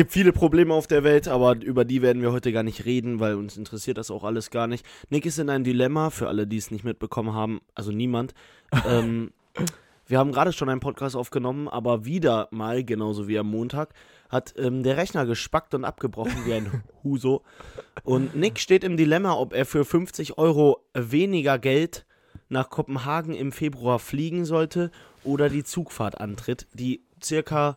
gibt 0.00 0.12
viele 0.12 0.32
Probleme 0.32 0.72
auf 0.72 0.86
der 0.86 1.04
Welt, 1.04 1.28
aber 1.28 1.56
über 1.62 1.84
die 1.84 2.00
werden 2.00 2.22
wir 2.22 2.32
heute 2.32 2.52
gar 2.52 2.62
nicht 2.62 2.86
reden, 2.86 3.20
weil 3.20 3.34
uns 3.34 3.58
interessiert 3.58 3.98
das 3.98 4.10
auch 4.10 4.24
alles 4.24 4.48
gar 4.48 4.66
nicht. 4.66 4.86
Nick 5.10 5.26
ist 5.26 5.38
in 5.38 5.50
einem 5.50 5.62
Dilemma, 5.62 6.08
für 6.08 6.26
alle, 6.26 6.46
die 6.46 6.56
es 6.56 6.70
nicht 6.70 6.84
mitbekommen 6.84 7.34
haben, 7.34 7.60
also 7.74 7.92
niemand. 7.92 8.32
ähm, 8.88 9.30
wir 10.06 10.18
haben 10.18 10.32
gerade 10.32 10.54
schon 10.54 10.70
einen 10.70 10.80
Podcast 10.80 11.16
aufgenommen, 11.16 11.68
aber 11.68 12.06
wieder 12.06 12.48
mal, 12.50 12.82
genauso 12.82 13.28
wie 13.28 13.38
am 13.38 13.50
Montag, 13.50 13.92
hat 14.30 14.54
ähm, 14.56 14.82
der 14.82 14.96
Rechner 14.96 15.26
gespackt 15.26 15.74
und 15.74 15.84
abgebrochen 15.84 16.46
wie 16.46 16.54
ein 16.54 16.82
Huso. 17.04 17.42
Und 18.02 18.34
Nick 18.34 18.58
steht 18.58 18.84
im 18.84 18.96
Dilemma, 18.96 19.34
ob 19.34 19.52
er 19.52 19.66
für 19.66 19.84
50 19.84 20.38
Euro 20.38 20.78
weniger 20.94 21.58
Geld 21.58 22.06
nach 22.48 22.70
Kopenhagen 22.70 23.34
im 23.34 23.52
Februar 23.52 23.98
fliegen 23.98 24.46
sollte 24.46 24.90
oder 25.24 25.50
die 25.50 25.62
Zugfahrt 25.62 26.18
antritt, 26.22 26.68
die 26.72 27.02
circa 27.22 27.76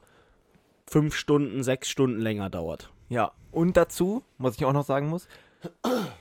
fünf 0.93 1.15
Stunden, 1.15 1.63
sechs 1.63 1.89
Stunden 1.89 2.19
länger 2.19 2.49
dauert. 2.51 2.91
Ja, 3.09 3.31
und 3.51 3.75
dazu, 3.77 4.23
was 4.37 4.55
ich 4.55 4.65
auch 4.65 4.73
noch 4.73 4.85
sagen 4.85 5.09
muss, 5.09 5.27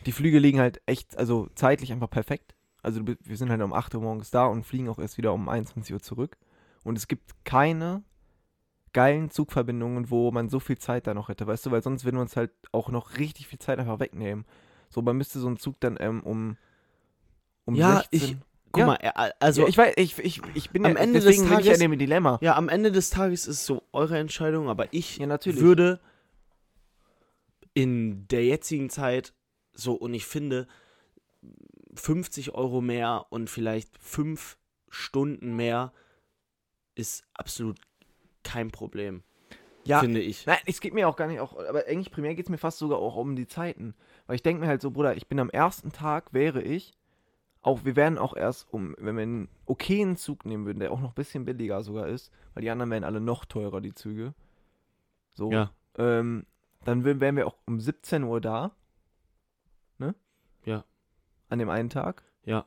die 0.06 0.12
Flüge 0.12 0.38
liegen 0.38 0.58
halt 0.60 0.80
echt, 0.86 1.18
also 1.18 1.48
zeitlich 1.54 1.92
einfach 1.92 2.08
perfekt. 2.08 2.54
Also 2.82 3.02
wir 3.06 3.36
sind 3.36 3.50
halt 3.50 3.60
um 3.60 3.72
8 3.74 3.94
Uhr 3.94 4.00
morgens 4.00 4.30
da 4.30 4.46
und 4.46 4.64
fliegen 4.64 4.88
auch 4.88 4.98
erst 4.98 5.18
wieder 5.18 5.32
um 5.34 5.48
21 5.48 5.92
Uhr 5.92 6.00
zurück. 6.00 6.36
Und 6.84 6.96
es 6.96 7.06
gibt 7.06 7.44
keine 7.44 8.02
geilen 8.94 9.30
Zugverbindungen, 9.30 10.10
wo 10.10 10.30
man 10.32 10.48
so 10.48 10.58
viel 10.58 10.78
Zeit 10.78 11.06
da 11.06 11.12
noch 11.14 11.28
hätte, 11.28 11.46
weißt 11.46 11.66
du, 11.66 11.70
weil 11.70 11.82
sonst 11.82 12.04
würden 12.04 12.16
wir 12.16 12.22
uns 12.22 12.36
halt 12.36 12.50
auch 12.72 12.88
noch 12.88 13.18
richtig 13.18 13.46
viel 13.48 13.58
Zeit 13.58 13.78
einfach 13.78 14.00
wegnehmen. 14.00 14.44
So, 14.90 15.00
man 15.02 15.16
müsste 15.16 15.38
so 15.38 15.46
einen 15.48 15.58
Zug 15.58 15.80
dann 15.80 15.96
ähm, 16.00 16.22
um, 16.22 16.56
um 17.66 17.74
Ja, 17.74 17.98
16... 18.10 18.18
ich- 18.20 18.36
Guck 18.72 18.80
Ja. 18.80 18.86
mal, 18.86 18.96
also 19.38 19.62
ja, 19.62 19.68
ich 19.68 19.76
weiß, 19.78 19.94
ich, 19.98 20.18
ich, 20.18 20.40
ich 20.54 20.70
bin 20.70 20.84
Am 20.86 20.94
ja, 20.96 20.98
Ende 21.02 21.20
des 21.20 21.36
ich 21.36 21.42
ja 21.42 21.48
Tages- 21.48 21.78
in 21.80 21.90
dem 21.90 21.98
Dilemma. 21.98 22.38
Ja, 22.40 22.56
am 22.56 22.68
Ende 22.68 22.90
des 22.90 23.10
Tages 23.10 23.46
ist 23.46 23.64
so 23.66 23.82
eure 23.92 24.18
Entscheidung, 24.18 24.68
aber 24.68 24.92
ich 24.94 25.18
Ja, 25.18 25.26
natürlich. 25.26 25.60
würde 25.60 26.00
in 27.74 28.26
der 28.28 28.44
jetzigen 28.44 28.90
Zeit 28.90 29.32
so, 29.74 29.94
und 29.94 30.12
ich 30.14 30.26
finde, 30.26 30.66
50 31.94 32.54
Euro 32.54 32.80
mehr 32.80 33.26
und 33.30 33.48
vielleicht 33.50 33.96
fünf 33.98 34.58
Stunden 34.88 35.54
mehr 35.56 35.92
ist 36.94 37.24
absolut 37.34 37.78
kein 38.42 38.70
Problem, 38.70 39.22
ja, 39.84 40.00
finde 40.00 40.20
ich. 40.20 40.44
Nein, 40.46 40.58
es 40.66 40.80
geht 40.80 40.92
mir 40.94 41.08
auch 41.08 41.16
gar 41.16 41.26
nicht 41.26 41.40
auch, 41.40 41.56
aber 41.58 41.86
eigentlich 41.86 42.10
primär 42.10 42.34
geht 42.34 42.46
es 42.46 42.50
mir 42.50 42.58
fast 42.58 42.78
sogar 42.78 42.98
auch 42.98 43.16
um 43.16 43.34
die 43.36 43.46
Zeiten. 43.46 43.94
Weil 44.26 44.36
ich 44.36 44.42
denke 44.42 44.60
mir 44.60 44.68
halt 44.68 44.82
so, 44.82 44.90
Bruder, 44.90 45.16
ich 45.16 45.26
bin 45.26 45.40
am 45.40 45.48
ersten 45.50 45.92
Tag, 45.92 46.32
wäre 46.34 46.62
ich, 46.62 46.92
auch, 47.62 47.84
wir 47.84 47.94
wären 47.96 48.18
auch 48.18 48.34
erst 48.36 48.72
um, 48.72 48.94
wenn 48.98 49.16
wir 49.16 49.22
einen 49.22 49.48
okayen 49.66 50.16
Zug 50.16 50.44
nehmen 50.44 50.66
würden, 50.66 50.80
der 50.80 50.90
auch 50.92 51.00
noch 51.00 51.10
ein 51.10 51.14
bisschen 51.14 51.44
billiger 51.44 51.82
sogar 51.82 52.08
ist, 52.08 52.32
weil 52.54 52.62
die 52.62 52.70
anderen 52.70 52.90
wären 52.90 53.04
alle 53.04 53.20
noch 53.20 53.44
teurer, 53.44 53.80
die 53.80 53.94
Züge. 53.94 54.34
So. 55.34 55.50
Ja. 55.52 55.70
Ähm, 55.96 56.44
dann 56.84 57.04
wär- 57.04 57.20
wären 57.20 57.36
wir 57.36 57.46
auch 57.46 57.56
um 57.66 57.78
17 57.80 58.24
Uhr 58.24 58.40
da. 58.40 58.72
Ne? 59.98 60.14
Ja. 60.64 60.84
An 61.48 61.58
dem 61.60 61.68
einen 61.70 61.90
Tag. 61.90 62.24
Ja. 62.44 62.66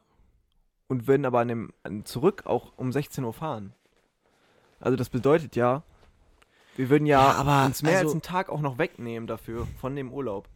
Und 0.88 1.08
würden 1.08 1.26
aber 1.26 1.40
an 1.40 1.48
dem, 1.50 1.74
an, 1.84 2.06
zurück 2.06 2.46
auch 2.46 2.72
um 2.78 2.92
16 2.92 3.24
Uhr 3.24 3.34
fahren. 3.34 3.74
Also 4.80 4.96
das 4.96 5.10
bedeutet 5.10 5.56
ja, 5.56 5.84
wir 6.78 6.90
würden 6.90 7.06
ja, 7.06 7.22
Ja, 7.22 7.32
aber 7.34 7.66
uns 7.66 7.82
mehr 7.84 7.94
also- 7.98 8.06
als 8.08 8.12
einen 8.14 8.22
Tag 8.22 8.50
auch 8.50 8.62
noch 8.62 8.78
wegnehmen 8.78 9.28
dafür, 9.28 9.66
von 9.80 9.96
dem 9.96 10.12
Urlaub. 10.14 10.48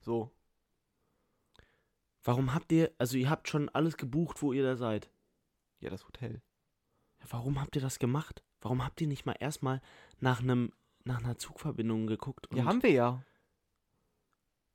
So. 0.00 0.30
Warum 2.22 2.54
habt 2.54 2.70
ihr, 2.72 2.92
also 2.98 3.16
ihr 3.16 3.30
habt 3.30 3.48
schon 3.48 3.68
alles 3.70 3.96
gebucht, 3.96 4.42
wo 4.42 4.52
ihr 4.52 4.62
da 4.62 4.76
seid. 4.76 5.10
Ja, 5.80 5.90
das 5.90 6.06
Hotel. 6.06 6.42
Warum 7.28 7.60
habt 7.60 7.76
ihr 7.76 7.82
das 7.82 7.98
gemacht? 7.98 8.42
Warum 8.60 8.84
habt 8.84 9.00
ihr 9.00 9.06
nicht 9.06 9.24
mal 9.26 9.36
erstmal 9.38 9.80
nach 10.20 10.40
einem 10.40 10.72
nach 11.04 11.22
einer 11.22 11.38
Zugverbindung 11.38 12.06
geguckt? 12.06 12.46
Ja, 12.54 12.64
haben 12.64 12.82
wir 12.82 12.90
ja. 12.90 13.24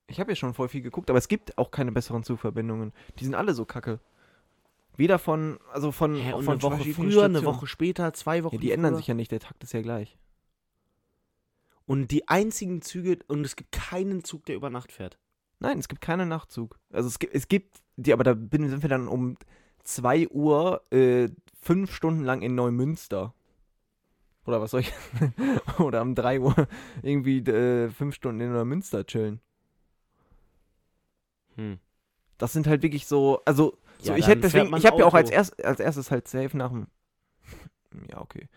Ich 0.08 0.20
habe 0.20 0.32
ja 0.32 0.36
schon 0.36 0.54
voll 0.54 0.70
viel 0.70 0.82
geguckt, 0.82 1.10
aber 1.10 1.20
es 1.20 1.28
gibt 1.28 1.58
auch 1.58 1.72
keine 1.72 1.92
besseren 1.92 2.24
Zugverbindungen. 2.24 2.94
Die 3.20 3.24
sind 3.26 3.36
alle 3.36 3.54
so 3.54 3.66
kacke. 3.66 4.00
Weder 4.98 5.20
von, 5.20 5.60
also 5.72 5.92
von, 5.92 6.16
Hä, 6.16 6.32
von 6.32 6.48
eine 6.48 6.62
Woche 6.62 6.78
früher, 6.94 7.26
eine 7.26 7.40
Stationen. 7.40 7.46
Woche 7.46 7.68
später, 7.68 8.14
zwei 8.14 8.44
Wochen 8.44 8.56
Ja, 8.56 8.62
die 8.62 8.72
ändern 8.72 8.94
früher. 8.94 8.98
sich 8.98 9.08
ja 9.08 9.14
nicht, 9.14 9.32
der 9.32 9.40
Takt 9.40 9.64
ist 9.64 9.74
ja 9.74 9.82
gleich. 9.82 10.18
Und 11.86 12.12
die 12.12 12.28
einzigen 12.28 12.82
Züge, 12.82 13.20
und 13.28 13.46
es 13.46 13.56
gibt 13.56 13.72
keinen 13.72 14.24
Zug, 14.24 14.46
der 14.46 14.56
über 14.56 14.70
Nacht 14.70 14.92
fährt. 14.92 15.20
Nein, 15.60 15.80
es 15.80 15.88
gibt 15.88 16.02
keinen 16.02 16.30
Nachtzug. 16.30 16.78
Also 16.92 17.08
es 17.08 17.20
gibt, 17.20 17.34
es 17.34 17.48
gibt 17.48 17.82
die, 17.96 18.14
aber 18.14 18.24
da 18.24 18.34
bin, 18.34 18.70
sind 18.70 18.82
wir 18.82 18.90
dann 18.90 19.08
um 19.08 19.38
2 19.84 20.30
Uhr 20.30 20.82
äh, 20.92 21.30
fünf 21.62 21.94
Stunden 21.94 22.24
lang 22.24 22.42
in 22.42 22.56
Neumünster. 22.56 23.34
Oder 24.46 24.62
was 24.62 24.72
soll 24.72 24.82
ich? 24.82 24.94
Oder 25.80 26.02
um 26.02 26.14
3 26.14 26.40
Uhr 26.40 26.68
irgendwie 27.02 27.40
äh, 27.40 27.90
fünf 27.90 28.16
Stunden 28.16 28.42
in 28.42 28.52
Neumünster 28.52 29.06
chillen. 29.06 29.40
Hm. 31.56 31.80
Das 32.38 32.54
sind 32.54 32.68
halt 32.68 32.84
wirklich 32.84 33.08
so, 33.08 33.42
also 33.46 33.78
so, 34.00 34.12
Ja, 34.12 34.18
ich 34.18 34.28
hätte 34.28 34.42
deswegen, 34.42 34.76
ich 34.76 34.86
habe 34.86 35.00
ja 35.00 35.06
auch 35.06 35.14
als, 35.14 35.30
erst, 35.30 35.64
als 35.64 35.80
erstes 35.80 36.12
halt 36.12 36.28
safe 36.28 36.56
nach 36.56 36.70
dem. 36.70 36.88
Ja, 38.10 38.20
okay. 38.20 38.50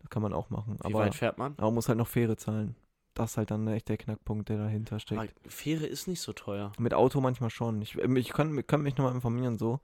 Das 0.00 0.10
kann 0.10 0.20
man 0.20 0.34
auch 0.34 0.50
machen. 0.50 0.76
Wie 0.78 0.84
Aber, 0.84 0.98
weit 0.98 1.14
fährt 1.14 1.38
man? 1.38 1.52
aber 1.52 1.68
man 1.68 1.74
muss 1.74 1.88
halt 1.88 1.96
noch 1.96 2.08
Fähre 2.08 2.36
zahlen. 2.36 2.76
Das 3.14 3.32
ist 3.32 3.36
halt 3.36 3.50
dann 3.50 3.66
echt 3.68 3.88
der 3.88 3.96
Knackpunkt, 3.98 4.48
der 4.48 4.56
dahinter 4.58 4.98
steckt. 4.98 5.20
Aber 5.20 5.28
Fähre 5.46 5.86
ist 5.86 6.08
nicht 6.08 6.20
so 6.20 6.32
teuer. 6.32 6.72
Mit 6.78 6.94
Auto 6.94 7.20
manchmal 7.20 7.50
schon. 7.50 7.82
Ich, 7.82 7.98
ähm, 8.02 8.16
ich 8.16 8.32
kann, 8.32 8.66
kann 8.66 8.82
mich 8.82 8.96
nochmal 8.96 9.14
informieren, 9.14 9.58
so. 9.58 9.80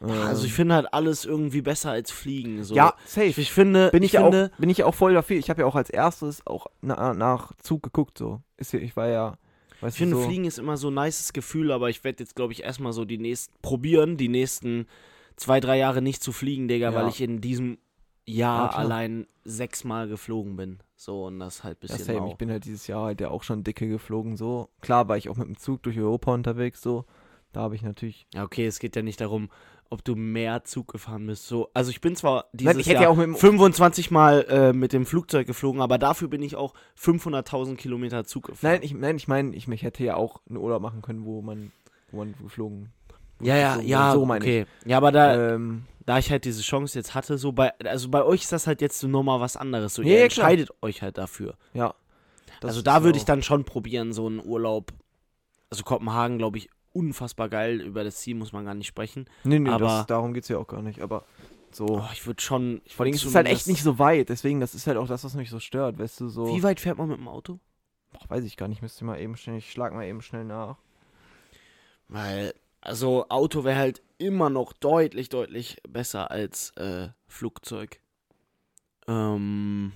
Also 0.00 0.44
ich 0.44 0.50
Ähm, 0.50 0.56
finde 0.56 0.74
halt 0.74 0.92
alles 0.92 1.24
irgendwie 1.24 1.62
besser 1.62 1.90
als 1.90 2.10
Fliegen. 2.10 2.64
So. 2.64 2.74
Ja, 2.74 2.94
safe. 3.06 3.26
ich, 3.26 3.38
ich 3.38 3.52
finde, 3.52 3.90
bin 3.90 4.02
ich, 4.02 4.08
ich 4.08 4.12
ja 4.14 4.22
finde, 4.22 4.50
auch, 4.54 4.58
bin 4.58 4.68
ich 4.70 4.78
ja 4.78 4.86
auch 4.86 4.94
voll 4.94 5.14
dafür. 5.14 5.36
Ich 5.38 5.48
habe 5.50 5.62
ja 5.62 5.66
auch 5.66 5.74
als 5.74 5.88
erstes 5.90 6.46
auch 6.46 6.66
na, 6.82 7.14
nach 7.14 7.52
Zug 7.58 7.82
geguckt, 7.82 8.18
so. 8.18 8.40
Ist 8.58 8.72
ja, 8.72 8.78
ich 8.78 8.94
war 8.96 9.08
ja, 9.08 9.36
ich 9.86 9.94
finde 9.94 10.16
so, 10.16 10.22
Fliegen 10.22 10.44
ist 10.44 10.58
immer 10.58 10.76
so 10.76 10.88
ein 10.90 10.94
nices 10.94 11.32
Gefühl, 11.32 11.70
aber 11.72 11.88
ich 11.90 12.04
werde 12.04 12.22
jetzt, 12.22 12.34
glaube 12.36 12.52
ich, 12.52 12.62
erstmal 12.62 12.92
so 12.92 13.04
die 13.04 13.18
nächsten, 13.18 13.54
probieren, 13.62 14.16
die 14.16 14.28
nächsten 14.28 14.86
zwei, 15.36 15.60
drei 15.60 15.78
Jahre 15.78 16.02
nicht 16.02 16.22
zu 16.22 16.32
fliegen, 16.32 16.68
Digga, 16.68 16.90
Ja. 16.90 16.94
weil 16.94 17.08
ich 17.08 17.20
in 17.20 17.40
diesem 17.40 17.78
Jahr 18.26 18.72
Ja, 18.72 18.76
allein 18.76 19.26
sechsmal 19.44 20.08
geflogen 20.08 20.56
bin. 20.56 20.78
So, 20.96 21.26
und 21.26 21.38
das 21.38 21.64
halt 21.64 21.78
ja, 21.82 21.88
bisschen 21.88 22.04
same. 22.04 22.20
mau. 22.20 22.28
Ich 22.28 22.36
bin 22.36 22.50
halt 22.50 22.64
dieses 22.64 22.86
Jahr 22.86 23.04
halt 23.04 23.20
ja 23.20 23.28
auch 23.28 23.42
schon 23.42 23.64
dicke 23.64 23.88
geflogen, 23.88 24.36
so. 24.36 24.68
Klar 24.80 25.08
war 25.08 25.16
ich 25.16 25.28
auch 25.28 25.36
mit 25.36 25.46
dem 25.46 25.56
Zug 25.56 25.82
durch 25.82 25.98
Europa 25.98 26.32
unterwegs, 26.32 26.82
so. 26.82 27.04
Da 27.52 27.60
habe 27.60 27.74
ich 27.74 27.82
natürlich. 27.82 28.26
Ja, 28.34 28.44
okay, 28.44 28.66
es 28.66 28.78
geht 28.78 28.96
ja 28.96 29.02
nicht 29.02 29.20
darum, 29.20 29.48
ob 29.90 30.04
du 30.04 30.14
mehr 30.16 30.64
Zug 30.64 30.88
gefahren 30.88 31.26
bist. 31.26 31.46
So, 31.46 31.70
also 31.74 31.90
ich 31.90 32.00
bin 32.00 32.16
zwar 32.16 32.46
dieses 32.52 32.74
Nein, 32.74 32.80
ich 32.80 32.86
hätte 32.86 32.94
Jahr 32.94 33.02
ja 33.04 33.08
auch 33.10 33.16
mit 33.16 33.26
dem 33.26 33.36
25 33.36 34.10
Mal 34.10 34.46
äh, 34.48 34.72
mit 34.72 34.92
dem 34.92 35.06
Flugzeug 35.06 35.46
geflogen, 35.46 35.80
aber 35.80 35.98
dafür 35.98 36.28
bin 36.28 36.42
ich 36.42 36.56
auch 36.56 36.74
500.000 36.98 37.76
Kilometer 37.76 38.24
Zug 38.24 38.48
gefahren. 38.48 38.72
Nein, 38.72 38.82
ich 38.82 38.94
nein, 38.94 39.16
ich 39.16 39.28
meine, 39.28 39.54
ich, 39.54 39.68
ich 39.68 39.82
hätte 39.82 40.04
ja 40.04 40.16
auch 40.16 40.40
einen 40.48 40.58
Urlaub 40.58 40.82
machen 40.82 41.02
können, 41.02 41.24
wo 41.24 41.40
man, 41.42 41.72
wo 42.10 42.18
man 42.18 42.34
geflogen. 42.42 42.92
Ja, 43.40 43.54
ich 43.54 43.60
ja, 43.60 43.68
geflogen 43.74 43.88
ja. 43.88 44.12
So 44.12 44.26
meine 44.26 44.44
okay. 44.44 44.66
Ja, 44.84 44.96
aber 44.98 45.12
da, 45.12 45.34
ich. 45.48 45.52
Ähm, 45.54 45.84
da 46.04 46.18
ich 46.18 46.30
halt 46.30 46.44
diese 46.44 46.62
Chance 46.62 46.96
jetzt 46.98 47.14
hatte, 47.14 47.36
so 47.36 47.50
bei, 47.52 47.72
also 47.80 48.08
bei 48.08 48.22
euch 48.22 48.42
ist 48.42 48.52
das 48.52 48.66
halt 48.68 48.80
jetzt 48.80 49.00
so 49.00 49.08
nochmal 49.08 49.40
was 49.40 49.56
anderes. 49.56 49.94
So, 49.94 50.02
Ja, 50.02 50.08
ihr 50.08 50.20
ja, 50.20 50.28
klar. 50.28 50.48
entscheidet 50.50 50.70
euch 50.82 51.02
halt 51.02 51.18
dafür. 51.18 51.54
ja. 51.74 51.94
Also 52.62 52.80
da 52.80 53.02
würde 53.02 53.16
auch- 53.16 53.20
ich 53.20 53.24
dann 53.26 53.42
schon 53.42 53.64
probieren, 53.64 54.12
so 54.14 54.26
einen 54.26 54.42
Urlaub. 54.44 54.90
Also 55.68 55.84
Kopenhagen, 55.84 56.38
glaube 56.38 56.56
ich, 56.58 56.70
unfassbar 56.94 57.48
geil. 57.50 57.80
Über 57.82 58.02
das 58.02 58.16
Ziel 58.16 58.34
muss 58.34 58.52
man 58.52 58.64
gar 58.64 58.72
nicht 58.74 58.86
sprechen. 58.86 59.26
Nee, 59.44 59.58
nee, 59.58 59.68
aber- 59.68 59.84
das, 59.86 60.06
darum 60.06 60.32
geht's 60.32 60.48
ja 60.48 60.56
auch 60.56 60.66
gar 60.66 60.80
nicht. 60.80 61.00
Aber 61.02 61.24
so. 61.70 61.84
Oh, 61.86 62.08
ich 62.14 62.26
würde 62.26 62.40
schon. 62.40 62.80
Ich 62.86 62.94
Vor 62.96 63.04
allem 63.04 63.14
ist 63.14 63.24
es 63.24 63.34
halt 63.34 63.46
echt 63.48 63.66
nicht 63.66 63.82
so 63.82 63.98
weit, 63.98 64.30
deswegen, 64.30 64.58
das 64.60 64.74
ist 64.74 64.86
halt 64.86 64.96
auch 64.96 65.06
das, 65.06 65.22
was 65.22 65.34
mich 65.34 65.50
so 65.50 65.60
stört, 65.60 65.98
weißt 65.98 66.20
du, 66.20 66.28
so. 66.28 66.48
Wie 66.56 66.62
weit 66.62 66.80
fährt 66.80 66.96
man 66.96 67.08
mit 67.08 67.18
dem 67.18 67.28
Auto? 67.28 67.58
Boah, 68.12 68.20
weiß 68.30 68.44
ich 68.44 68.56
gar 68.56 68.68
nicht, 68.68 68.80
müsste 68.80 69.00
ich 69.00 69.06
mal 69.06 69.20
eben 69.20 69.36
schnell, 69.36 69.58
ich 69.58 69.70
schlag 69.70 69.92
mal 69.92 70.06
eben 70.06 70.22
schnell 70.22 70.44
nach. 70.44 70.76
Weil, 72.08 72.54
also 72.86 73.28
Auto 73.28 73.64
wäre 73.64 73.78
halt 73.78 74.02
immer 74.18 74.48
noch 74.48 74.72
deutlich, 74.72 75.28
deutlich 75.28 75.78
besser 75.88 76.30
als 76.30 76.70
äh, 76.76 77.08
Flugzeug. 77.26 78.00
Ähm. 79.06 79.92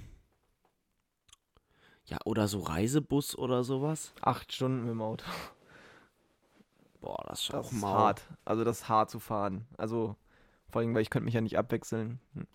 Ja, 2.06 2.18
oder 2.24 2.48
so 2.48 2.58
Reisebus 2.60 3.38
oder 3.38 3.62
sowas. 3.62 4.12
Acht 4.20 4.52
Stunden 4.52 4.80
mit 4.80 4.90
dem 4.90 5.02
Auto. 5.02 5.24
Boah, 7.00 7.24
das 7.28 7.42
ist 7.42 7.52
Das 7.52 7.66
auch 7.66 7.72
ist 7.72 7.82
hart. 7.82 8.22
Also 8.44 8.64
das 8.64 8.80
ist 8.80 8.88
hart 8.88 9.10
zu 9.10 9.20
fahren. 9.20 9.66
Also, 9.78 10.16
vor 10.70 10.80
allem, 10.80 10.92
weil 10.94 11.02
ich 11.02 11.10
könnte 11.10 11.24
mich 11.24 11.34
ja 11.34 11.40
nicht 11.40 11.56
abwechseln. 11.56 12.20
Hm. 12.34 12.46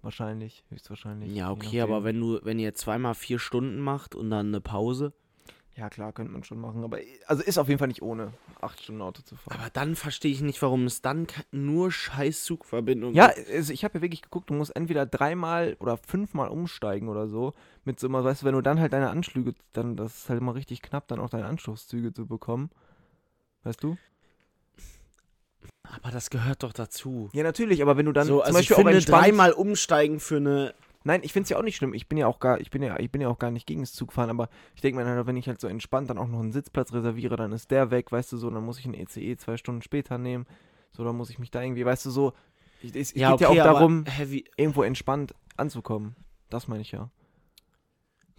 Wahrscheinlich, 0.00 0.64
höchstwahrscheinlich. 0.70 1.34
Ja, 1.34 1.50
okay, 1.50 1.80
aber 1.80 2.04
wenn 2.04 2.20
du, 2.20 2.38
wenn 2.42 2.58
ihr 2.58 2.74
zweimal 2.74 3.14
vier 3.14 3.38
Stunden 3.38 3.80
macht 3.80 4.14
und 4.14 4.30
dann 4.30 4.46
eine 4.46 4.60
Pause, 4.60 5.12
Ja, 5.76 5.90
klar, 5.90 6.12
könnte 6.14 6.32
man 6.32 6.42
schon 6.42 6.58
machen, 6.58 6.84
aber 6.84 7.00
also 7.26 7.42
ist 7.42 7.58
auf 7.58 7.68
jeden 7.68 7.78
Fall 7.78 7.88
nicht 7.88 8.00
ohne, 8.00 8.32
acht 8.62 8.82
Stunden 8.82 9.02
Auto 9.02 9.20
zu 9.20 9.36
fahren. 9.36 9.60
aber 9.60 9.68
dann 9.70 9.94
verstehe 9.94 10.32
ich 10.32 10.40
nicht, 10.40 10.62
warum 10.62 10.86
es 10.86 11.02
dann 11.02 11.26
nur 11.50 11.92
scheiß 11.92 12.44
Zugverbindungen 12.44 13.14
Ja, 13.14 13.30
also 13.52 13.74
ich 13.74 13.84
habe 13.84 13.98
ja 13.98 14.02
wirklich 14.02 14.22
geguckt, 14.22 14.48
du 14.48 14.54
musst 14.54 14.74
entweder 14.74 15.04
dreimal 15.04 15.76
oder 15.78 15.98
fünfmal 15.98 16.48
umsteigen 16.48 17.10
oder 17.10 17.28
so. 17.28 17.52
Mit 17.84 18.00
so 18.00 18.06
immer, 18.06 18.24
weißt 18.24 18.40
du, 18.40 18.46
wenn 18.46 18.54
du 18.54 18.62
dann 18.62 18.80
halt 18.80 18.94
deine 18.94 19.10
Anschlüge, 19.10 19.54
dann, 19.74 19.96
das 19.96 20.16
ist 20.16 20.28
halt 20.30 20.40
immer 20.40 20.54
richtig 20.54 20.80
knapp, 20.80 21.08
dann 21.08 21.20
auch 21.20 21.28
deine 21.28 21.44
Anschlusszüge 21.44 22.14
zu 22.14 22.26
bekommen. 22.26 22.70
Weißt 23.62 23.82
du? 23.82 23.98
Aber 25.82 26.10
das 26.10 26.30
gehört 26.30 26.62
doch 26.62 26.72
dazu. 26.72 27.28
Ja, 27.34 27.42
natürlich, 27.42 27.82
aber 27.82 27.98
wenn 27.98 28.06
du 28.06 28.12
dann 28.12 28.26
so, 28.26 28.38
zum 28.38 28.46
also 28.46 28.58
ich 28.58 28.68
Beispiel 28.70 28.84
auch 28.84 28.90
finde 28.90 29.04
dreimal 29.04 29.52
umsteigen 29.52 30.20
für 30.20 30.36
eine 30.36 30.74
Nein, 31.06 31.20
ich 31.22 31.32
finde 31.32 31.44
es 31.44 31.50
ja 31.50 31.56
auch 31.56 31.62
nicht 31.62 31.76
schlimm. 31.76 31.94
Ich 31.94 32.08
bin 32.08 32.18
ja 32.18 32.26
auch 32.26 32.40
gar, 32.40 32.60
ich 32.60 32.70
bin 32.70 32.82
ja, 32.82 32.98
ich 32.98 33.12
bin 33.12 33.20
ja 33.20 33.28
auch 33.28 33.38
gar 33.38 33.52
nicht 33.52 33.64
gegen 33.64 33.80
das 33.82 33.92
Zugfahren, 33.92 34.28
aber 34.28 34.48
ich 34.74 34.80
denke 34.80 35.00
mir 35.00 35.06
halt, 35.08 35.24
wenn 35.28 35.36
ich 35.36 35.46
halt 35.46 35.60
so 35.60 35.68
entspannt 35.68 36.10
dann 36.10 36.18
auch 36.18 36.26
noch 36.26 36.40
einen 36.40 36.50
Sitzplatz 36.50 36.92
reserviere, 36.92 37.36
dann 37.36 37.52
ist 37.52 37.70
der 37.70 37.92
weg, 37.92 38.10
weißt 38.10 38.32
du 38.32 38.36
so, 38.36 38.50
dann 38.50 38.64
muss 38.64 38.80
ich 38.80 38.86
einen 38.86 38.94
ECE 38.94 39.36
zwei 39.36 39.56
Stunden 39.56 39.82
später 39.82 40.18
nehmen. 40.18 40.46
So, 40.90 41.04
dann 41.04 41.16
muss 41.16 41.30
ich 41.30 41.38
mich 41.38 41.52
da 41.52 41.62
irgendwie, 41.62 41.84
weißt 41.86 42.06
du 42.06 42.10
so, 42.10 42.32
ich, 42.82 42.96
es 42.96 43.14
Ja, 43.14 43.30
geht 43.30 43.42
ja 43.42 43.50
okay, 43.50 43.60
auch 43.60 43.64
darum, 43.64 44.04
heavy. 44.06 44.46
irgendwo 44.56 44.82
entspannt 44.82 45.32
anzukommen. 45.56 46.16
Das 46.50 46.66
meine 46.66 46.82
ich 46.82 46.90
ja. 46.90 47.08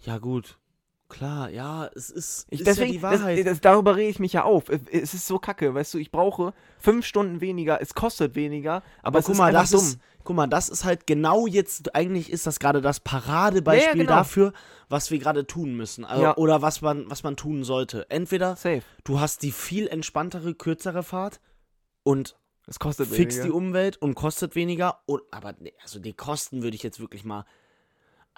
Ja, 0.00 0.18
gut. 0.18 0.58
Klar, 1.08 1.48
ja, 1.48 1.88
es 1.94 2.10
ist, 2.10 2.46
Ich, 2.50 2.60
ist 2.60 2.66
deswegen, 2.66 2.88
ja 2.88 2.92
die 2.98 3.02
Wahrheit. 3.02 3.38
Das, 3.38 3.44
das, 3.46 3.60
darüber 3.62 3.96
rege 3.96 4.10
ich 4.10 4.18
mich 4.18 4.34
ja 4.34 4.44
auf. 4.44 4.68
Es- 4.68 5.14
ist 5.14 5.26
so 5.26 5.38
kacke, 5.38 5.74
weißt 5.74 5.94
du, 5.94 5.98
ich 5.98 6.10
brauche 6.10 6.52
fünf 6.78 7.06
Stunden 7.06 7.40
weniger, 7.40 7.80
es 7.80 7.94
kostet 7.94 8.34
weniger, 8.34 8.74
aber, 8.74 8.84
aber 9.02 9.18
es 9.20 9.24
guck 9.24 9.32
ist 9.32 9.38
mal, 9.38 9.52
das 9.52 9.70
dumm. 9.70 9.80
ist, 9.80 9.98
guck 10.22 10.36
mal, 10.36 10.46
das 10.46 10.68
ist 10.68 10.84
halt 10.84 11.06
genau 11.06 11.46
jetzt, 11.46 11.94
eigentlich 11.94 12.30
ist 12.30 12.46
das 12.46 12.58
gerade 12.58 12.82
das 12.82 13.00
Paradebeispiel 13.00 13.84
Ja, 13.86 13.96
ja, 13.96 14.02
genau. 14.02 14.12
dafür, 14.16 14.52
was 14.90 15.10
wir 15.10 15.18
gerade 15.18 15.46
tun 15.46 15.74
müssen. 15.74 16.04
Also, 16.04 16.22
Ja. 16.22 16.36
Oder 16.36 16.60
was 16.60 16.82
man, 16.82 17.10
was 17.10 17.22
man 17.22 17.36
tun 17.36 17.64
sollte. 17.64 18.04
Entweder 18.10 18.56
safe. 18.56 18.82
du 19.04 19.18
hast 19.18 19.42
die 19.42 19.52
viel 19.52 19.86
entspanntere, 19.88 20.54
kürzere 20.54 21.02
Fahrt 21.02 21.40
und 22.02 22.36
Es 22.66 22.78
kostet 22.78 23.08
fix 23.08 23.36
die 23.36 23.40
weniger. 23.44 23.54
Umwelt 23.54 23.96
und 23.96 24.14
kostet 24.14 24.54
weniger. 24.54 25.00
Und, 25.06 25.22
aber 25.30 25.54
also 25.82 26.00
die 26.00 26.12
Kosten 26.12 26.62
würde 26.62 26.74
ich 26.74 26.82
jetzt 26.82 27.00
wirklich 27.00 27.24
mal. 27.24 27.46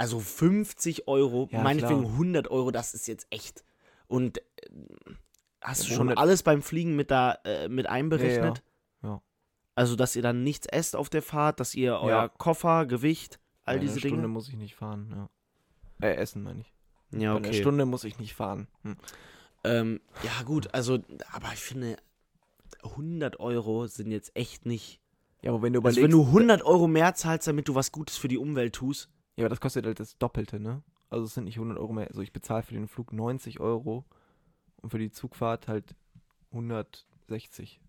Also 0.00 0.18
50 0.18 1.08
Euro, 1.08 1.48
Ja, 1.52 1.62
meinetwegen 1.62 2.00
klar. 2.00 2.12
100 2.12 2.50
Euro, 2.50 2.70
das 2.70 2.94
ist 2.94 3.06
jetzt 3.06 3.26
echt. 3.28 3.64
Und 4.08 4.38
äh, 4.38 4.42
hast 5.60 5.82
du 5.82 5.88
schon 5.88 6.08
100 6.08 6.18
alles 6.18 6.42
beim 6.42 6.62
Fliegen 6.62 6.96
mit, 6.96 7.10
da, 7.10 7.38
äh, 7.44 7.68
mit 7.68 7.86
einberechnet? 7.86 8.62
Ja, 9.02 9.08
ja. 9.10 9.22
Also, 9.74 9.96
dass 9.96 10.16
ihr 10.16 10.22
dann 10.22 10.42
nichts 10.42 10.66
esst 10.66 10.96
auf 10.96 11.10
der 11.10 11.20
Fahrt, 11.20 11.60
dass 11.60 11.74
ihr 11.74 11.98
euer. 12.00 12.30
Koffer, 12.30 12.86
Gewicht, 12.86 13.40
all 13.64 13.74
Bei 13.74 13.80
einer 13.80 13.80
diese 13.82 13.98
Stunde 13.98 14.16
Dinge. 14.16 14.28
muss 14.28 14.48
ich 14.48 14.56
nicht 14.56 14.74
fahren, 14.74 15.28
ja. 16.00 16.08
Äh, 16.08 16.14
essen 16.14 16.44
meine 16.44 16.62
ich. 16.62 16.72
Ja, 17.10 17.34
okay. 17.36 17.52
Stunde 17.52 17.84
muss 17.84 18.04
ich 18.04 18.18
nicht 18.18 18.32
fahren. 18.34 18.68
Hm. 18.84 18.96
Ähm, 19.64 20.00
ja, 20.22 20.44
gut, 20.44 20.72
also, 20.72 21.00
aber 21.30 21.52
ich 21.52 21.60
finde, 21.60 21.96
100 22.84 23.38
Euro 23.38 23.86
sind 23.86 24.10
jetzt 24.12 24.34
echt 24.34 24.64
nicht. 24.64 24.98
Ja, 25.42 25.50
aber 25.50 25.60
wenn 25.60 25.74
du 25.74 25.80
Also, 25.80 26.00
überlegst, 26.00 26.18
wenn 26.18 26.24
du 26.24 26.26
100 26.26 26.62
Euro 26.62 26.88
mehr 26.88 27.14
zahlst, 27.14 27.46
damit 27.48 27.68
du 27.68 27.74
was 27.74 27.92
Gutes 27.92 28.16
für 28.16 28.28
die 28.28 28.38
Umwelt 28.38 28.74
tust. 28.74 29.10
Ja, 29.40 29.44
aber 29.46 29.48
das 29.50 29.60
kostet 29.60 29.86
halt 29.86 29.98
das 30.00 30.16
Doppelte, 30.18 30.60
ne? 30.60 30.82
Also 31.08 31.24
es 31.24 31.34
sind 31.34 31.44
nicht 31.44 31.56
100 31.56 31.78
Euro 31.78 31.92
mehr. 31.92 32.06
Also 32.08 32.20
ich 32.22 32.32
bezahle 32.32 32.62
für 32.62 32.74
den 32.74 32.86
Flug 32.88 33.12
90 33.12 33.58
Euro 33.60 34.04
und 34.80 34.90
für 34.90 34.98
die 34.98 35.10
Zugfahrt 35.10 35.66
halt 35.68 35.94
160. 36.52 37.80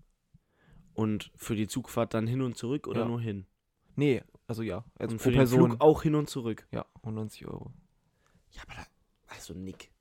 Und 0.94 1.32
für 1.36 1.56
die 1.56 1.68
Zugfahrt 1.68 2.14
dann 2.14 2.28
hin 2.28 2.42
und 2.42 2.58
zurück 2.58 2.88
oder 2.88 3.02
Ja. 3.02 3.08
nur 3.08 3.22
hin? 3.22 3.46
Nee, 3.96 4.24
also 4.48 4.62
ja, 4.64 4.84
also 5.00 5.14
und 5.14 5.18
pro 5.18 5.24
für 5.24 5.32
den 5.32 5.38
Person. 5.38 5.70
Flug 5.72 5.82
auch 5.82 6.04
hin 6.04 6.16
und 6.16 6.30
zurück. 6.30 6.68
Ja, 6.72 6.86
190 7.04 7.48
Euro. 7.48 7.72
Ja, 8.52 8.62
aber 8.64 8.74
da, 8.76 8.86
also 9.28 9.54
Nick. 9.54 9.92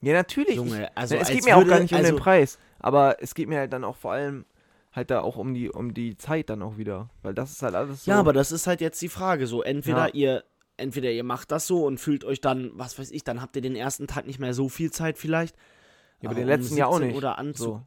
Ja, 0.00 0.12
natürlich. 0.12 0.56
Junge, 0.56 0.94
also 0.96 1.14
es 1.16 1.22
als 1.22 1.30
geht 1.30 1.44
mir 1.44 1.56
auch 1.56 1.60
würde- 1.60 1.70
gar 1.70 1.80
nicht 1.80 1.92
um 1.92 1.98
also, 1.98 2.12
den 2.12 2.18
Preis, 2.18 2.58
aber 2.78 3.20
es 3.22 3.34
geht 3.34 3.48
mir 3.48 3.58
halt 3.58 3.72
dann 3.72 3.82
auch 3.84 3.96
vor 3.96 4.12
allem 4.12 4.44
halt 4.92 5.10
da 5.10 5.20
auch 5.20 5.36
um 5.36 5.52
die 5.54 5.70
um 5.70 5.94
die 5.94 6.16
Zeit 6.16 6.48
dann 6.50 6.62
auch 6.62 6.76
wieder, 6.76 7.10
weil 7.22 7.34
das 7.34 7.50
ist 7.52 7.62
halt 7.62 7.74
alles 7.74 8.04
so. 8.04 8.10
Ja, 8.10 8.20
aber 8.20 8.32
das 8.32 8.52
ist 8.52 8.66
halt 8.66 8.80
jetzt 8.80 9.00
die 9.02 9.08
Frage. 9.08 9.46
So, 9.46 9.62
entweder 9.62 10.14
ihr, 10.14 10.44
entweder 10.76 11.10
ihr 11.10 11.24
macht 11.24 11.50
das 11.52 11.66
so 11.66 11.84
und 11.84 11.98
fühlt 11.98 12.24
euch 12.24 12.40
dann, 12.40 12.70
was 12.74 12.98
weiß 12.98 13.10
ich, 13.10 13.24
dann 13.24 13.40
habt 13.40 13.56
ihr 13.56 13.62
den 13.62 13.76
ersten 13.76 14.06
Tag 14.06 14.26
nicht 14.26 14.38
mehr 14.38 14.54
so 14.54 14.68
viel 14.68 14.90
Zeit 14.90 15.18
vielleicht. 15.18 15.56
ja, 16.20 16.28
aber 16.30 16.34
den 16.34 16.44
um 16.44 16.48
letzten 16.50 16.76
ja 16.76 16.86
auch 16.86 16.94
17 16.94 17.08
nicht. 17.08 17.16
Oder 17.16 17.38
anzu 17.38 17.62
so. 17.64 17.82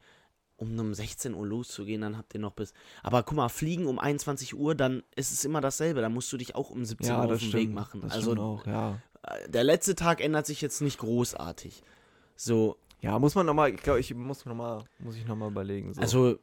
um 0.57 0.77
um 0.79 0.93
16 0.93 1.33
Uhr 1.33 1.45
loszugehen, 1.47 2.01
dann 2.01 2.17
habt 2.17 2.33
ihr 2.33 2.39
noch 2.39 2.51
bis. 2.53 2.73
Aber 3.03 3.23
guck 3.23 3.37
mal, 3.37 3.49
fliegen 3.49 3.87
um 3.87 3.99
21 3.99 4.55
Uhr, 4.57 4.75
dann 4.75 5.03
ist 5.15 5.31
es 5.31 5.45
immer 5.45 5.61
dasselbe. 5.61 6.01
Da 6.01 6.09
musst 6.09 6.31
du 6.33 6.37
dich 6.37 6.55
auch 6.55 6.69
um 6.69 6.83
17 6.85 7.07
Ja, 7.07 7.19
Uhr 7.23 7.25
auf 7.33 7.39
den 7.39 7.47
stimmt. 7.49 7.53
Weg 7.53 7.73
machen. 7.73 8.01
Das 8.01 8.11
also 8.13 8.35
auch, 8.35 8.65
ja. 8.67 8.97
äh, 9.23 9.49
der 9.49 9.63
letzte 9.63 9.95
Tag 9.95 10.19
ändert 10.21 10.45
sich 10.45 10.61
jetzt 10.61 10.81
nicht 10.81 10.97
großartig. 10.99 11.81
So, 12.35 12.77
Ja, 13.01 13.17
muss 13.19 13.35
man 13.35 13.45
nochmal, 13.45 13.69
ich 13.73 13.81
glaube, 13.81 13.99
ich 14.01 14.13
muss 14.13 14.45
noch 14.45 14.55
mal, 14.55 14.83
muss 14.99 15.15
ich 15.15 15.25
nochmal 15.25 15.49
überlegen. 15.51 15.93
So. 15.93 16.01
also 16.01 16.39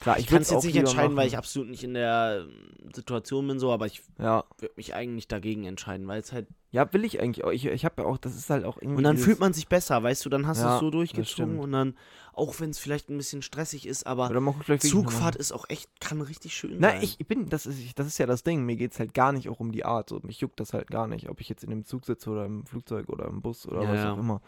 klar, 0.00 0.18
ich 0.18 0.24
ich, 0.24 0.30
kann 0.30 0.42
es 0.42 0.50
jetzt 0.50 0.64
nicht 0.64 0.76
entscheiden, 0.76 1.16
weil 1.16 1.26
ich 1.26 1.32
machen. 1.32 1.38
absolut 1.38 1.68
nicht 1.68 1.84
in 1.84 1.94
der 1.94 2.46
ähm, 2.48 2.92
Situation 2.94 3.46
bin, 3.46 3.58
so, 3.58 3.70
aber 3.72 3.86
ich 3.86 4.02
Ja, 4.18 4.44
würde 4.58 4.74
mich 4.76 4.94
eigentlich 4.94 5.28
dagegen 5.28 5.64
entscheiden, 5.64 6.06
weil 6.08 6.20
es 6.20 6.32
halt. 6.32 6.46
ja, 6.72 6.92
will 6.92 7.04
ich 7.04 7.20
eigentlich 7.20 7.44
auch. 7.44 7.50
Ich, 7.50 7.66
ich 7.66 7.84
habe 7.84 8.02
ja 8.02 8.08
auch, 8.08 8.18
das 8.18 8.36
ist 8.36 8.50
halt 8.50 8.64
auch 8.64 8.76
irgendwie. 8.76 8.98
Und 8.98 9.04
dann 9.04 9.16
fühlt 9.16 9.40
man 9.40 9.52
sich 9.52 9.68
besser, 9.68 10.02
weißt 10.02 10.24
du, 10.24 10.28
dann 10.30 10.46
hast 10.46 10.58
du 10.58 10.66
Ja, 10.66 10.74
es 10.76 10.80
so 10.80 10.90
durchgezogen 10.90 11.58
und 11.58 11.72
dann, 11.72 11.96
auch 12.32 12.60
wenn 12.60 12.70
es 12.70 12.78
vielleicht 12.78 13.10
ein 13.10 13.16
bisschen 13.16 13.42
stressig 13.42 13.86
ist, 13.86 14.06
aber. 14.06 14.30
Zugfahrt 14.78 15.36
ist 15.36 15.52
auch 15.52 15.64
echt, 15.68 15.88
kann 16.00 16.20
richtig 16.20 16.54
schön 16.54 16.76
Na, 16.78 16.90
sein. 16.90 17.02
ich 17.02 17.18
bin, 17.26 17.48
das 17.48 17.66
ist, 17.66 17.98
das 17.98 18.06
ist 18.06 18.18
ja 18.18 18.26
das 18.26 18.42
Ding. 18.42 18.64
Mir 18.64 18.76
geht 18.76 18.92
es 18.92 18.98
halt 18.98 19.14
gar 19.14 19.32
nicht 19.32 19.48
auch 19.48 19.60
um 19.60 19.72
die 19.72 19.84
Art. 19.84 20.08
So, 20.10 20.20
mich 20.22 20.40
juckt 20.40 20.60
das 20.60 20.72
halt 20.72 20.90
gar 20.90 21.06
nicht, 21.06 21.28
ob 21.28 21.40
ich 21.40 21.48
jetzt 21.48 21.64
in 21.64 21.70
dem 21.70 21.84
Zug 21.84 22.06
sitze 22.06 22.30
oder 22.30 22.44
im 22.46 22.64
Flugzeug 22.66 23.08
oder 23.08 23.26
im 23.26 23.42
Bus 23.42 23.66
oder 23.66 23.82
Ja, 23.82 23.88
was 23.88 24.04
auch 24.04 24.18
immer. 24.18 24.40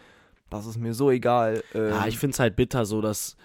Das 0.50 0.66
ist 0.66 0.78
mir 0.78 0.94
so 0.94 1.10
egal. 1.10 1.64
Ähm, 1.74 1.88
ja, 1.90 2.06
ich 2.06 2.18
finde 2.18 2.34
es 2.34 2.40
halt 2.40 2.56
bitter 2.56 2.84
so, 2.84 3.00
dass 3.00 3.36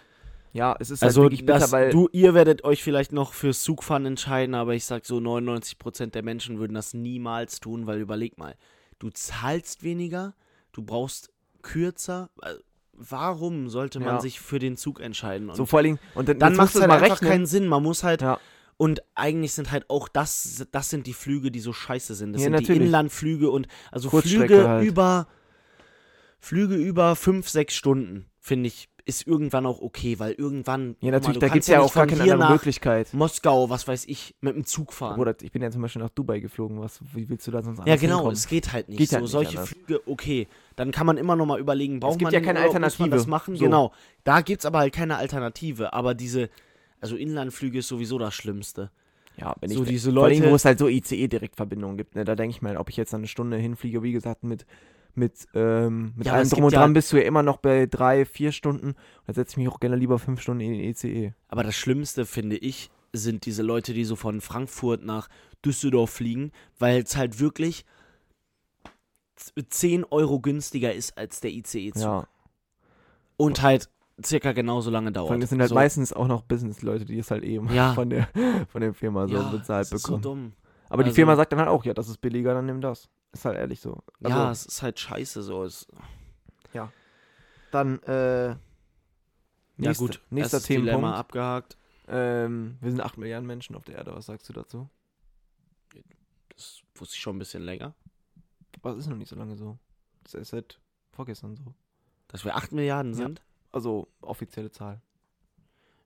ja, 0.54 0.76
es 0.80 0.90
ist 0.90 1.04
Also, 1.04 1.22
halt 1.22 1.32
wirklich 1.32 1.46
bitter, 1.46 1.60
das, 1.60 1.72
weil 1.72 1.92
du, 1.92 2.10
ihr 2.12 2.34
werdet 2.34 2.64
euch 2.64 2.84
vielleicht 2.84 3.12
noch 3.12 3.34
fürs 3.34 3.62
Zugfahren 3.64 4.06
entscheiden, 4.06 4.56
aber 4.56 4.74
ich 4.74 4.86
sag 4.86 5.06
so, 5.06 5.18
99% 5.18 6.08
der 6.08 6.24
Menschen 6.24 6.60
würden 6.60 6.74
das 6.74 6.94
niemals 6.94 7.60
tun, 7.60 7.86
weil 7.88 8.00
überleg 8.00 8.38
mal, 8.38 8.56
du 9.00 9.10
zahlst 9.10 9.84
weniger, 9.84 10.34
du 10.74 10.82
brauchst 10.84 11.32
kürzer. 11.62 12.30
äh, 12.42 12.54
Warum 13.00 13.70
sollte 13.70 14.00
man 14.00 14.16
Ja. 14.16 14.20
sich 14.22 14.40
für 14.40 14.58
den 14.58 14.76
Zug 14.76 15.00
entscheiden? 15.00 15.50
Und 15.52 15.56
so 15.56 15.68
vor 15.68 15.78
allem 15.80 16.00
und 16.16 16.28
dann, 16.30 16.40
dann 16.40 16.56
macht 16.56 16.74
es 16.74 16.82
halt 16.82 16.88
mal 16.88 16.96
einfach 16.96 17.18
rechnen. 17.18 17.30
keinen 17.30 17.46
Sinn. 17.46 17.68
Man 17.68 17.84
muss 17.84 18.04
halt. 18.04 18.24
Ja. 18.24 18.40
Und 18.78 19.04
eigentlich 19.14 19.54
sind 19.54 19.72
halt 19.72 19.88
auch 19.90 20.08
das, 20.08 20.66
das 20.72 20.90
sind 20.90 21.06
die 21.06 21.14
Flüge, 21.14 21.52
die 21.52 21.60
so 21.60 21.74
scheiße 21.74 22.16
sind. 22.16 22.34
Das 22.34 22.42
Ja, 22.42 22.46
sind 22.46 22.54
natürlich. 22.54 22.80
die 22.80 22.86
Inlandflüge 22.86 23.52
und 23.52 23.68
also 23.92 24.10
Flüge 24.10 24.68
halt. 24.68 24.86
über 24.88 25.28
Flüge 26.40 26.76
über 26.76 27.16
fünf, 27.16 27.50
sechs 27.50 27.76
Stunden, 27.76 28.26
finde 28.40 28.68
ich, 28.68 28.90
ist 29.08 29.26
irgendwann 29.26 29.66
auch 29.66 29.82
okay, 29.82 30.20
weil 30.20 30.34
irgendwann. 30.34 30.96
Ja, 31.00 31.12
natürlich, 31.12 31.38
mal, 31.40 31.48
da 31.48 31.54
gibt 31.54 31.62
es 31.64 31.68
ja 31.68 31.78
nicht 31.80 31.90
auch 31.90 31.94
gar 31.94 32.08
keine 32.08 32.32
andere 32.32 32.52
Möglichkeit. 32.52 33.14
Moskau, 33.14 33.70
was 33.70 33.88
weiß 33.88 34.06
ich, 34.06 34.36
mit 34.42 34.56
dem 34.56 34.66
Zug 34.66 34.94
fahren. 34.94 35.20
Oder 35.20 35.34
ich 35.42 35.52
bin 35.52 35.62
ja 35.62 35.72
zum 35.72 35.82
Beispiel 35.82 36.02
nach 36.02 36.10
Dubai 36.10 36.40
geflogen. 36.40 36.80
Was, 36.80 37.00
wie 37.14 37.28
willst 37.30 37.48
du 37.48 37.52
da 37.52 37.62
sonst 37.62 37.78
ja, 37.80 37.84
anders 37.86 38.02
genau, 38.02 38.16
hinkommen? 38.18 38.34
es 38.34 38.48
geht 38.48 38.74
halt 38.74 38.90
nicht. 38.90 38.98
Geht 38.98 39.10
so 39.10 39.16
halt 39.16 39.24
nicht 39.24 39.32
solche 39.32 39.58
anders. 39.60 39.70
Flüge, 39.70 40.02
okay. 40.06 40.48
Dann 40.76 40.92
kann 40.92 41.08
man 41.08 41.18
immer 41.18 41.36
noch 41.36 41.46
mal 41.46 41.60
überlegen, 41.60 42.00
braucht 42.00 42.20
gibt 42.20 42.24
man 42.32 42.34
ja 42.34 42.42
keine 42.42 42.60
Urlaub, 42.60 42.74
muss 42.82 43.00
man 43.00 43.10
das 43.10 43.22
Alternative. 43.22 43.30
machen? 43.30 43.56
So. 43.56 43.64
Genau. 43.66 43.94
Da 44.24 44.42
gibt 44.42 44.62
es 44.62 44.66
aber 44.66 44.80
halt 44.80 44.94
keine 44.94 45.16
Alternative. 45.18 45.94
Aber 45.94 46.14
diese, 46.14 46.50
also 47.02 47.16
Inlandflüge 47.16 47.80
ist 47.80 47.88
sowieso 47.88 48.20
das 48.20 48.36
Schlimmste. 48.36 48.92
Ja, 49.38 49.56
wenn 49.62 49.70
So 49.70 49.84
ich 49.84 49.90
diese 49.90 50.12
vor 50.12 50.24
allem, 50.26 50.40
Leute- 50.40 50.52
wo 50.52 50.56
es 50.56 50.66
halt 50.66 50.80
so 50.80 50.88
ICE-Direktverbindungen 50.88 51.96
gibt, 51.98 52.16
ne, 52.16 52.26
da 52.26 52.36
denke 52.36 52.56
ich 52.56 52.62
mal, 52.62 52.76
ob 52.78 52.90
ich 52.90 52.98
jetzt 52.98 53.14
eine 53.14 53.28
Stunde 53.28 53.58
hinfliege, 53.58 54.04
wie 54.04 54.12
gesagt, 54.12 54.44
mit 54.44 54.66
mit, 55.18 55.48
ähm, 55.54 56.14
mit 56.16 56.28
Ja, 56.28 56.34
allem 56.34 56.44
es 56.44 56.50
drum 56.52 56.64
und 56.64 56.72
ja- 56.74 56.80
dran 56.80 56.94
bist 56.94 57.12
du 57.12 57.18
ja 57.18 57.24
immer 57.24 57.44
noch 57.44 57.58
bei 57.58 57.86
drei, 57.86 58.26
vier 58.26 58.52
Stunden. 58.52 58.94
Da 59.26 59.34
setze 59.34 59.52
ich 59.54 59.58
mich 59.58 59.68
auch 59.70 59.80
gerne 59.80 59.96
lieber 59.96 60.20
fünf 60.20 60.42
Stunden 60.42 60.62
in 60.62 60.72
den 60.74 60.82
E. 60.82 60.90
ECE. 60.92 61.34
Aber 61.48 61.64
das 61.64 61.76
Schlimmste, 61.76 62.26
finde 62.26 62.58
ich, 62.58 62.90
sind 63.14 63.46
diese 63.46 63.64
Leute, 63.64 63.94
die 63.94 64.04
so 64.06 64.16
von 64.16 64.42
Frankfurt 64.42 65.04
nach 65.04 65.28
Düsseldorf 65.66 66.12
fliegen, 66.12 66.52
weil 66.78 67.02
es 67.02 67.16
halt 67.18 67.40
wirklich 67.40 67.86
z- 69.36 69.66
10 69.74 70.04
Euro 70.06 70.40
günstiger 70.40 70.94
ist 70.94 71.18
als 71.18 71.40
der 71.40 71.52
ICE-Zug. 71.52 72.02
Ja. 72.02 72.28
Und 73.38 73.62
halt 73.62 73.90
circa 74.24 74.52
genauso 74.52 74.90
lange 74.90 75.12
dauert. 75.12 75.42
Das 75.42 75.50
sind 75.50 75.60
halt 75.60 75.70
so, 75.70 75.76
meistens 75.76 76.12
auch 76.12 76.28
noch 76.28 76.42
Business-Leute, 76.44 77.06
die 77.06 77.20
es 77.20 77.30
halt 77.32 77.44
eben 77.44 77.72
Ja. 77.74 77.94
von, 77.96 78.10
der, 78.10 78.28
von 78.70 78.82
der 78.82 78.94
Firma 78.94 79.28
so 79.28 79.36
ja, 79.36 79.44
bezahlt 79.50 79.86
das 79.86 79.92
ist 79.94 80.02
so 80.08 80.18
bekommen. 80.18 80.24
dumm. 80.24 80.54
Aber 80.90 81.04
die 81.04 81.10
Also- 81.10 81.16
Firma 81.16 81.36
sagt 81.36 81.52
dann 81.52 81.60
halt 81.60 81.70
auch, 81.70 81.86
ja, 81.86 81.94
das 81.94 82.08
ist 82.10 82.20
billiger, 82.20 82.54
dann 82.54 82.66
nimm 82.66 82.82
das. 82.82 83.10
Ist 83.38 83.46
halt 83.46 83.58
ehrlich 83.58 83.80
so. 83.82 84.02
Also, 84.24 84.38
ja, 84.38 84.52
es 84.52 84.66
ist 84.66 84.82
halt 84.82 85.00
scheiße 85.00 85.44
so. 85.44 85.64
Es, 85.64 85.88
Dann, 87.72 88.02
äh, 88.04 88.48
ja 88.50 88.58
nächste- 89.76 90.04
gut, 90.06 90.22
nächster 90.30 90.60
Dilemma 90.62 90.86
Themenpunkt. 90.92 91.18
abgehakt. 91.18 91.78
Ähm, 92.08 92.78
wir 92.80 92.90
sind 92.92 93.02
8 93.02 93.18
Milliarden 93.18 93.46
Menschen 93.46 93.76
auf 93.76 93.84
der 93.84 93.96
Erde, 93.96 94.16
was 94.16 94.28
sagst 94.28 94.48
du 94.48 94.54
dazu? 94.54 94.90
Das 96.56 96.82
wusste 96.96 97.16
ich 97.16 97.20
schon 97.22 97.36
ein 97.36 97.40
bisschen 97.40 97.64
länger. 97.64 97.94
Aber 98.82 98.92
es 98.94 99.00
ist 99.00 99.08
noch 99.08 99.18
nicht 99.18 99.28
so 99.28 99.36
lange 99.36 99.58
so. 99.58 99.78
Das 100.24 100.34
ist 100.34 100.50
seit 100.50 100.80
vorgestern 101.12 101.56
so. 101.58 101.74
Dass 102.30 102.46
wir 102.46 102.56
8 102.56 102.72
Milliarden 102.72 103.12
Ja. 103.12 103.18
sind? 103.18 103.42
Also, 103.74 104.08
offizielle 104.22 104.72
Zahl. 104.72 105.02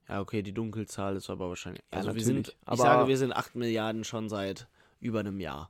Ja, 0.09 0.19
okay, 0.19 0.41
die 0.41 0.53
Dunkelzahl 0.53 1.15
ist 1.15 1.29
aber 1.29 1.47
wahrscheinlich. 1.47 1.83
Ja, 1.91 1.99
Also 1.99 2.07
wir 2.09 2.13
natürlich, 2.21 2.25
sind, 2.25 2.47
ich 2.49 2.57
aber- 2.67 2.77
sage, 2.77 3.07
wir 3.07 3.17
sind 3.17 3.33
8 3.33 3.55
Milliarden 3.55 4.03
schon 4.03 4.29
seit 4.29 4.67
über 4.99 5.19
einem 5.19 5.39
Jahr. 5.39 5.69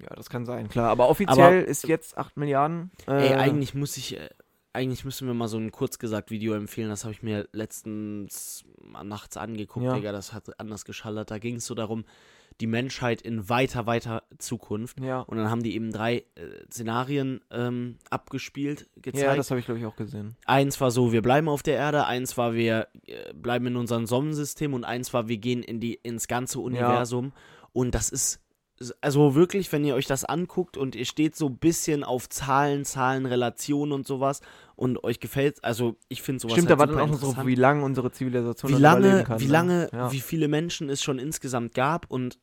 Ja, 0.00 0.14
das 0.16 0.28
kann 0.28 0.44
sein, 0.44 0.68
klar. 0.68 0.90
Aber 0.90 1.08
offiziell 1.08 1.62
ist 1.62 1.86
jetzt 1.86 2.16
8 2.18 2.36
Milliarden. 2.36 2.90
Äh, 3.06 3.28
Ey, 3.28 3.34
eigentlich 3.34 3.74
muss 3.74 3.96
ich, 3.96 4.18
äh, 4.18 4.28
eigentlich 4.72 5.04
müssen 5.04 5.26
wir 5.26 5.34
mal 5.34 5.48
so 5.48 5.56
ein 5.56 5.70
kurz 5.70 5.98
gesagt 5.98 6.30
Video 6.30 6.54
empfehlen. 6.54 6.88
Das 6.88 7.04
habe 7.04 7.12
ich 7.12 7.22
mir 7.22 7.48
letztens 7.52 8.64
nachts 9.02 9.36
angeguckt, 9.36 9.86
Ja. 9.86 9.94
Digga. 9.94 10.12
Das 10.12 10.32
hat 10.32 10.58
anders 10.58 10.84
geschallert. 10.84 11.30
Da 11.30 11.38
ging 11.38 11.56
es 11.56 11.66
so 11.66 11.74
darum, 11.74 12.04
die 12.60 12.66
Menschheit 12.66 13.20
in 13.20 13.48
weiter, 13.48 13.86
weiter 13.86 14.22
Zukunft. 14.38 15.00
Ja. 15.00 15.20
Und 15.20 15.36
dann 15.38 15.50
haben 15.50 15.62
die 15.62 15.74
eben 15.74 15.90
drei 15.92 16.18
äh, 16.36 16.64
Szenarien 16.70 17.40
ähm, 17.50 17.98
abgespielt, 18.10 18.88
gezeigt. 18.96 19.24
Ja, 19.24 19.34
das 19.34 19.50
habe 19.50 19.58
ich, 19.58 19.66
glaube 19.66 19.80
ich, 19.80 19.86
auch 19.86 19.96
gesehen. 19.96 20.36
eins 20.46 20.80
war 20.80 20.90
so, 20.90 21.12
wir 21.12 21.22
bleiben 21.22 21.48
auf 21.48 21.62
der 21.62 21.76
Erde, 21.76 22.06
eins 22.06 22.36
war, 22.36 22.54
wir 22.54 22.88
äh, 23.06 23.32
bleiben 23.34 23.66
in 23.66 23.76
unserem 23.76 24.06
Sonnensystem 24.06 24.72
und 24.72 24.84
eins 24.84 25.12
war, 25.12 25.26
wir 25.28 25.38
gehen 25.38 25.62
in 25.62 25.80
die, 25.80 25.94
ins 25.94 26.28
ganze 26.28 26.60
Universum. 26.60 27.32
Und 27.72 27.92
das 27.96 28.08
ist 28.10 28.40
also 29.00 29.34
wirklich, 29.34 29.70
wenn 29.72 29.84
ihr 29.84 29.94
euch 29.94 30.06
das 30.06 30.24
anguckt 30.24 30.76
und 30.76 30.96
ihr 30.96 31.04
steht 31.04 31.36
so 31.36 31.46
ein 31.46 31.58
bisschen 31.58 32.02
auf 32.02 32.28
Zahlen, 32.28 32.84
Zahlen, 32.84 33.26
Relationen 33.26 33.92
und 33.92 34.06
sowas 34.06 34.40
und 34.74 35.04
euch 35.04 35.20
gefällt, 35.20 35.62
also 35.62 35.96
ich 36.08 36.22
finde 36.22 36.40
sowas 36.40 36.54
Stimmt, 36.54 36.70
halt 36.70 36.80
da 36.80 36.80
war 36.80 36.86
dann 36.88 37.00
auch 37.00 37.20
noch 37.20 37.36
so, 37.36 37.46
wie 37.46 37.54
lange 37.54 37.84
unsere 37.84 38.10
Zivilisation 38.10 38.72
wie 38.72 38.80
lange, 38.80 39.24
kann. 39.24 39.40
wie 39.40 39.46
ne? 39.46 39.52
lange, 39.52 39.88
ja. 39.92 40.12
wie 40.12 40.20
viele 40.20 40.48
Menschen 40.48 40.90
es 40.90 41.02
schon 41.02 41.18
insgesamt 41.18 41.74
gab 41.74 42.10
und 42.10 42.38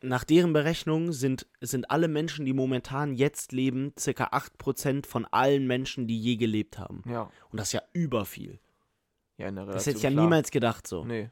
nach 0.00 0.24
deren 0.24 0.52
Berechnung 0.52 1.12
sind, 1.12 1.46
sind 1.60 1.90
alle 1.90 2.08
Menschen, 2.08 2.44
die 2.44 2.52
momentan 2.52 3.14
jetzt 3.14 3.52
leben, 3.52 3.92
circa 3.98 4.30
8% 4.32 5.06
von 5.06 5.26
allen 5.26 5.66
Menschen, 5.66 6.08
die 6.08 6.18
je 6.18 6.36
gelebt 6.36 6.78
haben. 6.78 7.02
ja. 7.06 7.30
Und 7.50 7.60
das 7.60 7.68
ist 7.68 7.72
ja 7.74 7.82
über 7.92 8.24
viel. 8.24 8.58
ja, 9.36 9.48
in 9.48 9.54
der 9.54 9.64
Relation, 9.64 9.74
Das 9.74 9.86
hätte 9.86 9.96
ich 9.98 10.02
ja 10.02 10.10
klar. 10.10 10.24
niemals 10.24 10.50
gedacht 10.50 10.86
so. 10.86 11.04
Nee. 11.04 11.30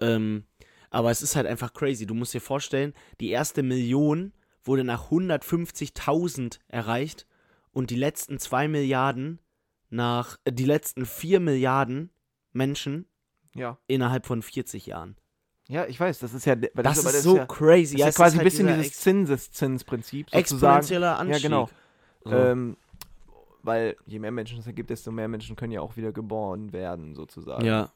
Ähm, 0.00 0.44
aber 0.92 1.10
es 1.10 1.22
ist 1.22 1.34
halt 1.36 1.46
einfach 1.46 1.72
crazy. 1.72 2.06
Du 2.06 2.14
musst 2.14 2.34
dir 2.34 2.40
vorstellen, 2.40 2.92
die 3.18 3.30
erste 3.30 3.62
Million 3.62 4.32
wurde 4.62 4.84
nach 4.84 5.10
150.000 5.10 6.58
erreicht 6.68 7.26
und 7.72 7.90
die 7.90 7.96
letzten 7.96 8.38
2 8.38 8.68
Milliarden 8.68 9.40
nach, 9.88 10.38
äh, 10.44 10.52
die 10.52 10.66
letzten 10.66 11.06
4 11.06 11.40
Milliarden 11.40 12.10
Menschen 12.52 13.06
Ja. 13.54 13.78
innerhalb 13.86 14.26
von 14.26 14.42
40 14.42 14.86
Jahren. 14.86 15.16
Ja, 15.68 15.86
ich 15.86 15.98
weiß, 15.98 16.18
das 16.18 16.34
ist 16.34 16.44
ja. 16.44 16.56
Das, 16.56 16.98
aber 16.98 17.16
ist 17.16 17.22
so 17.22 17.36
ja, 17.38 17.46
crazy. 17.46 17.94
Das 17.94 18.00
Ja, 18.00 18.08
ist 18.08 18.16
quasi 18.16 18.36
halt 18.36 18.42
ein 18.42 18.50
bisschen 18.50 18.66
dieses 18.68 18.92
Zinseszinsprinzip 19.00 20.34
exponentieller 20.34 21.18
Anstieg. 21.18 21.42
Ja, 21.42 21.48
genau. 21.48 21.70
So. 22.24 22.32
Ähm, 22.32 22.76
weil 23.62 23.96
je 24.04 24.18
mehr 24.18 24.32
Menschen 24.32 24.58
es 24.58 24.66
gibt, 24.74 24.90
desto 24.90 25.10
mehr 25.10 25.28
Menschen 25.28 25.56
können 25.56 25.72
ja 25.72 25.80
auch 25.80 25.96
wieder 25.96 26.12
geboren 26.12 26.72
werden, 26.72 27.14
sozusagen. 27.14 27.64
Ja. 27.64 27.92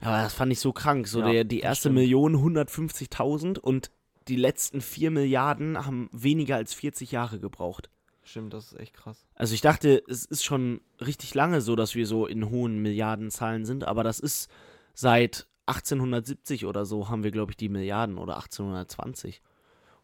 Ja. 0.00 0.08
Aber 0.08 0.22
das 0.22 0.34
fand 0.34 0.52
ich 0.52 0.60
so 0.60 0.72
krank. 0.72 1.06
So 1.08 1.20
Ja, 1.20 1.30
der, 1.32 1.44
die 1.44 1.60
erste 1.60 1.82
stimmt. 1.88 1.96
Million 1.96 2.36
150.000 2.36 3.58
und 3.58 3.90
die 4.28 4.36
letzten 4.36 4.80
4 4.80 5.10
Milliarden 5.10 5.84
haben 5.84 6.08
weniger 6.12 6.56
als 6.56 6.74
40 6.74 7.12
Jahre 7.12 7.38
gebraucht. 7.40 7.90
Stimmt, 8.24 8.54
das 8.54 8.72
ist 8.72 8.78
echt 8.78 8.94
krass. 8.94 9.26
Also 9.34 9.54
ich 9.54 9.62
dachte, 9.62 10.02
es 10.08 10.24
ist 10.24 10.44
schon 10.44 10.80
richtig 11.00 11.34
lange 11.34 11.60
so, 11.60 11.74
dass 11.74 11.94
wir 11.96 12.06
so 12.06 12.26
in 12.26 12.50
hohen 12.50 12.78
Milliardenzahlen 12.80 13.64
sind, 13.64 13.82
aber 13.84 14.04
das 14.04 14.20
ist 14.20 14.48
seit 14.94 15.46
1870 15.66 16.66
oder 16.66 16.84
so 16.84 17.08
haben 17.08 17.24
wir, 17.24 17.30
glaube 17.32 17.52
ich, 17.52 17.56
die 17.56 17.68
Milliarden 17.68 18.18
oder 18.18 18.36
1820. 18.36 19.42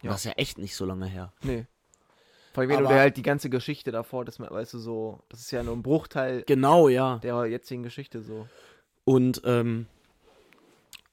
Und 0.01 0.05
Ja. 0.05 0.11
Das 0.11 0.21
ist 0.21 0.25
ja 0.25 0.33
echt 0.33 0.59
nicht 0.59 0.75
so 0.75 0.85
lange 0.85 1.07
her. 1.07 1.33
Nee. 1.43 1.67
Vor 2.55 2.63
allem, 2.63 2.71
wenn 2.71 2.79
Aber- 2.79 2.89
du 2.89 2.95
halt 3.01 3.17
die 3.17 3.23
ganze 3.23 3.51
Geschichte 3.51 3.93
davor, 3.93 4.25
das, 4.25 4.41
weißt 4.41 4.75
du, 4.75 4.79
so, 4.79 5.21
das 5.29 5.41
ist 5.41 5.51
ja 5.53 5.63
nur 5.63 5.77
ein 5.77 5.83
Bruchteil 5.83 6.43
Genau, 6.47 6.89
ja. 6.89 7.19
der 7.19 7.47
jetzigen 7.47 7.83
Geschichte 7.85 8.21
so. 8.23 8.49
Und, 9.09 9.41
ähm, 9.47 9.87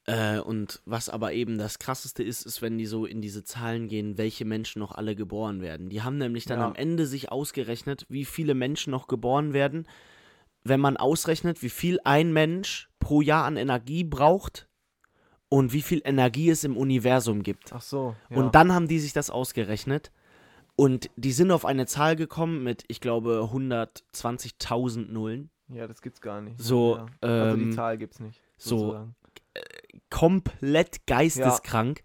äh, 0.06 0.40
und 0.40 0.82
was 0.86 1.08
aber 1.08 1.32
eben 1.32 1.58
das 1.58 1.80
krasseste 1.80 2.24
ist, 2.24 2.46
ist, 2.46 2.62
wenn 2.62 2.78
die 2.78 2.88
so 2.88 3.06
in 3.06 3.22
diese 3.22 3.46
Zahlen 3.46 3.88
gehen, 3.88 4.18
welche 4.18 4.44
Menschen 4.44 4.80
noch 4.80 4.92
alle 4.92 5.16
geboren 5.16 5.62
werden. 5.62 5.88
Die 5.88 6.02
haben 6.02 6.18
nämlich 6.18 6.44
dann 6.44 6.60
Ja. 6.60 6.68
am 6.68 6.76
Ende 6.76 7.06
sich 7.06 7.32
ausgerechnet, 7.32 8.06
wie 8.10 8.26
viele 8.26 8.54
Menschen 8.54 8.92
noch 8.92 9.08
geboren 9.08 9.54
werden, 9.54 9.88
wenn 10.66 10.82
man 10.82 10.98
ausrechnet, 10.98 11.62
wie 11.62 11.70
viel 11.70 12.00
ein 12.04 12.34
Mensch 12.34 12.90
pro 13.00 13.22
Jahr 13.22 13.46
an 13.46 13.56
Energie 13.56 14.04
braucht 14.04 14.68
und 15.48 15.72
wie 15.72 15.82
viel 15.82 16.02
Energie 16.04 16.50
es 16.50 16.66
im 16.66 16.76
Universum 16.76 17.44
gibt. 17.44 17.72
Ach 17.72 17.82
so. 17.82 18.14
Ja. 18.30 18.36
Und 18.36 18.56
dann 18.56 18.74
haben 18.74 18.90
die 18.90 19.00
sich 19.00 19.14
das 19.14 19.30
ausgerechnet. 19.30 20.12
Und 20.76 21.10
die 21.16 21.32
sind 21.32 21.50
auf 21.50 21.64
eine 21.64 21.86
Zahl 21.86 22.18
gekommen 22.18 22.62
mit, 22.62 22.84
ich 22.90 23.00
glaube, 23.00 23.50
120.000 23.54 25.14
Nullen. 25.14 25.50
Ja, 25.70 25.88
das 25.88 26.02
gibt's 26.02 26.22
gar 26.22 26.42
nicht. 26.42 26.60
So, 26.60 26.98
ja. 26.98 27.06
Also 27.22 27.58
die 27.58 27.64
ähm, 27.64 27.72
Zahl 27.72 27.98
gibt's 27.98 28.20
nicht. 28.20 28.42
so, 28.58 28.78
sozusagen. 28.78 29.16
komplett 30.10 31.08
geisteskrank. 31.08 32.02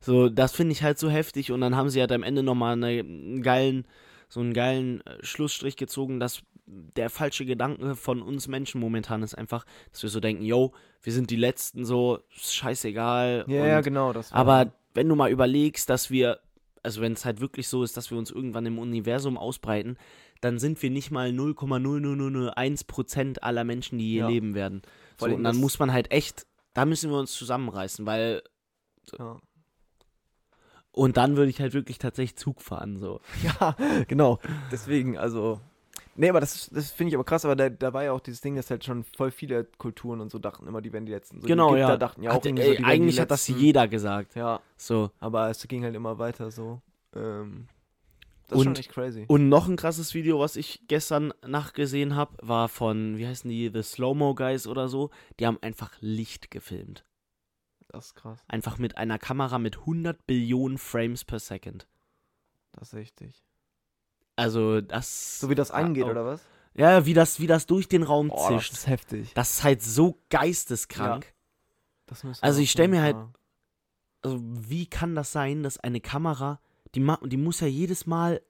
So, 0.00 0.28
das 0.28 0.54
finde 0.54 0.72
ich 0.72 0.82
halt 0.82 0.98
so 0.98 1.10
heftig. 1.10 1.50
Und 1.52 1.60
dann 1.60 1.76
haben 1.76 1.90
sie 1.90 2.00
halt 2.00 2.12
am 2.12 2.22
Ende 2.22 2.42
nochmal 2.42 2.74
eine, 2.74 3.00
einen 3.00 3.42
geilen, 3.42 3.86
so 4.28 4.40
einen 4.40 4.52
geilen 4.52 5.00
äh, 5.06 5.24
Schlussstrich 5.24 5.76
gezogen, 5.76 6.20
dass 6.20 6.42
der 6.68 7.10
falsche 7.10 7.46
Gedanke 7.46 7.96
von 7.96 8.20
uns 8.22 8.46
Menschen 8.46 8.80
momentan 8.80 9.22
ist 9.22 9.34
einfach, 9.34 9.64
dass 9.90 10.02
wir 10.02 10.10
so 10.10 10.20
denken, 10.20 10.44
yo, 10.44 10.72
wir 11.02 11.12
sind 11.12 11.30
die 11.30 11.36
Letzten, 11.36 11.84
so, 11.84 12.20
ist 12.36 12.54
scheißegal. 12.54 13.44
Ja, 13.48 13.62
und, 13.62 13.68
ja, 13.68 13.80
genau. 13.80 14.12
Das 14.12 14.32
Aber 14.32 14.72
wenn 14.94 15.08
du 15.08 15.14
mal 15.14 15.30
überlegst, 15.30 15.88
dass 15.88 16.10
wir, 16.10 16.40
also 16.82 17.00
wenn 17.00 17.12
es 17.12 17.24
halt 17.24 17.40
wirklich 17.40 17.68
so 17.68 17.82
ist, 17.82 17.96
dass 17.96 18.10
wir 18.10 18.18
uns 18.18 18.30
irgendwann 18.30 18.66
im 18.66 18.78
Universum 18.78 19.38
ausbreiten, 19.38 19.96
dann 20.40 20.58
sind 20.58 20.80
wir 20.82 20.90
nicht 20.90 21.10
mal 21.10 21.30
0,00001% 21.30 23.38
aller 23.40 23.64
Menschen, 23.64 23.98
die 23.98 24.08
hier 24.10 24.22
Ja. 24.22 24.28
leben 24.28 24.54
werden. 24.54 24.82
So, 25.18 25.26
und 25.26 25.44
dann 25.44 25.56
muss 25.56 25.78
man 25.78 25.92
halt 25.92 26.10
echt, 26.10 26.46
da 26.74 26.84
müssen 26.84 27.10
wir 27.10 27.18
uns 27.18 27.32
zusammenreißen, 27.32 28.06
weil, 28.06 28.42
Ja. 29.18 29.38
und 30.92 31.16
dann 31.16 31.36
würde 31.36 31.50
ich 31.50 31.60
halt 31.60 31.74
wirklich 31.74 31.98
tatsächlich 31.98 32.36
Zug 32.36 32.62
fahren, 32.62 32.98
so. 32.98 33.20
Ja, 33.60 33.76
genau. 34.06 34.38
Deswegen, 34.70 35.18
also. 35.18 35.60
Nee, 36.16 36.30
aber 36.30 36.40
das, 36.40 36.68
das 36.72 36.90
finde 36.90 37.10
ich 37.10 37.14
aber 37.14 37.22
krass, 37.24 37.44
aber 37.44 37.54
da, 37.54 37.68
da 37.68 37.92
war 37.92 38.02
ja 38.02 38.10
auch 38.12 38.18
dieses 38.18 38.40
Ding, 38.40 38.56
dass 38.56 38.70
halt 38.70 38.84
schon 38.84 39.04
voll 39.04 39.30
viele 39.30 39.62
Kulturen 39.64 40.20
und 40.20 40.30
so 40.32 40.40
dachten 40.40 40.66
immer, 40.66 40.80
die 40.82 40.92
wären 40.92 41.06
die 41.06 41.12
Letzten. 41.12 41.40
So 41.40 41.46
genau, 41.46 41.74
die 41.74 41.80
ja. 41.80 41.96
dachten 41.96 42.24
ja 42.24 42.32
auch 42.32 42.36
Hat, 42.36 42.46
irgendwie 42.46 42.64
ey, 42.64 42.70
so, 42.70 42.74
die 42.78 42.84
eigentlich 42.84 43.14
die 43.14 43.20
hat 43.20 43.30
das 43.30 43.46
jeder 43.46 43.86
gesagt. 43.86 44.34
Ja, 44.34 44.60
So. 44.76 45.12
aber 45.20 45.48
es 45.50 45.66
ging 45.68 45.84
halt 45.84 45.94
immer 45.94 46.18
weiter 46.18 46.50
so. 46.50 46.80
Ähm, 47.14 47.68
das 48.48 48.56
ist 48.56 48.66
Und- 48.66 48.76
schon 48.76 48.80
echt 48.80 48.90
crazy. 48.90 49.24
Und 49.28 49.48
noch 49.48 49.68
ein 49.68 49.76
krasses 49.76 50.14
Video, 50.14 50.40
was 50.40 50.56
ich 50.56 50.82
gestern 50.88 51.32
nachgesehen 51.46 52.16
habe, 52.16 52.36
war 52.42 52.68
von, 52.68 53.16
wie 53.18 53.26
heißen 53.26 53.48
die, 53.48 53.70
The 53.72 53.82
Slow-Mo 53.82 54.34
Guys 54.34 54.66
oder 54.66 54.88
so. 54.88 55.10
Die 55.38 55.46
haben 55.46 55.58
einfach 55.62 55.92
Licht 56.00 56.50
gefilmt. 56.50 57.04
Das 57.88 58.06
ist 58.06 58.14
krass. 58.16 58.40
Einfach 58.48 58.76
mit 58.78 58.98
einer 58.98 59.18
Kamera 59.18 59.58
mit 59.58 59.78
100 59.78 60.26
Billionen 60.26 60.76
Frames 60.78 61.24
per 61.24 61.38
Second. 61.38 61.86
Das 62.72 62.88
ist 62.88 62.94
richtig. 62.94 63.42
Also 64.36 64.80
das. 64.82 65.40
So 65.40 65.48
wie 65.50 65.54
das 65.54 65.70
angeht, 65.70 66.04
oh. 66.04 66.10
oder 66.10 66.24
was? 66.24 66.42
Ja, 66.74 67.06
wie 67.06 67.14
das, 67.14 67.40
wie 67.40 67.46
das 67.46 67.66
durch 67.66 67.88
den 67.88 68.02
Raum 68.02 68.28
das 68.28 68.46
zischt. 68.46 68.72
ist 68.72 68.86
heftig. 68.86 69.32
Das 69.34 69.50
ist 69.54 69.64
halt 69.64 69.82
so 69.82 70.20
geisteskrank. 70.30 71.34
Das 72.06 72.24
müssen 72.24 72.42
Also 72.42 72.60
ich 72.60 72.68
auf 72.68 72.72
stell 72.72 72.84
jeden 72.84 72.92
mir 72.92 73.02
halt- 73.02 73.16
Also 74.22 74.38
wie 74.42 74.86
kann 74.86 75.14
das 75.14 75.32
sein, 75.32 75.62
dass 75.62 75.78
eine 75.78 76.00
Kamera, 76.00 76.60
die, 76.94 77.06
die 77.26 77.36
muss 77.36 77.60
ja 77.60 77.66
jedes 77.66 78.06
Mal 78.06 78.40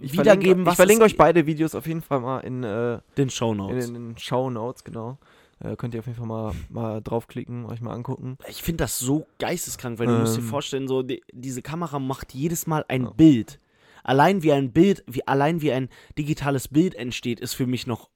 Ich 0.00 0.12
wiedergeben, 0.12 0.64
verlinke, 0.64 0.66
was 0.66 0.72
ich 0.72 0.76
verlinke 0.76 1.04
euch 1.04 1.16
beide 1.16 1.46
Videos 1.46 1.74
auf 1.74 1.86
jeden 1.86 2.02
Fall 2.02 2.20
mal 2.20 2.40
in, 2.40 2.62
äh, 2.64 3.00
den 3.16 3.30
Show 3.30 3.52
in, 3.52 3.58
Notes. 3.58 3.88
in 3.88 3.94
den 3.94 4.18
Show 4.18 4.50
Notes, 4.50 4.84
genau. 4.84 5.18
Äh, 5.60 5.76
könnt 5.76 5.94
ihr 5.94 6.00
auf 6.00 6.06
jeden 6.06 6.18
Fall 6.18 6.26
mal, 6.26 6.52
mal 6.68 7.00
draufklicken, 7.00 7.64
euch 7.66 7.80
mal 7.80 7.92
angucken. 7.94 8.38
Ich 8.48 8.62
finde 8.62 8.84
das 8.84 8.98
so 8.98 9.26
geisteskrank, 9.38 9.98
weil 9.98 10.06
du 10.08 10.12
musst 10.14 10.36
dir 10.36 10.40
Ähm. 10.42 10.48
vorstellen, 10.48 10.88
so 10.88 11.02
die, 11.02 11.22
diese 11.32 11.62
Kamera 11.62 11.98
macht 11.98 12.34
jedes 12.34 12.66
Mal 12.66 12.84
ein 12.88 13.04
Ja. 13.04 13.10
Bild. 13.10 13.60
Allein 14.02 14.42
wie 14.42 14.52
ein 14.52 14.72
Bild, 14.72 15.02
wie 15.06 15.26
allein 15.26 15.60
wie 15.62 15.72
ein 15.72 15.88
digitales 16.18 16.68
Bild 16.68 16.94
entsteht, 16.94 17.40
ist 17.40 17.54
für 17.54 17.66
mich 17.66 17.86
noch 17.86 18.10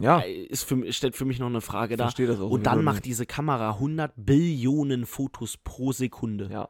Ja, 0.00 0.20
äh, 0.20 0.44
ist 0.44 0.64
für, 0.64 0.90
stellt 0.92 1.14
für 1.16 1.24
mich 1.24 1.38
noch 1.38 1.46
eine 1.46 1.60
Frage 1.60 1.96
dar. 1.96 2.06
verstehe 2.08 2.26
das 2.26 2.40
auch. 2.40 2.50
Und 2.50 2.64
dann 2.66 2.78
sowieso 2.78 2.84
macht 2.90 3.04
diese 3.04 3.26
Kamera 3.26 3.72
100 3.74 4.12
Billionen 4.16 5.06
Fotos 5.06 5.56
pro 5.58 5.92
Sekunde. 5.92 6.48
Ja, 6.50 6.68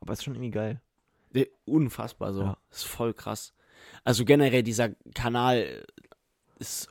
aber 0.00 0.12
ist 0.14 0.24
schon 0.24 0.34
irgendwie 0.34 0.50
geil. 0.52 0.80
Unfassbar 1.64 2.32
so. 2.32 2.42
Ja. 2.42 2.58
Ist 2.70 2.84
voll 2.84 3.14
krass. 3.14 3.54
Also 4.04 4.24
generell 4.24 4.62
dieser 4.62 4.90
Kanal 5.14 5.84
ist 6.58 6.88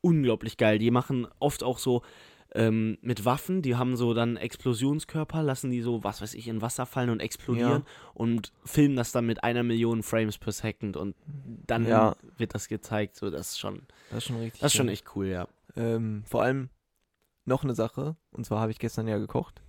unglaublich 0.00 0.56
geil. 0.56 0.78
Die 0.78 0.90
machen 0.90 1.26
oft 1.38 1.62
auch 1.62 1.78
so 1.78 2.02
ähm, 2.52 2.98
mit 3.00 3.24
Waffen, 3.24 3.62
die 3.62 3.76
haben 3.76 3.94
so 3.96 4.12
dann 4.12 4.36
Explosionskörper, 4.36 5.40
lassen 5.42 5.70
die 5.70 5.82
so, 5.82 6.02
was 6.02 6.20
weiß 6.20 6.34
ich, 6.34 6.48
in 6.48 6.60
Wasser 6.62 6.84
fallen 6.84 7.10
und 7.10 7.20
explodieren 7.20 7.84
und 8.12 8.52
filmen 8.64 8.96
das 8.96 9.12
dann 9.12 9.24
mit 9.26 9.44
einer 9.44 9.62
Million 9.62 10.02
Frames 10.02 10.36
per 10.36 10.50
Second 10.52 10.96
und 10.96 11.14
dann 11.66 11.86
Ja. 11.86 12.16
wird 12.38 12.54
das 12.54 12.66
gezeigt. 12.66 13.14
So, 13.14 13.30
das 13.30 13.50
ist 13.52 13.60
schon, 13.60 13.82
Das 14.08 14.18
ist 14.18 14.24
schon 14.24 14.36
richtig. 14.38 14.60
das 14.60 14.72
ist 14.72 14.76
schon 14.76 14.88
echt 14.88 15.04
cool, 15.14 15.26
ja. 15.26 15.46
Ähm, 15.76 16.24
vor 16.26 16.42
allem 16.42 16.70
noch 17.44 17.62
eine 17.62 17.74
Sache, 17.76 18.16
und 18.32 18.44
zwar 18.46 18.60
habe 18.60 18.72
ich 18.72 18.80
gestern 18.80 19.06
ja 19.06 19.18
gekocht. 19.18 19.62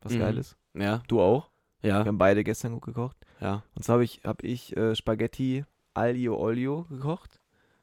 Was 0.00 0.14
Mhm. 0.14 0.18
geil 0.20 0.38
ist. 0.38 0.56
Ja, 0.74 1.02
Du 1.08 1.20
auch. 1.20 1.50
Ja, 1.82 2.04
Wir 2.04 2.08
haben 2.08 2.18
beide 2.18 2.44
gestern 2.44 2.72
gut 2.74 2.82
gekocht. 2.82 3.16
ja. 3.40 3.62
Und 3.74 3.84
zwar 3.84 3.94
habe 3.94 4.04
ich, 4.04 4.20
hab 4.24 4.42
ich 4.42 4.76
äh, 4.76 4.94
Spaghetti 4.94 5.64
Aglio 5.94 6.36
Olio 6.38 6.84
gekocht. 6.90 7.40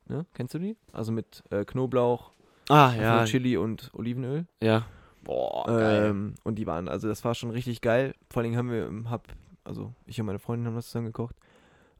Ne? 0.07 0.25
Kennst 0.33 0.53
du 0.53 0.59
die? 0.59 0.77
Also 0.91 1.11
mit 1.11 1.43
äh, 1.49 1.65
Knoblauch, 1.65 2.31
Ah, 2.69 2.93
ja. 2.99 3.25
Chili 3.25 3.57
und 3.57 3.91
Olivenöl. 3.93 4.45
ja. 4.61 4.85
Boah, 5.23 5.65
geil. 5.65 6.05
Ähm, 6.11 6.35
und 6.43 6.55
die 6.59 6.67
waren, 6.67 6.87
also 6.87 7.07
das 7.07 7.23
war 7.25 7.33
schon 7.33 7.49
richtig 7.49 7.81
geil. 7.81 8.13
Vor 8.29 8.43
allem 8.43 8.55
haben 8.55 8.69
wir, 8.69 8.85
ähm, 8.85 9.09
hab, 9.09 9.27
also 9.63 9.91
ich 10.05 10.19
und 10.19 10.27
meine 10.27 10.37
Freundin 10.37 10.67
haben 10.67 10.75
das 10.75 10.85
zusammen 10.85 11.07
gekocht. 11.07 11.35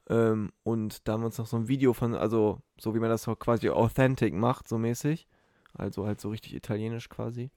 Ähm, 0.08 0.52
und 0.62 1.08
da 1.08 1.14
haben 1.14 1.22
wir 1.22 1.26
uns 1.26 1.36
noch 1.38 1.46
so 1.48 1.56
ein 1.56 1.66
Video 1.66 1.92
von, 1.92 2.14
also 2.14 2.60
so 2.78 2.94
wie 2.94 3.00
man 3.00 3.10
das 3.10 3.26
quasi 3.40 3.68
authentic 3.70 4.32
macht, 4.32 4.68
so 4.68 4.78
mäßig. 4.78 5.26
Also 5.74 6.06
halt 6.06 6.20
so 6.20 6.30
richtig 6.30 6.54
italienisch 6.54 7.08
quasi. 7.08 7.50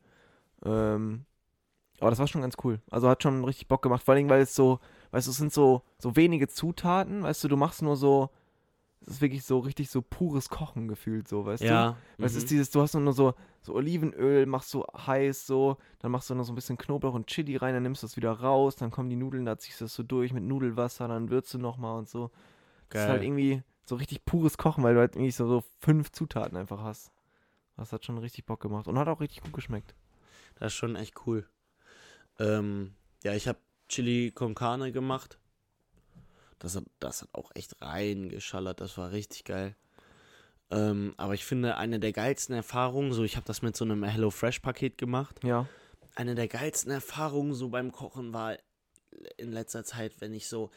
Ähm, 0.66 1.26
aber 2.00 2.10
das 2.10 2.20
war 2.20 2.28
schon 2.28 2.42
ganz 2.42 2.56
cool. 2.64 2.80
Also 2.90 3.10
hat 3.10 3.24
schon 3.24 3.44
richtig 3.44 3.68
Bock 3.68 3.82
gemacht. 3.82 4.04
Vor 4.04 4.14
allem, 4.14 4.30
weil 4.30 4.42
es 4.42 4.56
so, 4.56 4.80
weißt 5.12 5.28
du, 5.28 5.32
es 5.32 5.38
sind 5.38 5.54
so, 5.54 5.82
so 5.98 6.16
wenige 6.16 6.48
Zutaten. 6.48 7.24
Weißt 7.24 7.44
du, 7.44 7.48
du 7.48 7.58
machst 7.58 7.82
nur 7.82 7.96
so, 7.96 8.30
ist 9.06 9.22
wirklich 9.22 9.44
so 9.44 9.60
richtig 9.60 9.90
so 9.90 10.02
pures 10.02 10.50
Kochen 10.50 10.88
gefühlt, 10.88 11.28
so, 11.28 11.46
weißt 11.46 11.64
du? 11.64 11.68
Ja. 11.68 11.98
Weil 12.18 12.28
es 12.28 12.34
mhm. 12.34 12.38
ist 12.40 12.52
dieses, 12.52 12.70
du 12.70 12.82
hast 12.82 12.94
nur 12.94 13.14
so, 13.14 13.34
so 13.62 13.74
Olivenöl, 13.74 14.46
machst 14.46 14.70
so 14.70 14.86
heiß 14.96 15.48
so, 15.48 15.78
dann 16.00 16.12
machst 16.12 16.30
du 16.30 16.36
noch 16.36 16.44
so 16.44 16.52
ein 16.52 16.56
bisschen 16.56 16.78
Knoblauch 16.78 17.14
und 17.14 17.28
Chili 17.28 17.56
rein, 17.58 17.74
dann 17.74 17.84
nimmst 17.84 18.04
du 18.04 18.08
das 18.08 18.18
wieder 18.18 18.32
raus, 18.32 18.76
dann 18.76 18.92
kommen 18.92 19.10
die 19.10 19.16
Nudeln, 19.16 19.46
da 19.46 19.58
ziehst 19.58 19.82
du 19.82 19.86
das 19.86 19.96
so 19.96 20.04
durch 20.04 20.34
mit 20.34 20.44
Nudelwasser, 20.44 21.08
dann 21.08 21.30
würzt 21.30 21.54
du 21.54 21.58
nochmal 21.58 21.98
und 21.98 22.10
so. 22.10 22.32
Das 22.90 23.04
ist 23.04 23.08
halt 23.08 23.22
Geil. 23.22 23.28
irgendwie 23.28 23.64
so 23.86 23.96
richtig 23.96 24.26
pures 24.26 24.58
Kochen, 24.58 24.84
weil 24.84 24.94
du 24.94 25.00
halt 25.00 25.16
irgendwie 25.16 25.32
so, 25.32 25.48
so 25.48 25.64
fünf 25.80 26.12
Zutaten 26.12 26.58
einfach 26.58 26.82
hast. 26.82 27.12
Das 27.78 27.94
hat 27.94 28.06
schon 28.06 28.18
richtig 28.18 28.46
Bock 28.46 28.60
gemacht 28.60 28.88
und 28.88 29.00
hat 29.00 29.08
auch 29.08 29.22
richtig 29.22 29.42
gut 29.42 29.54
geschmeckt. 29.54 29.96
Das 30.56 30.74
ist 30.74 30.78
schon 30.78 30.96
echt 30.96 31.16
cool. 31.26 31.48
Ähm, 32.40 32.94
ja, 33.24 33.34
ich 33.34 33.48
habe 33.48 33.60
Chili 33.90 34.32
con 34.32 34.56
Carne 34.56 34.92
gemacht. 34.92 35.38
Das 36.60 36.76
hat, 36.76 36.84
das 37.00 37.22
hat 37.22 37.30
auch 37.34 37.52
echt 37.56 37.82
reingeschallert. 37.82 38.82
Das 38.82 38.98
war 38.98 39.12
richtig 39.12 39.46
geil. 39.46 39.76
Ähm, 40.72 41.14
aber 41.18 41.34
ich 41.34 41.46
finde, 41.46 41.78
eine 41.78 42.00
der 42.00 42.12
geilsten 42.12 42.54
Erfahrungen, 42.56 43.12
so 43.12 43.24
ich 43.24 43.36
habe 43.36 43.46
das 43.46 43.62
mit 43.62 43.76
so 43.76 43.86
einem 43.86 44.04
HelloFresh-Paket 44.04 44.98
gemacht. 44.98 45.40
Ja. 45.44 45.68
Eine 46.16 46.36
der 46.36 46.48
geilsten 46.48 46.92
Erfahrungen 46.92 47.54
so 47.54 47.70
beim 47.70 47.92
Kochen 47.92 48.34
war 48.34 48.58
in 49.38 49.52
letzter 49.52 49.84
Zeit, 49.84 50.14
wenn 50.20 50.34
ich 50.34 50.48
so, 50.48 50.70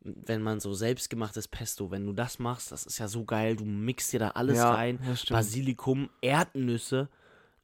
wenn 0.00 0.42
man 0.42 0.60
so 0.60 0.72
selbstgemachtes 0.72 1.48
Pesto, 1.48 1.90
wenn 1.90 2.06
du 2.06 2.12
das 2.12 2.38
machst, 2.38 2.72
das 2.72 2.86
ist 2.86 2.98
ja 2.98 3.08
so 3.08 3.24
geil. 3.24 3.56
Du 3.56 3.64
mixt 3.64 4.12
dir 4.12 4.20
da 4.20 4.28
alles 4.30 4.58
ja, 4.58 4.72
rein. 4.72 4.98
Basilikum, 5.28 6.10
Erdnüsse. 6.20 7.08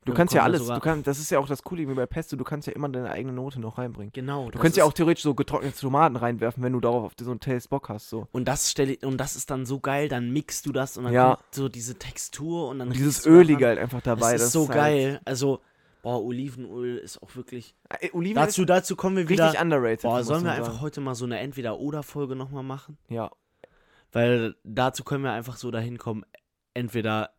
Du 0.07 0.14
kannst 0.14 0.33
ja 0.33 0.42
alles, 0.42 0.66
du 0.66 0.80
kannst, 0.80 1.07
das 1.07 1.19
ist 1.19 1.30
ja 1.30 1.38
auch 1.38 1.47
das 1.47 1.62
Coole 1.62 1.87
wie 1.87 1.92
bei 1.95 2.07
Pesto, 2.07 2.35
du 2.35 2.42
kannst 2.45 2.66
ja 2.66 2.73
immer 2.73 2.88
deine 2.88 3.11
eigene 3.11 3.35
Note 3.35 3.61
noch 3.61 3.76
reinbringen. 3.76 4.12
Genau. 4.14 4.47
Du 4.47 4.52
das 4.52 4.62
kannst 4.62 4.76
ja 4.78 4.85
ist- 4.85 4.88
auch 4.88 4.92
theoretisch 4.95 5.23
so 5.23 5.35
getrocknete 5.35 5.78
Tomaten 5.78 6.16
reinwerfen, 6.16 6.62
wenn 6.62 6.73
du 6.73 6.80
darauf 6.80 7.04
auf 7.04 7.12
so 7.21 7.30
einen 7.30 7.40
Taste 7.40 7.69
Bock 7.69 7.90
hast. 7.90 8.09
So. 8.09 8.26
Und 8.33 8.47
das 8.49 8.71
stell, 8.71 8.97
und 9.04 9.19
das 9.19 9.37
ist 9.37 9.50
dann 9.50 9.66
so 9.66 9.78
geil, 9.78 10.09
dann 10.09 10.30
mixt 10.33 10.64
du 10.64 10.73
das 10.73 10.97
und 10.97 11.04
dann 11.04 11.12
Ja. 11.12 11.38
so 11.50 11.69
diese 11.69 11.97
Textur 11.99 12.69
und 12.69 12.78
dann 12.78 12.88
Und 12.88 12.97
dieses. 12.97 13.26
Ölige 13.26 13.66
halt 13.66 13.78
einfach 13.78 14.00
dabei. 14.00 14.33
Das 14.33 14.42
ist 14.45 14.52
so 14.52 14.69
halt- 14.69 14.73
geil. 14.78 15.21
Also, 15.26 15.61
boah, 16.02 16.23
Olivenöl 16.25 16.97
ist 16.97 17.23
auch 17.23 17.37
wirklich. 17.37 17.75
Äh, 18.00 18.09
Oliven 18.14 18.37
Dazu, 18.37 18.64
dazu 18.64 18.97
kommen 18.97 19.16
wir 19.16 19.25
ist 19.25 19.28
wieder. 19.28 19.45
richtig 19.49 19.61
underrated. 19.62 20.02
Boah, 20.02 20.25
sollen 20.25 20.40
wir 20.45 20.49
man 20.49 20.57
einfach 20.57 20.73
sagen. 20.73 20.80
heute 20.83 21.00
mal 21.02 21.14
so 21.14 21.26
eine 21.26 21.38
Entweder-Oder-Folge 21.40 22.37
nochmal 22.37 22.62
machen? 22.62 22.97
Ja, 23.09 23.30
Weil 24.12 24.57
dazu 24.64 25.04
können 25.04 25.23
wir 25.25 25.33
einfach 25.33 25.57
so 25.57 25.71
dahin 25.71 25.99
kommen, 25.99 26.25
entweder 26.75 27.30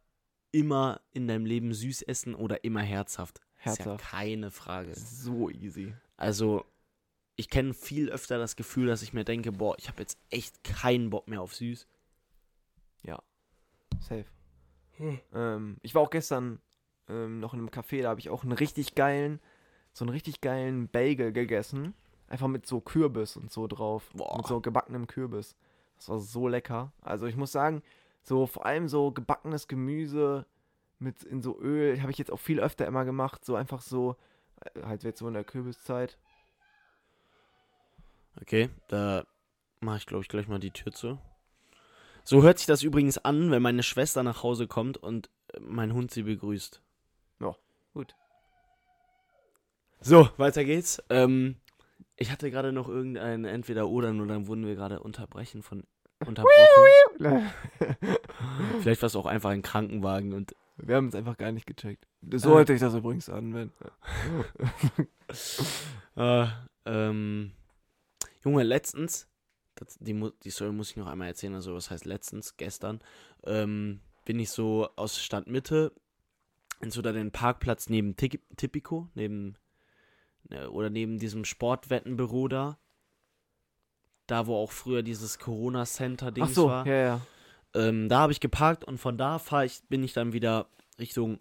immer 0.51 1.01
in 1.11 1.27
deinem 1.27 1.45
Leben 1.45 1.73
süß 1.73 2.03
essen 2.03 2.35
oder 2.35 2.63
immer 2.63 2.81
herzhaft. 2.81 3.39
Ist 3.39 3.65
ja 3.65 3.85
Herzhaft. 3.85 4.05
keine 4.05 4.51
Frage. 4.51 4.93
so 4.95 5.49
easy. 5.49 5.93
Also, 6.17 6.65
ich 7.35 7.49
kenne 7.49 7.73
viel 7.73 8.09
öfter 8.09 8.37
das 8.37 8.55
Gefühl, 8.55 8.87
dass 8.87 9.01
ich 9.01 9.13
mir 9.13 9.23
denke, 9.23 9.51
boah, 9.51 9.75
ich 9.77 9.87
habe 9.87 10.01
jetzt 10.01 10.17
echt 10.29 10.63
keinen 10.63 11.09
Bock 11.09 11.27
mehr 11.27 11.41
auf 11.41 11.53
süß. 11.53 11.87
Safe. 14.01 14.25
Ähm, 15.33 15.77
ich 15.81 15.95
war 15.95 16.01
auch 16.01 16.09
gestern 16.09 16.59
ähm, 17.07 17.39
noch 17.39 17.53
in 17.53 17.59
einem 17.59 17.69
Café, 17.69 18.03
da 18.03 18.09
habe 18.09 18.19
ich 18.19 18.29
auch 18.29 18.43
einen 18.43 18.51
richtig 18.51 18.95
geilen, 18.95 19.39
so 19.93 20.05
einen 20.05 20.11
richtig 20.11 20.41
geilen 20.41 20.87
Bagel 20.87 21.31
gegessen. 21.31 21.93
Einfach 22.27 22.47
mit 22.47 22.65
so 22.65 22.79
Kürbis 22.79 23.35
und 23.35 23.51
so 23.51 23.67
drauf. 23.67 24.09
Boah. 24.13 24.37
Mit 24.37 24.47
so 24.47 24.61
gebackenem 24.61 25.07
Kürbis. 25.07 25.55
Das 25.97 26.09
war 26.09 26.19
so 26.19 26.47
lecker. 26.47 26.93
Also 27.01 27.25
ich 27.25 27.35
muss 27.35 27.51
sagen, 27.51 27.81
so 28.23 28.45
vor 28.47 28.65
allem 28.65 28.87
so 28.87 29.11
gebackenes 29.11 29.67
Gemüse 29.67 30.45
mit 30.99 31.23
in 31.23 31.41
so 31.41 31.59
Öl, 31.59 32.01
habe 32.01 32.11
ich 32.11 32.17
jetzt 32.17 32.31
auch 32.31 32.39
viel 32.39 32.59
öfter 32.59 32.85
immer 32.85 33.05
gemacht. 33.05 33.43
So 33.43 33.55
einfach 33.55 33.81
so, 33.81 34.15
äh, 34.61 34.83
halt 34.83 35.03
jetzt 35.03 35.19
so 35.19 35.27
in 35.27 35.33
der 35.33 35.43
Kürbiszeit. 35.43 36.17
Okay, 38.39 38.69
da 38.87 39.25
mache 39.79 39.97
ich, 39.97 40.05
glaube 40.05 40.23
ich, 40.23 40.29
gleich 40.29 40.47
mal 40.47 40.59
die 40.59 40.71
Tür 40.71 40.91
zu. 40.91 41.19
So 42.23 42.43
hört 42.43 42.59
sich 42.59 42.67
das 42.67 42.83
übrigens 42.83 43.17
an, 43.17 43.49
wenn 43.51 43.61
meine 43.61 43.83
Schwester 43.83 44.21
nach 44.23 44.43
Hause 44.43 44.67
kommt 44.67 44.97
und 44.97 45.29
äh, 45.53 45.59
mein 45.59 45.93
Hund 45.93 46.11
sie 46.11 46.23
begrüßt. 46.23 46.81
Ja, 47.39 47.55
gut. 47.93 48.15
So, 49.99 50.29
weiter 50.37 50.63
geht's. 50.63 51.03
Ähm, 51.09 51.57
ich 52.15 52.31
hatte 52.31 52.51
gerade 52.51 52.71
noch 52.71 52.87
irgendein 52.87 53.45
Entweder-Oder, 53.45 54.13
nur 54.13 54.27
dann 54.27 54.47
wurden 54.47 54.65
wir 54.65 54.75
gerade 54.75 54.99
unterbrechen 54.99 55.63
von 55.63 55.83
unterbrochen. 56.25 56.51
Vielleicht 58.81 59.01
war 59.01 59.07
es 59.07 59.15
auch 59.15 59.25
einfach 59.25 59.49
ein 59.51 59.61
Krankenwagen 59.61 60.33
und 60.33 60.55
Wir 60.77 60.95
haben 60.95 61.07
es 61.07 61.15
einfach 61.15 61.37
gar 61.37 61.51
nicht 61.51 61.67
gecheckt. 61.67 62.07
So 62.33 62.53
Äh. 62.53 62.55
hört 62.57 62.67
sich 62.67 62.79
das 62.79 62.93
übrigens 62.95 63.29
an, 63.29 63.53
wenn. 63.53 63.71
Äh, 66.17 66.45
ähm, 66.85 67.53
Junge, 68.43 68.63
letztens, 68.63 69.29
das, 69.75 69.97
die, 69.99 70.29
die 70.43 70.49
Story 70.49 70.73
muss 70.73 70.89
ich 70.91 70.97
noch 70.97 71.07
einmal 71.07 71.29
erzählen, 71.29 71.55
also 71.55 71.73
was 71.73 71.89
heißt 71.89 72.03
letztens, 72.05 72.57
gestern, 72.57 72.99
ähm, 73.45 74.01
bin 74.25 74.37
ich 74.37 74.49
so 74.49 74.89
aus 74.97 75.21
Stadtmitte 75.23 75.93
in 76.81 76.91
so 76.91 77.01
da 77.01 77.13
den 77.13 77.31
Parkplatz 77.31 77.87
neben 77.89 78.17
Tipico, 78.17 79.07
neben, 79.13 79.55
äh, 80.49 80.65
oder 80.65 80.89
neben 80.89 81.17
diesem 81.17 81.45
Sportwettenbüro 81.45 82.47
da, 82.49 82.77
da 84.31 84.47
wo 84.47 84.55
auch 84.55 84.71
früher 84.71 85.03
dieses 85.03 85.37
Ach 85.39 85.45
Corona-Center-Dings 85.45 86.55
so, 86.55 86.67
war. 86.67 86.87
ja, 86.87 86.93
ja. 86.95 87.21
Ähm, 87.73 88.09
da 88.09 88.19
habe 88.19 88.31
ich 88.31 88.39
geparkt 88.39 88.83
und 88.83 88.97
von 88.97 89.17
da 89.17 89.39
fahr 89.39 89.65
ich, 89.65 89.81
bin 89.89 90.03
ich 90.03 90.13
dann 90.13 90.33
wieder 90.33 90.67
Richtung 90.99 91.39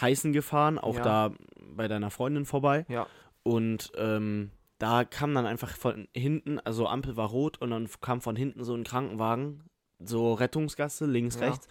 Heißen 0.00 0.32
gefahren, 0.32 0.78
auch 0.78 0.96
Ja. 0.96 1.02
da 1.02 1.32
bei 1.76 1.88
deiner 1.88 2.10
Freundin 2.10 2.44
vorbei. 2.46 2.84
Ja. 2.88 3.06
Und 3.42 3.92
ähm, 3.96 4.50
da 4.78 5.04
kam 5.04 5.34
dann 5.34 5.46
einfach 5.46 5.76
von 5.76 6.08
hinten, 6.14 6.58
also 6.60 6.86
Ampel 6.86 7.16
war 7.16 7.28
rot 7.28 7.60
und 7.60 7.70
dann 7.70 7.88
kam 8.00 8.20
von 8.20 8.36
hinten 8.36 8.64
so 8.64 8.74
ein 8.74 8.84
Krankenwagen, 8.84 9.64
so 9.98 10.34
Rettungsgasse, 10.34 11.06
links, 11.06 11.36
Ja. 11.40 11.48
rechts. 11.48 11.66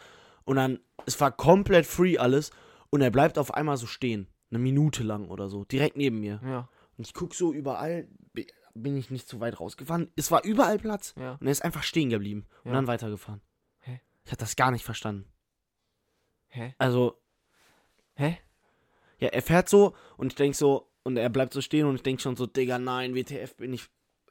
Und 0.46 0.56
dann, 0.58 0.80
es 1.06 1.20
war 1.20 1.32
komplett 1.32 1.86
free 1.86 2.18
alles 2.18 2.52
und 2.90 3.02
er 3.02 3.12
bleibt 3.12 3.38
auf 3.38 3.54
einmal 3.54 3.78
so 3.78 3.86
stehen. 3.88 4.28
Eine 4.50 4.60
Minute 4.60 5.04
lang 5.04 5.28
oder 5.30 5.50
so, 5.50 5.66
direkt 5.66 5.98
neben 5.98 6.20
mir. 6.22 6.40
Ja, 6.46 6.70
Und 6.98 7.06
ich 7.06 7.14
guck 7.14 7.36
so 7.36 7.54
überall, 7.54 8.08
bin 8.82 8.96
ich 8.98 9.10
nicht 9.12 9.28
zu 9.28 9.40
weit 9.40 9.60
rausgefahren. 9.60 10.12
Es 10.16 10.32
war 10.32 10.44
überall 10.44 10.78
Platz. 10.80 11.14
ja. 11.18 11.34
Und 11.40 11.48
er 11.48 11.52
ist 11.52 11.64
einfach 11.64 11.84
stehen 11.84 12.10
geblieben 12.10 12.46
und 12.64 12.72
Ja. 12.72 12.76
dann 12.78 12.88
weitergefahren. 12.88 13.42
Hä? 13.80 14.02
Ich 14.26 14.32
hatte 14.32 14.42
das 14.42 14.56
gar 14.56 14.72
nicht 14.72 14.86
verstanden. 14.86 15.26
Hä? 16.50 16.74
Also, 16.78 17.20
Hä? 18.16 18.38
ja, 19.20 19.30
er 19.30 19.42
fährt 19.42 19.70
so 19.70 19.96
und 20.18 20.32
ich 20.34 20.36
denk 20.36 20.56
so, 20.56 20.92
und 21.04 21.18
er 21.18 21.30
bleibt 21.30 21.54
so 21.54 21.62
stehen 21.62 21.86
und 21.88 21.96
ich 21.96 22.04
denk 22.04 22.20
schon 22.22 22.36
so, 22.36 22.46
Digga, 22.48 22.80
nein, 22.80 23.16
WTF 23.16 23.56
bin 23.56 23.74
ich. 23.74 23.88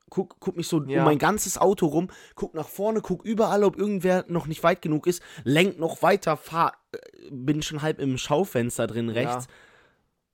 Guck, 0.08 0.38
guck 0.38 0.56
mich 0.56 0.68
so 0.68 0.84
Ja. 0.84 1.00
um 1.00 1.04
mein 1.04 1.18
ganzes 1.18 1.58
Auto 1.58 1.86
rum, 1.86 2.08
guck 2.36 2.54
nach 2.54 2.68
vorne, 2.68 3.00
guck 3.00 3.24
überall, 3.24 3.64
ob 3.64 3.76
irgendwer 3.76 4.24
noch 4.28 4.46
nicht 4.46 4.62
weit 4.62 4.80
genug 4.80 5.08
ist, 5.08 5.20
lenk 5.42 5.80
noch 5.80 6.00
weiter, 6.00 6.36
fahr, 6.36 6.74
äh, 6.92 6.98
bin 7.32 7.60
schon 7.60 7.82
halb 7.82 7.98
im 7.98 8.16
Schaufenster 8.16 8.86
drin 8.86 9.08
rechts. 9.08 9.48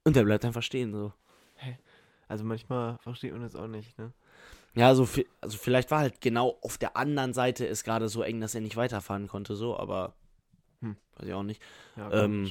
Und 0.04 0.14
er 0.16 0.24
bleibt 0.24 0.44
einfach 0.44 0.62
stehen 0.62 0.92
so. 0.92 1.14
Also 2.32 2.44
manchmal 2.44 2.96
versteht 3.00 3.32
man 3.32 3.42
das 3.42 3.54
auch 3.54 3.66
nicht, 3.66 3.98
ne? 3.98 4.10
Ja, 4.74 4.88
also, 4.88 5.06
also 5.42 5.58
vielleicht 5.58 5.90
war 5.90 5.98
halt 5.98 6.22
genau 6.22 6.56
auf 6.62 6.78
der 6.78 6.96
anderen 6.96 7.34
Seite 7.34 7.66
es 7.66 7.84
gerade 7.84 8.08
so 8.08 8.22
eng, 8.22 8.40
dass 8.40 8.54
er 8.54 8.62
nicht 8.62 8.74
weiterfahren 8.76 9.28
konnte, 9.28 9.54
so, 9.54 9.76
aber 9.78 10.14
Hm. 10.80 10.96
weiß 11.16 11.28
ich 11.28 11.34
auch 11.34 11.42
nicht. 11.42 11.60
Ja, 11.94 12.10
Ähm. 12.10 12.50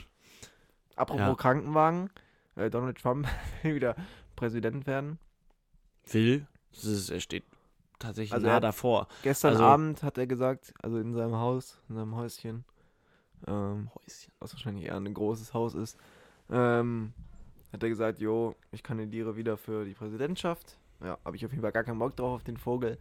Apropos 0.95 1.19
ja. 1.29 1.33
Krankenwagen, 1.35 2.11
äh, 2.57 2.69
Donald 2.69 3.01
Trump 3.01 3.27
will 3.63 3.73
wieder 3.73 3.95
Präsident 4.35 4.85
werden. 4.85 5.17
Will, 6.11 6.45
das 6.73 6.83
ist, 6.85 7.09
er 7.09 7.19
steht 7.21 7.43
tatsächlich 7.97 8.33
Also 8.33 8.45
nah 8.45 8.59
davor. 8.59 9.07
Gestern 9.23 9.53
Also- 9.53 9.63
Abend 9.63 10.03
hat 10.03 10.19
er 10.19 10.27
gesagt, 10.27 10.75
also 10.83 10.99
in 10.99 11.13
seinem 11.15 11.37
Haus, 11.37 11.81
in 11.89 11.95
seinem 11.95 12.15
Häuschen, 12.15 12.65
ähm, 13.47 13.89
Häuschen. 13.95 14.31
was 14.39 14.53
wahrscheinlich 14.53 14.85
eher 14.85 14.95
ein 14.97 15.11
großes 15.11 15.55
Haus 15.55 15.73
ist, 15.73 15.97
ähm, 16.51 17.13
hat 17.73 17.83
er 17.83 17.89
gesagt, 17.89 18.19
jo, 18.19 18.55
ich 18.71 18.83
kandidiere 18.83 19.35
wieder 19.35 19.57
für 19.57 19.85
die 19.85 19.93
Präsidentschaft. 19.93 20.77
Ja, 21.03 21.17
habe 21.25 21.35
ich 21.35 21.45
auf 21.45 21.51
jeden 21.51 21.61
Fall 21.63 21.71
gar 21.71 21.83
keinen 21.83 21.99
Bock 21.99 22.15
drauf 22.15 22.35
auf 22.35 22.43
den 22.43 22.57
Vogel. 22.57 22.97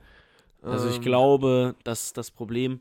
Also 0.63 0.89
ich 0.89 0.97
Ähm, 0.97 1.03
glaube, 1.03 1.75
das 1.85 2.05
ist 2.07 2.17
das 2.19 2.31
Problem. 2.31 2.81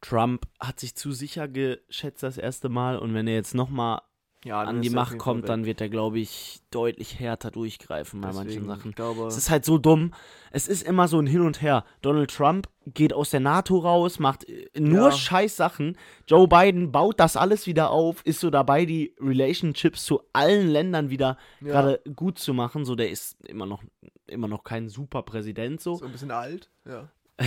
Trump 0.00 0.46
hat 0.60 0.80
sich 0.80 0.94
zu 0.94 1.12
sicher 1.12 1.48
geschätzt 1.48 2.22
das 2.22 2.36
erste 2.36 2.68
Mal 2.68 2.98
und 2.98 3.14
wenn 3.14 3.26
er 3.26 3.34
jetzt 3.34 3.54
nochmal 3.54 4.02
ja, 4.44 4.60
an 4.62 4.82
die 4.82 4.90
Macht 4.90 5.18
kommt, 5.18 5.42
weg. 5.42 5.46
dann 5.48 5.64
wird 5.64 5.80
er, 5.80 5.88
glaube 5.88 6.18
ich, 6.18 6.60
deutlich 6.70 7.18
härter 7.18 7.50
durchgreifen 7.50 8.20
bei 8.20 8.28
manchen 8.28 8.46
Deswegen, 8.46 8.66
Sachen. 8.66 8.90
Ich 8.90 8.96
glaube, 8.96 9.26
Es 9.26 9.36
ist 9.36 9.50
halt 9.50 9.64
so 9.64 9.78
dumm. 9.78 10.12
Es 10.50 10.68
ist 10.68 10.82
immer 10.82 11.08
so 11.08 11.18
ein 11.18 11.26
Hin 11.26 11.40
und 11.40 11.60
Her. 11.62 11.84
Donald 12.02 12.30
Trump 12.30 12.68
geht 12.86 13.12
aus 13.12 13.30
der 13.30 13.40
NATO 13.40 13.78
raus, 13.78 14.18
macht 14.18 14.48
äh, 14.48 14.68
nur 14.78 15.08
Ja. 15.08 15.12
scheiß 15.12 15.56
Sachen. 15.56 15.96
Joe 16.28 16.46
Biden 16.46 16.92
baut 16.92 17.18
das 17.18 17.36
alles 17.36 17.66
wieder 17.66 17.90
auf, 17.90 18.20
ist 18.24 18.40
so 18.40 18.50
dabei, 18.50 18.84
die 18.84 19.14
Relationships 19.18 20.04
zu 20.04 20.20
allen 20.32 20.68
Ländern 20.68 21.10
wieder 21.10 21.38
ja, 21.60 21.68
gerade 21.68 22.00
gut 22.14 22.38
zu 22.38 22.54
machen. 22.54 22.84
So, 22.84 22.94
der 22.94 23.10
ist 23.10 23.36
immer 23.48 23.66
noch, 23.66 23.82
immer 24.26 24.48
noch 24.48 24.62
kein 24.64 24.88
super 24.88 25.22
Präsident 25.22 25.80
so. 25.80 25.94
so 25.96 26.04
ein 26.04 26.12
bisschen 26.12 26.30
alt. 26.30 26.70
Ja. 26.86 27.08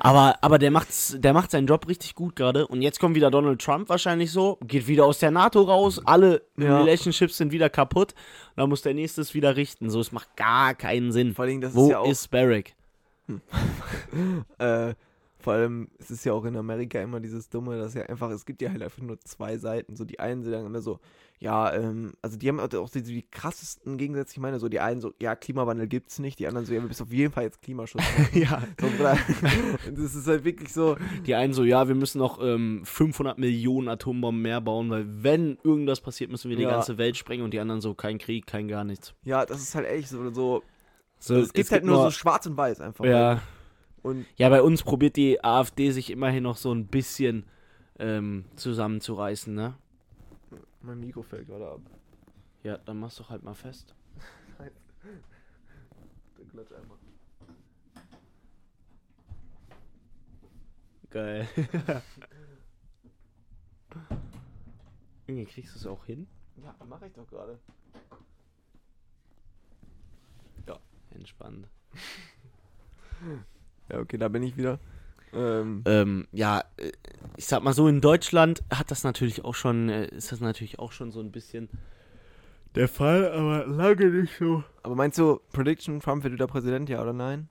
Aber, 0.00 0.36
aber 0.42 0.58
der, 0.58 0.70
macht's, 0.70 1.16
der 1.18 1.32
macht 1.32 1.50
seinen 1.50 1.66
Job 1.66 1.88
richtig 1.88 2.14
gut 2.14 2.36
gerade. 2.36 2.66
Und 2.68 2.82
jetzt 2.82 3.00
kommt 3.00 3.16
wieder 3.16 3.30
Donald 3.30 3.60
Trump 3.60 3.88
wahrscheinlich 3.88 4.30
so, 4.30 4.58
geht 4.62 4.86
wieder 4.86 5.04
aus 5.06 5.18
der 5.18 5.30
NATO 5.32 5.62
raus, 5.62 6.00
alle 6.04 6.42
Ja. 6.56 6.78
Relationships 6.78 7.36
sind 7.36 7.50
wieder 7.50 7.68
kaputt. 7.68 8.14
Da 8.54 8.66
muss 8.66 8.82
der 8.82 8.94
nächste 8.94 9.20
es 9.20 9.34
wieder 9.34 9.56
richten. 9.56 9.90
So, 9.90 9.98
es 10.00 10.12
macht 10.12 10.36
gar 10.36 10.74
keinen 10.74 11.10
Sinn. 11.10 11.34
Vor 11.34 11.46
allem, 11.46 11.60
das 11.60 11.74
Wo 11.74 11.84
ist 11.84 11.90
ja 11.90 11.98
auch 11.98 12.08
ist 12.08 12.30
Barrick? 12.30 12.76
äh, 14.58 14.94
Vor 15.40 15.52
allem, 15.52 15.88
es 15.98 16.10
ist 16.10 16.24
ja 16.24 16.32
auch 16.32 16.44
in 16.44 16.56
Amerika 16.56 17.00
immer 17.00 17.20
dieses 17.20 17.48
Dumme, 17.48 17.78
dass 17.78 17.94
ja 17.94 18.02
einfach, 18.02 18.28
es 18.30 18.44
gibt 18.44 18.60
ja 18.60 18.70
halt 18.70 18.82
einfach 18.82 19.00
nur 19.02 19.20
zwei 19.20 19.56
Seiten. 19.56 19.94
So 19.94 20.04
die 20.04 20.18
einen 20.18 20.42
sind 20.42 20.52
dann 20.52 20.66
immer 20.66 20.80
so, 20.80 20.98
ja, 21.38 21.72
ähm, 21.72 22.14
also 22.22 22.36
die 22.36 22.48
haben 22.48 22.58
auch 22.58 22.90
die, 22.90 23.02
die 23.02 23.22
krassesten 23.22 23.98
Gegensätze. 23.98 24.32
Ich 24.32 24.40
meine, 24.40 24.58
so 24.58 24.68
die 24.68 24.80
einen 24.80 25.00
so, 25.00 25.12
ja, 25.20 25.36
Klimawandel 25.36 25.86
gibt's 25.86 26.18
nicht, 26.18 26.40
die 26.40 26.48
anderen 26.48 26.66
so, 26.66 26.74
ja, 26.74 26.80
wir 26.82 26.88
müssen 26.88 27.04
auf 27.04 27.12
jeden 27.12 27.32
Fall 27.32 27.44
jetzt 27.44 27.62
Klimaschutz 27.62 28.02
machen. 28.02 28.28
ja. 28.40 28.62
so, 28.80 28.88
das 29.92 30.14
ist 30.16 30.26
halt 30.26 30.42
wirklich 30.42 30.72
so, 30.72 30.96
Die 31.24 31.36
einen 31.36 31.52
so, 31.52 31.62
ja, 31.62 31.86
wir 31.86 31.94
müssen 31.94 32.18
noch 32.18 32.42
ähm, 32.42 32.82
500 32.84 33.38
Millionen 33.38 33.88
Atombomben 33.88 34.42
mehr 34.42 34.60
bauen, 34.60 34.90
weil 34.90 35.06
wenn 35.22 35.56
irgendwas 35.62 36.00
passiert, 36.00 36.32
müssen 36.32 36.50
wir 36.50 36.56
die 36.56 36.64
Ja. 36.64 36.70
ganze 36.70 36.98
Welt 36.98 37.16
sprengen 37.16 37.44
und 37.44 37.54
die 37.54 37.60
anderen 37.60 37.80
so, 37.80 37.94
kein 37.94 38.18
Krieg, 38.18 38.48
kein 38.48 38.66
gar 38.66 38.82
nichts. 38.82 39.14
ja, 39.22 39.46
das 39.46 39.60
ist 39.62 39.76
halt 39.76 39.86
echt 39.86 40.08
so, 40.08 40.28
so 40.32 40.62
So, 41.20 41.36
es 41.36 41.52
gibt 41.52 41.70
halt 41.70 41.84
nur 41.84 42.02
so 42.02 42.10
schwarz 42.10 42.44
und 42.46 42.56
weiß 42.56 42.80
einfach. 42.80 43.04
ja, 43.04 43.40
Und 44.02 44.26
ja, 44.36 44.48
bei 44.48 44.62
uns 44.62 44.82
probiert 44.82 45.16
die 45.16 45.42
AfD 45.42 45.90
sich 45.90 46.10
immerhin 46.10 46.44
noch 46.44 46.56
so 46.56 46.72
ein 46.72 46.86
bisschen 46.86 47.44
ähm, 47.98 48.44
zusammenzureißen, 48.56 49.54
ne? 49.54 49.74
mein 50.80 51.00
Mikro 51.00 51.22
fällt 51.22 51.48
gerade 51.48 51.68
ab. 51.68 51.80
Ja, 52.62 52.78
dann 52.78 53.00
mach's 53.00 53.16
doch 53.16 53.28
halt 53.30 53.42
mal 53.42 53.54
fest. 53.54 53.94
Dann 56.36 56.48
klatsch 56.48 56.72
einmal. 56.72 56.98
Geil. 61.10 61.48
Irgendwie 65.26 65.46
kriegst 65.46 65.74
du 65.74 65.78
es 65.78 65.86
auch 65.86 66.04
hin? 66.04 66.26
Ja, 66.62 66.74
mache 66.86 67.06
ich 67.06 67.12
doch 67.12 67.26
gerade. 67.26 67.58
Entspannt. 71.18 71.66
Ja, 73.90 73.98
okay, 74.00 74.18
da 74.18 74.28
bin 74.28 74.42
ich 74.42 74.56
wieder. 74.56 74.78
Ähm, 75.32 75.82
Ähm, 75.86 76.26
ja, 76.32 76.62
äh, 76.78 76.92
ich 77.36 77.46
sag 77.46 77.62
mal 77.62 77.72
so, 77.74 77.86
in 77.88 78.00
Deutschland 78.00 78.62
hat 78.72 78.90
das 78.90 79.04
natürlich 79.04 79.44
auch 79.44 79.54
schon, 79.54 79.88
äh, 79.88 80.06
ist 80.08 80.32
das 80.32 80.40
natürlich 80.40 80.78
auch 80.78 80.92
schon 80.92 81.10
so 81.12 81.20
ein 81.20 81.30
bisschen 81.32 81.68
der 82.74 82.88
Fall, 82.88 83.30
aber 83.32 83.66
lange 83.66 84.06
nicht 84.06 84.36
so. 84.38 84.62
aber 84.82 84.94
meinst 84.94 85.18
du, 85.18 85.40
Prediction, 85.52 86.00
Trump 86.00 86.22
wird 86.24 86.34
wieder 86.34 86.46
Präsident, 86.46 86.88
ja 86.88 87.02
oder 87.02 87.12
nein? 87.12 87.48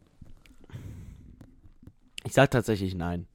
Ich 2.23 2.33
sag 2.33 2.51
tatsächlich 2.51 2.95
nein. 2.95 3.27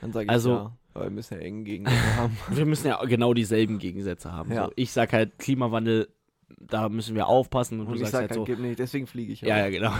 Dann 0.00 0.12
sage 0.12 0.24
ich 0.24 0.30
Also- 0.30 0.50
ja. 0.50 0.76
Weil 0.94 1.04
wir 1.04 1.10
müssen 1.10 1.34
ja 1.34 1.40
eng 1.40 1.64
Gegensätze 1.64 2.16
haben. 2.16 2.36
Wir 2.50 2.64
müssen 2.64 2.86
ja 2.86 3.04
genau 3.04 3.34
dieselben 3.34 3.78
Gegensätze 3.78 4.32
haben. 4.32 4.50
Ja. 4.50 4.64
So, 4.64 4.72
ich 4.76 4.92
sag 4.92 5.12
halt, 5.12 5.38
Klimawandel, 5.38 6.08
da 6.48 6.88
müssen 6.88 7.14
wir 7.14 7.26
aufpassen 7.26 7.80
und, 7.80 7.86
Und 7.86 7.94
du 7.94 7.94
ich 7.96 8.00
sagst 8.00 8.12
sag 8.12 8.20
halt 8.20 8.30
halt, 8.30 8.38
so. 8.38 8.44
gib 8.44 8.58
nicht, 8.58 8.78
deswegen 8.78 9.06
fliege 9.06 9.32
ich. 9.32 9.40
Ja, 9.40 9.58
ja, 9.58 9.70
genau. 9.70 9.92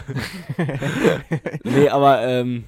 nee, 1.65 1.89
aber, 1.89 2.23
ähm, 2.23 2.65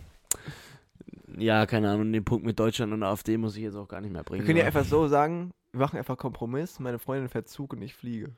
ja, 1.36 1.66
keine 1.66 1.90
Ahnung, 1.90 2.12
den 2.12 2.24
Punkt 2.24 2.44
mit 2.44 2.58
Deutschland 2.58 2.92
und 2.92 3.02
AfD 3.02 3.36
muss 3.36 3.56
ich 3.56 3.62
jetzt 3.62 3.76
auch 3.76 3.88
gar 3.88 4.00
nicht 4.00 4.12
mehr 4.12 4.24
bringen. 4.24 4.42
Wir 4.42 4.46
können 4.46 4.58
ja 4.58 4.66
einfach 4.66 4.84
so 4.84 5.08
sagen, 5.08 5.52
wir 5.72 5.80
machen 5.80 5.98
einfach 5.98 6.16
Kompromiss, 6.16 6.80
meine 6.80 6.98
Freundin 6.98 7.28
fährt 7.28 7.48
Zug 7.48 7.72
und 7.72 7.82
ich 7.82 7.94
fliege. 7.94 8.34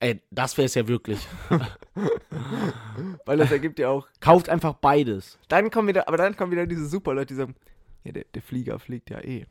Ey, 0.00 0.20
das 0.30 0.58
wär's 0.58 0.74
ja 0.74 0.88
wirklich. 0.88 1.28
Weil 3.24 3.38
das 3.38 3.52
ergibt 3.52 3.78
ja 3.78 3.88
auch. 3.88 4.08
Kauft 4.18 4.48
einfach 4.48 4.74
beides. 4.74 5.38
Dann 5.48 5.70
kommen 5.70 5.86
wieder, 5.86 6.08
aber 6.08 6.16
dann 6.16 6.36
kommen 6.36 6.50
wieder 6.50 6.66
diese 6.66 6.86
super 6.86 7.14
Leute, 7.14 7.26
die 7.26 7.34
sagen, 7.34 7.54
ja, 8.02 8.10
der, 8.10 8.24
der 8.34 8.42
Flieger 8.42 8.80
fliegt 8.80 9.10
ja 9.10 9.20
eh. 9.20 9.46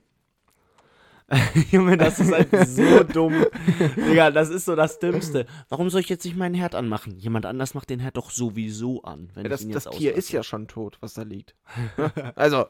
Junge, 1.72 1.98
das 1.98 2.20
ist 2.20 2.32
halt 2.32 2.50
so 2.67 3.04
dumm. 3.13 3.46
Digga, 3.96 4.32
das 4.32 4.50
ist 4.50 4.65
so 4.65 4.76
das 4.76 5.00
Dümmste. 5.00 5.46
Warum 5.70 5.89
soll 5.89 6.02
ich 6.02 6.10
jetzt 6.10 6.26
nicht 6.26 6.36
meinen 6.38 6.56
Herd 6.56 6.76
anmachen? 6.76 7.17
Jemand 7.17 7.46
anders 7.46 7.74
macht 7.74 7.89
den 7.89 8.00
Herd 8.00 8.17
doch 8.17 8.32
sowieso 8.32 9.02
an. 9.04 9.30
Wenn 9.34 9.44
Ja, 9.46 9.50
das 9.50 9.62
ich 9.62 9.67
ihn 9.67 9.74
das 9.74 9.86
jetzt 9.86 9.98
Tier 9.98 10.10
auslasse. 10.12 10.20
ist 10.20 10.32
ja 10.32 10.44
schon 10.44 10.67
tot, 10.67 10.98
was 11.00 11.13
da 11.13 11.22
liegt. 11.24 11.56
also, 12.36 12.65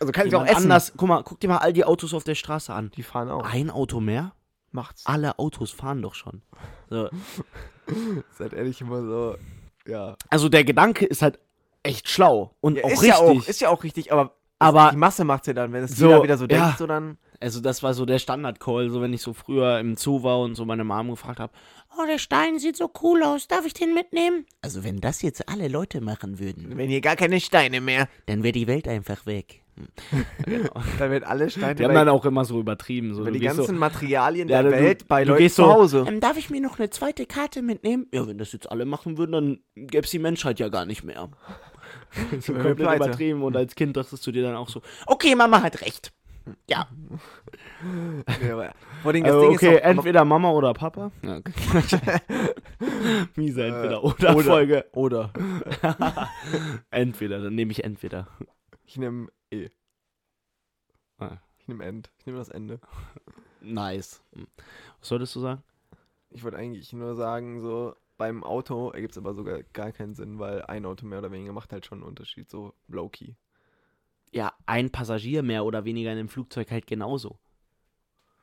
also 0.00 0.12
kann 0.12 0.26
ich 0.26 0.34
auch 0.34 0.44
essen. 0.44 0.56
anders. 0.64 0.92
Guck 0.96 1.08
mal, 1.08 1.22
guck 1.22 1.40
dir 1.40 1.48
mal 1.48 1.58
all 1.58 1.72
die 1.72 1.84
Autos 1.84 2.12
auf 2.14 2.24
der 2.24 2.34
Straße 2.34 2.72
an. 2.74 2.90
Die 2.96 3.02
fahren 3.02 3.30
auch. 3.30 3.44
Ein 3.44 3.70
Auto 3.70 4.00
mehr? 4.00 4.32
Macht's. 4.70 5.04
Alle 5.06 5.38
Autos 5.38 5.70
fahren 5.70 6.00
doch 6.02 6.14
schon. 6.14 6.42
So. 6.90 7.08
Seid 8.38 8.52
ehrlich 8.54 8.80
immer 8.80 9.02
so, 9.02 9.36
ja. 9.86 10.16
Also 10.30 10.48
der 10.48 10.64
Gedanke 10.64 11.04
ist 11.04 11.20
halt 11.22 11.38
echt 11.82 12.08
schlau 12.08 12.54
und 12.60 12.76
ja 12.76 12.84
auch 12.84 12.90
ist 12.90 13.02
richtig. 13.02 13.08
ja 13.08 13.16
auch, 13.18 13.46
ist 13.48 13.60
ja 13.60 13.68
auch 13.70 13.82
richtig, 13.84 14.12
aber, 14.12 14.34
Aber- 14.58 14.90
die 14.92 14.96
Masse 14.96 15.24
macht's 15.24 15.46
ja 15.46 15.52
dann, 15.52 15.72
wenn 15.72 15.84
es 15.84 15.96
So, 15.96 16.06
jeder 16.08 16.22
wieder 16.22 16.36
so 16.38 16.46
ja. 16.46 16.64
denkt, 16.66 16.78
so 16.78 16.86
dann. 16.86 17.18
Also 17.42 17.60
das 17.60 17.82
war 17.82 17.92
so 17.92 18.06
der 18.06 18.18
Standard-Call, 18.20 18.88
so 18.90 19.02
wenn 19.02 19.12
ich 19.12 19.20
so 19.20 19.32
früher 19.32 19.78
im 19.80 19.96
Zoo 19.96 20.22
war 20.22 20.40
und 20.40 20.54
so 20.54 20.64
meine 20.64 20.84
Mom 20.84 21.10
gefragt 21.10 21.40
habe, 21.40 21.52
oh, 21.98 22.06
der 22.06 22.18
Stein 22.18 22.58
sieht 22.60 22.76
so 22.76 22.90
cool 23.02 23.22
aus, 23.24 23.48
darf 23.48 23.66
ich 23.66 23.74
den 23.74 23.94
mitnehmen? 23.94 24.46
Also 24.62 24.84
wenn 24.84 25.00
das 25.00 25.22
jetzt 25.22 25.48
alle 25.48 25.66
Leute 25.68 26.00
machen 26.00 26.38
würden, 26.38 26.76
Wenn 26.76 26.88
hier 26.88 27.00
gar 27.00 27.16
keine 27.16 27.40
Steine 27.40 27.80
mehr, 27.80 28.08
dann 28.26 28.42
wäre 28.44 28.52
die 28.52 28.66
Welt 28.68 28.86
einfach 28.86 29.26
weg. 29.26 29.60
Genau. 30.44 30.70
dann 30.98 31.10
wird 31.10 31.24
alle 31.24 31.50
Steine 31.50 31.74
Die 31.74 31.84
haben 31.84 31.94
dann 31.94 32.08
auch 32.08 32.24
immer 32.26 32.44
so 32.44 32.60
übertrieben. 32.60 33.14
So, 33.14 33.24
du 33.24 33.32
die 33.32 33.40
ganzen 33.40 33.64
so, 33.64 33.72
Materialien 33.72 34.48
Ja, 34.48 34.62
der 34.62 34.70
du- 34.70 34.78
Welt 34.78 35.08
bei 35.08 35.24
du 35.24 35.30
Leuten 35.30 35.42
gehst 35.42 35.56
zu 35.56 35.62
so, 35.62 35.72
Hause. 35.72 36.04
ähm, 36.06 36.20
darf 36.20 36.36
ich 36.36 36.48
mir 36.50 36.60
noch 36.60 36.78
eine 36.78 36.90
zweite 36.90 37.26
Karte 37.26 37.62
mitnehmen? 37.62 38.06
Ja, 38.12 38.26
wenn 38.26 38.38
das 38.38 38.52
jetzt 38.52 38.70
alle 38.70 38.84
machen 38.84 39.18
würden, 39.18 39.32
dann 39.32 39.58
gäbe 39.74 40.04
es 40.04 40.10
die 40.10 40.18
Menschheit 40.20 40.60
ja 40.60 40.68
gar 40.68 40.86
nicht 40.86 41.02
mehr. 41.02 41.28
so 42.40 42.52
komplett 42.52 42.78
übertrieben 42.96 43.42
und 43.42 43.56
als 43.56 43.74
Kind 43.74 43.96
dachtest 43.96 44.26
du 44.26 44.32
dir 44.32 44.42
dann 44.42 44.54
auch 44.54 44.68
so, 44.68 44.82
okay, 45.06 45.34
Mama 45.34 45.62
hat 45.62 45.80
recht. 45.80 46.12
Ja, 46.68 46.88
vor 49.02 49.12
allem 49.12 49.22
das 49.24 49.32
also, 49.32 49.40
Ding 49.42 49.54
okay, 49.56 49.74
ist 49.74 49.80
doch, 49.80 49.88
entweder 49.90 50.24
Mama 50.24 50.50
oder 50.50 50.72
Papa. 50.74 51.12
Ja, 51.22 51.36
okay. 51.38 51.52
Miese 53.36 53.64
entweder 53.66 53.96
Äh, 53.96 54.06
oder, 54.06 54.36
oder. 54.36 54.42
Folge. 54.44 54.84
oder 54.92 55.32
Entweder, 56.90 57.40
dann 57.40 57.54
nehme 57.54 57.72
ich 57.72 57.84
entweder. 57.84 58.28
ich 58.84 58.96
nehme 58.96 59.28
E. 59.50 59.68
Ah. 61.18 61.38
Ich 61.58 61.68
nehme 61.68 61.84
End. 61.84 62.10
Ich 62.18 62.26
nehme 62.26 62.38
das 62.38 62.48
Ende. 62.48 62.80
Nice. 63.60 64.22
Hm. 64.34 64.46
Was 64.98 65.08
solltest 65.08 65.34
du 65.36 65.40
sagen? 65.40 65.62
Ich 66.30 66.42
wollte 66.42 66.56
eigentlich 66.56 66.92
nur 66.92 67.14
sagen, 67.14 67.60
so 67.60 67.94
beim 68.16 68.42
Auto 68.42 68.90
ergibt 68.90 69.12
es 69.12 69.18
aber 69.18 69.34
sogar 69.34 69.62
gar 69.62 69.92
keinen 69.92 70.14
Sinn, 70.14 70.38
weil 70.38 70.62
ein 70.62 70.86
Auto 70.86 71.06
mehr 71.06 71.18
oder 71.20 71.30
weniger 71.30 71.52
macht 71.52 71.72
halt 71.72 71.86
schon 71.86 71.98
einen 71.98 72.08
Unterschied, 72.08 72.50
so 72.50 72.74
low-key. 72.88 73.34
Ja, 74.32 74.52
ein 74.66 74.90
Passagier 74.90 75.42
mehr 75.42 75.64
oder 75.64 75.84
weniger 75.84 76.10
in 76.12 76.18
einem 76.18 76.28
Flugzeug 76.28 76.70
halt 76.70 76.86
genauso. 76.86 77.38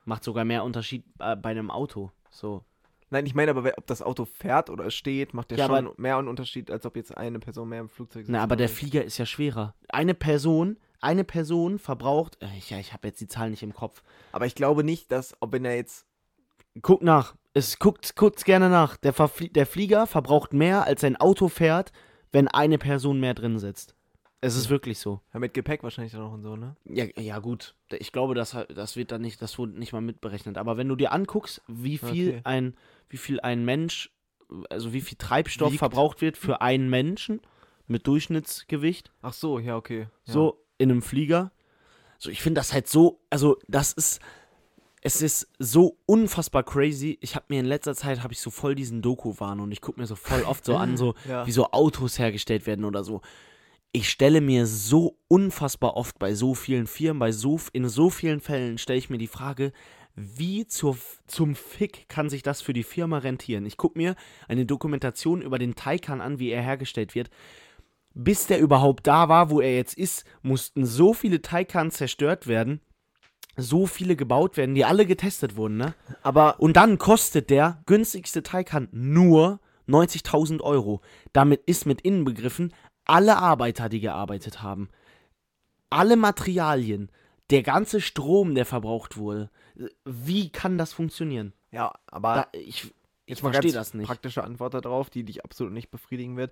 Macht 0.06 0.24
sogar 0.24 0.46
mehr 0.46 0.64
Unterschied 0.64 1.04
äh, 1.20 1.36
bei 1.36 1.50
einem 1.50 1.70
Auto. 1.72 2.12
So. 2.30 2.64
Nein, 3.10 3.26
ich 3.26 3.34
meine 3.34 3.52
aber, 3.52 3.72
ob 3.76 3.88
das 3.88 4.02
Auto 4.04 4.26
fährt 4.26 4.70
oder 4.70 4.92
steht, 4.92 5.34
macht 5.34 5.52
ja, 5.52 5.58
Ja, 5.58 5.66
schon 5.66 5.88
aber- 5.88 5.94
mehr 5.98 6.18
einen 6.18 6.28
Unterschied, 6.28 6.70
als 6.70 6.86
ob 6.86 6.96
jetzt 6.96 7.16
eine 7.18 7.40
Person 7.40 7.70
mehr 7.70 7.82
im 7.82 7.90
Flugzeug 7.90 8.22
sitzt. 8.22 8.32
Na, 8.32 8.44
aber 8.44 8.56
der. 8.56 8.70
Flieger 8.70 9.04
ist 9.04 9.18
ja 9.18 9.26
schwerer. 9.26 9.74
Eine 9.90 10.14
Person, 10.14 10.78
eine 11.02 11.24
Person 11.24 11.80
verbraucht, 11.80 12.38
äh, 12.42 12.48
ja, 12.68 12.78
ich 12.78 12.94
habe 12.94 13.08
jetzt 13.08 13.20
die 13.20 13.28
Zahl 13.28 13.50
nicht 13.50 13.64
im 13.64 13.74
Kopf. 13.74 14.04
Aber 14.32 14.46
ich 14.46 14.54
glaube 14.54 14.84
nicht, 14.84 15.12
dass, 15.12 15.36
ob 15.40 15.54
wenn 15.54 15.66
er 15.66 15.76
jetzt. 15.76 16.06
Guck 16.84 17.02
nach. 17.02 17.36
Es 17.54 17.80
guckt, 17.80 18.16
guckt's 18.16 18.46
gerne 18.46 18.70
nach. 18.70 18.96
Der, 18.98 19.14
der 19.52 19.66
Flieger 19.66 20.06
verbraucht 20.06 20.54
mehr, 20.54 20.86
als 20.86 21.04
ein 21.04 21.16
Auto 21.18 21.48
fährt, 21.48 21.92
wenn 22.32 22.48
eine 22.48 22.78
Person 22.78 23.20
mehr 23.20 23.34
drin 23.34 23.58
sitzt. 23.58 23.96
Es 24.42 24.56
ist 24.56 24.70
wirklich 24.70 25.00
so. 25.00 25.20
Ja, 25.34 25.40
mit 25.40 25.54
Gepäck 25.54 25.84
wahrscheinlich 25.84 26.14
dann 26.14 26.22
auch 26.22 26.32
und 26.32 26.44
so, 26.44 26.56
ne? 26.56 26.76
Ja, 26.86 27.06
ja 27.18 27.40
gut. 27.40 27.76
Ich 27.92 28.12
glaube, 28.14 28.36
das, 28.36 28.56
das 28.74 28.96
wird 28.96 29.12
dann 29.12 29.22
nicht, 29.22 29.42
das 29.42 29.58
wurde 29.58 29.74
nicht 29.78 29.92
mal 29.92 30.00
mitberechnet. 30.02 30.58
Aber 30.58 30.78
wenn 30.78 30.88
du 30.88 30.96
dir 30.96 31.12
anguckst, 31.12 31.62
wie 31.68 31.98
viel 31.98 32.30
Okay. 32.30 32.42
ein, 32.46 32.76
wie 33.10 33.18
viel 33.18 33.42
ein 33.42 33.66
Mensch, 33.66 34.12
also 34.70 34.94
wie 34.94 35.02
viel 35.02 35.18
Treibstoff 35.18 35.72
Wiegt. 35.74 35.80
verbraucht 35.80 36.22
wird 36.22 36.38
für 36.38 36.62
einen 36.62 36.90
Menschen 36.90 37.42
mit 37.88 38.08
Durchschnittsgewicht, 38.08 39.12
Ach 39.22 39.34
so, 39.34 39.60
ja, 39.60 39.76
okay. 39.76 40.08
Ja. 40.26 40.34
so 40.34 40.64
in 40.78 40.90
einem 40.92 41.02
Flieger. 41.02 41.52
So, 42.18 42.30
ich 42.30 42.42
finde 42.42 42.60
das 42.60 42.72
halt 42.74 42.88
so, 42.88 43.20
also 43.30 43.58
das 43.68 43.92
ist, 43.94 44.22
es 45.02 45.22
ist 45.22 45.50
so 45.60 45.98
unfassbar 46.06 46.64
crazy. 46.64 47.18
Ich 47.22 47.36
habe 47.36 47.46
mir 47.50 47.60
in 47.60 47.66
letzter 47.66 47.96
Zeit, 47.96 48.24
habe 48.24 48.34
ich 48.34 48.40
so 48.42 48.52
voll 48.52 48.76
diesen 48.76 49.02
Doku-Wahn 49.02 49.60
und 49.60 49.72
ich 49.72 49.82
gucke 49.82 50.00
mir 50.00 50.06
so 50.08 50.16
voll 50.16 50.44
oft 50.44 50.64
so 50.64 50.78
an, 50.78 50.96
so 50.98 51.14
Ja. 51.28 51.46
wie 51.46 51.52
so 51.52 51.72
Autos 51.72 52.20
hergestellt 52.20 52.66
werden 52.68 52.86
oder 52.86 53.04
so. 53.04 53.22
Ich 53.92 54.10
stelle 54.10 54.40
mir 54.40 54.68
so 54.68 55.18
unfassbar 55.28 55.98
oft 55.98 56.20
bei 56.20 56.36
so 56.36 56.54
vielen 56.54 56.86
Firmen, 56.86 57.20
bei 57.20 57.32
so, 57.32 57.60
in 57.74 57.90
so 57.90 58.12
vielen 58.12 58.40
Fällen 58.40 58.78
stelle 58.78 59.00
ich 59.00 59.10
mir 59.10 59.18
die 59.18 59.28
Frage, 59.28 59.72
wie 60.16 60.68
zur, 60.68 60.96
zum 61.26 61.56
Fick 61.56 62.08
kann 62.08 62.30
sich 62.30 62.44
das 62.44 62.62
für 62.62 62.74
die 62.74 62.84
Firma 62.84 63.18
rentieren? 63.18 63.66
Ich 63.66 63.78
gucke 63.78 63.98
mir 63.98 64.16
eine 64.48 64.68
Dokumentation 64.68 65.42
über 65.42 65.58
den 65.58 65.74
Taycan 65.74 66.22
an, 66.22 66.38
wie 66.38 66.50
er 66.50 66.62
hergestellt 66.62 67.16
wird. 67.16 67.32
Bis 68.14 68.46
der 68.46 68.60
überhaupt 68.60 69.08
da 69.08 69.28
war, 69.28 69.50
wo 69.50 69.60
er 69.60 69.76
jetzt 69.76 69.98
ist, 69.98 70.24
mussten 70.44 70.86
so 70.86 71.14
viele 71.14 71.42
Taycans 71.42 71.96
zerstört 71.96 72.46
werden, 72.46 72.82
so 73.58 73.88
viele 73.88 74.16
gebaut 74.16 74.56
werden, 74.56 74.76
die 74.76 74.86
alle 74.86 75.08
getestet 75.08 75.56
wurden, 75.56 75.78
ne? 75.78 75.96
Aber 76.22 76.60
Und 76.60 76.76
dann 76.78 77.00
kostet 77.00 77.50
der 77.50 77.82
günstigste 77.88 78.44
Taycan 78.44 78.88
nur 78.92 79.60
90.000 79.88 80.62
Euro. 80.62 81.02
Damit 81.34 81.62
ist 81.66 81.86
mit 81.86 82.02
inbegriffen 82.02 82.74
alle 83.10 83.38
Arbeiter, 83.38 83.90
die 83.90 84.00
gearbeitet 84.00 84.62
haben, 84.62 84.90
alle 85.90 86.16
Materialien, 86.16 87.12
der 87.50 87.64
ganze 87.64 88.00
Strom, 88.02 88.54
der 88.56 88.66
verbraucht 88.66 89.18
wurde. 89.18 89.50
Wie 90.06 90.50
kann 90.52 90.78
das 90.78 90.94
funktionieren? 90.94 91.54
ja, 91.72 91.94
aber 92.08 92.34
Da, 92.36 92.48
ich 92.60 92.94
ich 93.26 93.40
verstehe 93.42 93.72
das 93.72 93.94
nicht. 93.94 94.08
praktische 94.08 94.44
Antwort 94.44 94.74
darauf, 94.74 95.10
die 95.10 95.24
dich 95.24 95.44
absolut 95.44 95.72
nicht 95.74 95.92
befriedigen 95.92 96.36
wird. 96.38 96.52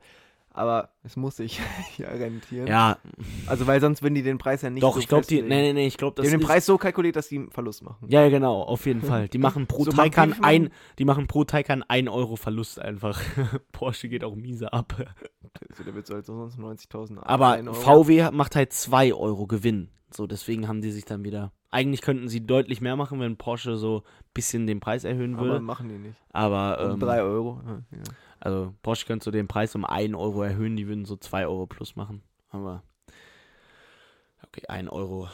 Aber 0.58 0.89
es 1.04 1.15
muss 1.15 1.38
sich 1.38 1.60
ja 1.98 2.10
rentieren. 2.10 2.67
Ja, 2.67 2.98
Also, 3.46 3.67
weil 3.67 3.80
sonst 3.82 4.02
würden 4.02 4.15
die 4.15 4.24
den 4.24 4.38
Preis 4.38 4.62
ja 4.62 4.70
nicht 4.70 4.84
doch, 4.84 4.96
so 4.96 5.00
ich 5.00 5.08
glaube, 5.08 5.26
die. 5.26 5.41
Nee, 5.41 5.62
nee, 5.62 5.74
nee, 5.74 5.88
ich 5.88 5.98
glaube, 5.98 6.15
Die 6.15 6.24
das 6.24 6.34
haben 6.34 6.39
den. 6.39 6.48
Preis 6.48 6.65
so 6.65 6.78
kalkuliert, 6.78 7.15
dass 7.15 7.30
die 7.30 7.38
einen 7.38 7.52
Verlust 7.52 7.84
machen. 7.84 8.08
Ja, 8.10 8.24
ja, 8.24 8.30
genau, 8.30 8.62
auf 8.63 8.86
jeden 8.86 9.02
Fall. 9.04 9.28
Die 9.28 9.38
machen 9.38 9.67
pro 9.67 9.84
So 9.84 9.91
Taycan 9.91 10.34
die 10.38 10.43
ein, 10.43 10.70
die 11.00 11.06
machen 11.06 11.28
pro 11.28 11.43
Taycan 11.43 11.84
1 11.84 12.10
Euro 12.10 12.36
Verlust 12.36 12.80
einfach. 12.80 13.20
Porsche 13.72 14.10
geht 14.10 14.24
auch 14.24 14.36
miese 14.36 14.74
ab. 14.74 14.96
Also, 15.70 15.84
der 15.84 15.96
wird 15.96 16.08
so 16.08 16.13
halt 16.15 16.26
sonst 16.26 16.58
90.000 16.60 17.20
Aber. 17.24 17.74
VW 17.74 18.32
macht 18.32 18.56
halt 18.56 18.74
2 18.74 19.13
Euro 19.13 19.48
Gewinn. 19.48 19.89
So, 20.10 20.26
deswegen 20.26 20.67
haben 20.67 20.82
die 20.82 20.91
sich 20.91 21.06
dann 21.06 21.24
wieder. 21.24 21.52
Eigentlich 21.70 22.02
könnten 22.02 22.30
sie 22.30 22.46
deutlich 22.46 22.80
mehr 22.80 22.96
machen, 22.96 23.20
wenn 23.20 23.36
Porsche 23.36 23.76
so 23.76 23.98
ein 24.06 24.32
bisschen 24.34 24.67
den 24.67 24.80
Preis 24.80 25.04
erhöhen 25.04 25.36
Aber 25.36 25.46
würde. 25.46 25.60
machen 25.60 25.89
die 25.89 25.98
nicht. 25.98 26.15
Aber, 26.32 26.80
Um 26.86 26.91
ähm, 26.93 27.00
3 27.02 27.22
Euro. 27.22 27.62
Ja. 27.91 27.98
Also 28.39 28.73
Porsche 28.82 29.06
könnte 29.06 29.26
so 29.26 29.32
den 29.32 29.47
Preis 29.47 29.76
um 29.76 29.86
1 29.86 30.15
Euro 30.15 30.43
erhöhen, 30.43 30.76
die 30.76 30.88
würden 30.88 31.06
so 31.06 31.15
2 31.15 31.47
Euro 31.47 31.67
plus 31.67 31.95
machen. 31.95 32.21
Aber. 32.50 32.84
Okay, 34.45 34.65
1 34.67 34.89
Euro. 34.89 35.30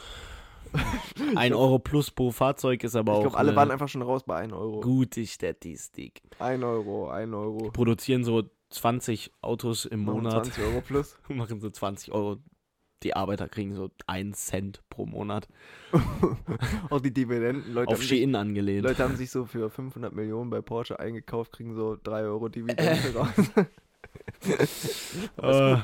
1 1.36 1.54
Euro 1.54 1.78
plus 1.78 2.10
pro 2.10 2.32
Fahrzeug 2.32 2.82
ist 2.82 2.96
aber 2.96 3.12
Ich 3.12 3.18
auch. 3.18 3.22
glaube, 3.22 3.38
alle 3.38 3.54
waren 3.54 3.70
einfach 3.70 3.88
schon 3.88 4.02
raus 4.02 4.24
bei 4.24 4.36
1 4.36 4.52
Euro. 4.52 4.80
Gute 4.80 5.24
Statistik. 5.26 6.22
1 6.40 6.62
Euro, 6.64 7.08
1 7.10 7.32
Euro. 7.32 7.70
produzieren 7.70 8.24
so 8.24 8.42
20 8.70 9.30
Autos 9.40 9.84
im 9.84 10.04
Machen 10.04 10.22
Monat, 10.24 10.46
20 10.46 10.64
Euro 10.64 10.80
plus. 10.80 11.16
machen 11.28 11.60
so 11.60 11.70
20 11.70 12.12
Euro. 12.12 12.38
Die 13.04 13.14
Arbeiter 13.14 13.48
kriegen 13.48 13.74
so 13.74 13.90
1 14.06 14.46
Cent 14.46 14.82
pro 14.88 15.04
Monat. 15.06 15.46
Auch 16.90 17.00
die 17.00 17.12
Dividenden. 17.12 17.72
Leute 17.74 17.88
Auf 17.88 17.98
haben, 17.98 18.06
sich, 18.06 18.20
Shein 18.20 18.34
angelehnt. 18.34 18.84
Leute 18.84 19.04
haben 19.04 19.16
sich 19.16 19.30
so 19.30 19.44
für 19.44 19.70
500 19.70 20.12
Millionen 20.14 20.50
bei 20.50 20.62
Porsche 20.62 20.98
eingekauft, 20.98 21.52
kriegen 21.52 21.74
so 21.74 21.98
3 22.02 22.22
Euro 22.22 22.48
Dividende 22.48 23.14
raus. 23.14 23.30
Äh, 25.38 25.76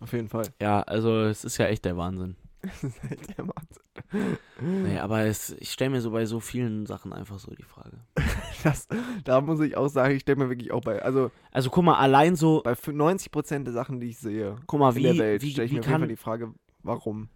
Auf 0.00 0.12
jeden 0.12 0.28
Fall. 0.28 0.46
ja, 0.60 0.82
also 0.82 1.22
es 1.22 1.44
ist 1.44 1.56
ja 1.58 1.66
echt 1.66 1.84
der 1.84 1.96
Wahnsinn. 1.96 2.36
Das 2.62 2.84
ist 2.84 3.02
echt 3.10 3.36
der 3.38 3.46
Wahnsinn. 3.46 3.81
Nee, 4.60 4.98
aber 4.98 5.22
es, 5.22 5.50
ich 5.58 5.72
stelle 5.72 5.90
mir 5.90 6.00
so 6.00 6.12
bei 6.12 6.24
so 6.24 6.38
vielen 6.38 6.86
Sachen 6.86 7.12
einfach 7.12 7.38
so 7.38 7.52
die 7.54 7.64
Frage. 7.64 7.98
Das, 8.62 8.86
da 9.24 9.40
muss 9.40 9.58
ich 9.58 9.76
auch 9.76 9.88
sagen, 9.88 10.14
ich 10.14 10.22
stelle 10.22 10.36
mir 10.44 10.48
wirklich 10.48 10.70
auch 10.70 10.82
bei, 10.82 11.02
also 11.02 11.32
Also 11.50 11.68
guck 11.70 11.84
mal, 11.84 11.96
allein 11.98 12.36
so, 12.36 12.60
bei 12.62 12.74
90% 12.74 13.64
der 13.64 13.72
Sachen, 13.72 13.98
die 13.98 14.10
ich 14.10 14.18
sehe 14.18 14.54
guck 14.68 14.78
mal, 14.78 14.90
in 14.90 14.96
wie, 14.98 15.02
der 15.02 15.18
Welt, 15.18 15.42
stelle 15.42 15.64
ich 15.64 15.70
wie 15.72 15.74
mir 15.74 15.80
auf 15.80 15.86
jeden 15.86 15.98
Fall 15.98 15.98
kann, 16.00 16.08
die 16.08 16.16
Frage, 16.16 16.54
warum? 16.84 17.28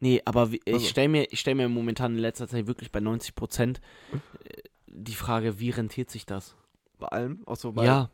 nee, 0.00 0.20
aber 0.24 0.50
wie, 0.50 0.60
Also. 0.66 0.78
ich 0.78 0.88
stelle 0.88 1.08
mir, 1.08 1.26
ich 1.30 1.38
stell 1.38 1.54
mir 1.54 1.68
momentan 1.68 2.12
in 2.14 2.18
letzter 2.18 2.48
Zeit 2.48 2.66
wirklich 2.66 2.90
bei 2.90 2.98
90 2.98 3.36
Prozent 3.36 3.80
die 4.88 5.14
Frage, 5.14 5.60
wie 5.60 5.70
rentiert 5.70 6.10
sich 6.10 6.26
das? 6.26 6.56
Bei 6.98 7.06
allem? 7.08 7.42
Auch 7.46 7.56
so 7.56 7.72
bei, 7.72 7.84
Ja. 7.84 8.10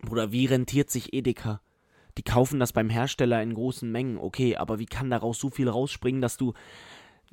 Bruder, 0.00 0.32
wie 0.32 0.46
rentiert 0.46 0.90
sich 0.90 1.12
Edeka? 1.14 1.60
Die 2.18 2.22
kaufen 2.22 2.58
das 2.60 2.72
beim 2.72 2.88
Hersteller 2.88 3.42
in 3.42 3.54
großen 3.54 3.90
Mengen, 3.90 4.16
okay, 4.18 4.56
aber 4.56 4.78
wie 4.78 4.86
kann 4.86 5.10
daraus 5.10 5.38
so 5.38 5.50
viel 5.50 5.68
rausspringen, 5.68 6.22
dass 6.22 6.36
du 6.36 6.54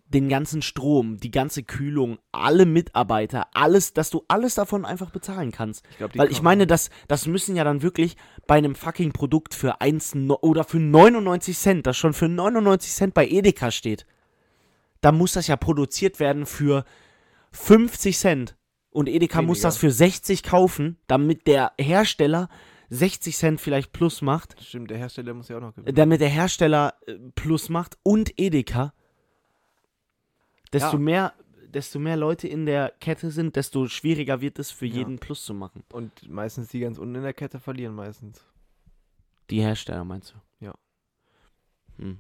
den 0.08 0.30
ganzen 0.30 0.62
Strom, 0.62 1.18
die 1.18 1.32
ganze 1.32 1.64
Kühlung, 1.64 2.20
alle 2.32 2.66
Mitarbeiter, 2.66 3.48
alles, 3.54 3.94
dass 3.94 4.10
du 4.10 4.24
alles 4.28 4.56
davon 4.56 4.86
einfach 4.86 5.10
bezahlen 5.10 5.52
kannst? 5.52 5.86
ich 5.92 5.98
glaube, 5.98 6.14
die 6.14 6.20
Weil 6.20 6.32
ich 6.32 6.42
meine, 6.42 6.68
das, 6.68 6.90
das 7.08 7.26
müssen 7.26 7.56
ja 7.56 7.64
dann 7.64 7.82
wirklich 7.82 8.18
bei 8.46 8.56
einem 8.56 8.76
fucking 8.76 9.14
Produkt 9.14 9.54
für 9.54 9.82
1 9.82 10.16
no- 10.16 10.40
oder 10.42 10.64
für 10.64 10.80
99 10.80 11.58
Cent, 11.58 11.88
das 11.88 11.98
schon 11.98 12.14
für 12.14 12.28
99 12.28 12.92
Cent 12.92 13.14
bei 13.14 13.28
Edeka 13.28 13.72
steht, 13.72 14.06
da 15.02 15.12
muss 15.12 15.34
das 15.34 15.48
ja 15.48 15.56
produziert 15.56 16.20
werden 16.20 16.46
für 16.46 16.86
50 17.52 18.18
Cent. 18.18 18.56
Und 18.90 19.10
Edeka 19.10 19.42
muss 19.42 19.58
Weniger. 19.58 19.68
das 19.68 19.78
für 19.78 19.92
60 19.92 20.44
kaufen, 20.44 20.98
damit 21.08 21.48
der 21.48 21.72
Hersteller 21.80 22.48
60 22.94 23.36
Cent 23.36 23.62
vielleicht 23.62 23.92
plus 23.92 24.22
macht, 24.22 24.62
Stimmt, 24.62 24.92
der 24.92 24.98
Hersteller 24.98 25.34
muss 25.34 25.48
ja 25.50 25.58
auch 25.58 25.62
noch 25.62 25.74
gewinnen. 25.76 25.96
damit 25.96 26.22
der 26.22 26.30
Hersteller 26.30 26.94
äh, 27.08 27.18
plus 27.36 27.70
macht 27.70 27.98
und 28.04 28.40
Edeka. 28.40 28.94
Desto 30.72 30.98
Ja. 30.98 31.00
mehr, 31.00 31.34
desto 31.68 32.00
mehr 32.00 32.18
Leute 32.18 32.48
in 32.48 32.66
der 32.66 32.92
Kette 33.00 33.32
sind, 33.32 33.56
desto 33.56 33.88
schwieriger 33.88 34.42
wird 34.42 34.60
es 34.60 34.72
für 34.72 34.86
Ja. 34.86 34.96
jeden 34.96 35.18
plus 35.20 35.44
zu 35.46 35.54
machen. 35.54 35.84
Und 35.92 36.30
meistens 36.30 36.70
die 36.70 36.80
ganz 36.80 36.98
unten 36.98 37.16
in 37.16 37.24
der 37.24 37.34
Kette 37.34 37.60
verlieren 37.60 37.96
meistens. 37.96 38.46
Die 39.50 39.62
Hersteller 39.62 40.04
meinst 40.04 40.34
du? 40.60 40.66
Ja. 40.66 40.74
Hm. 41.98 42.20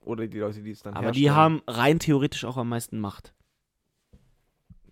Oder 0.00 0.26
die 0.26 0.38
Leute, 0.38 0.62
die 0.62 0.70
es 0.72 0.82
dann 0.82 0.94
Aber 0.94 1.12
die 1.12 1.22
herstellen. 1.30 1.36
haben 1.36 1.62
rein 1.66 1.98
theoretisch 1.98 2.44
auch 2.44 2.56
am 2.56 2.68
meisten 2.68 2.98
Macht. 3.00 3.32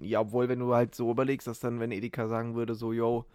Ja, 0.00 0.20
obwohl, 0.20 0.48
wenn 0.48 0.58
du 0.58 0.74
halt 0.74 0.94
so 0.94 1.10
überlegst, 1.10 1.46
dass 1.46 1.60
dann, 1.60 1.78
wenn 1.80 1.92
Edeka 1.92 2.26
sagen 2.28 2.54
würde, 2.54 2.74
so, 2.74 2.92
yo, 2.92 3.26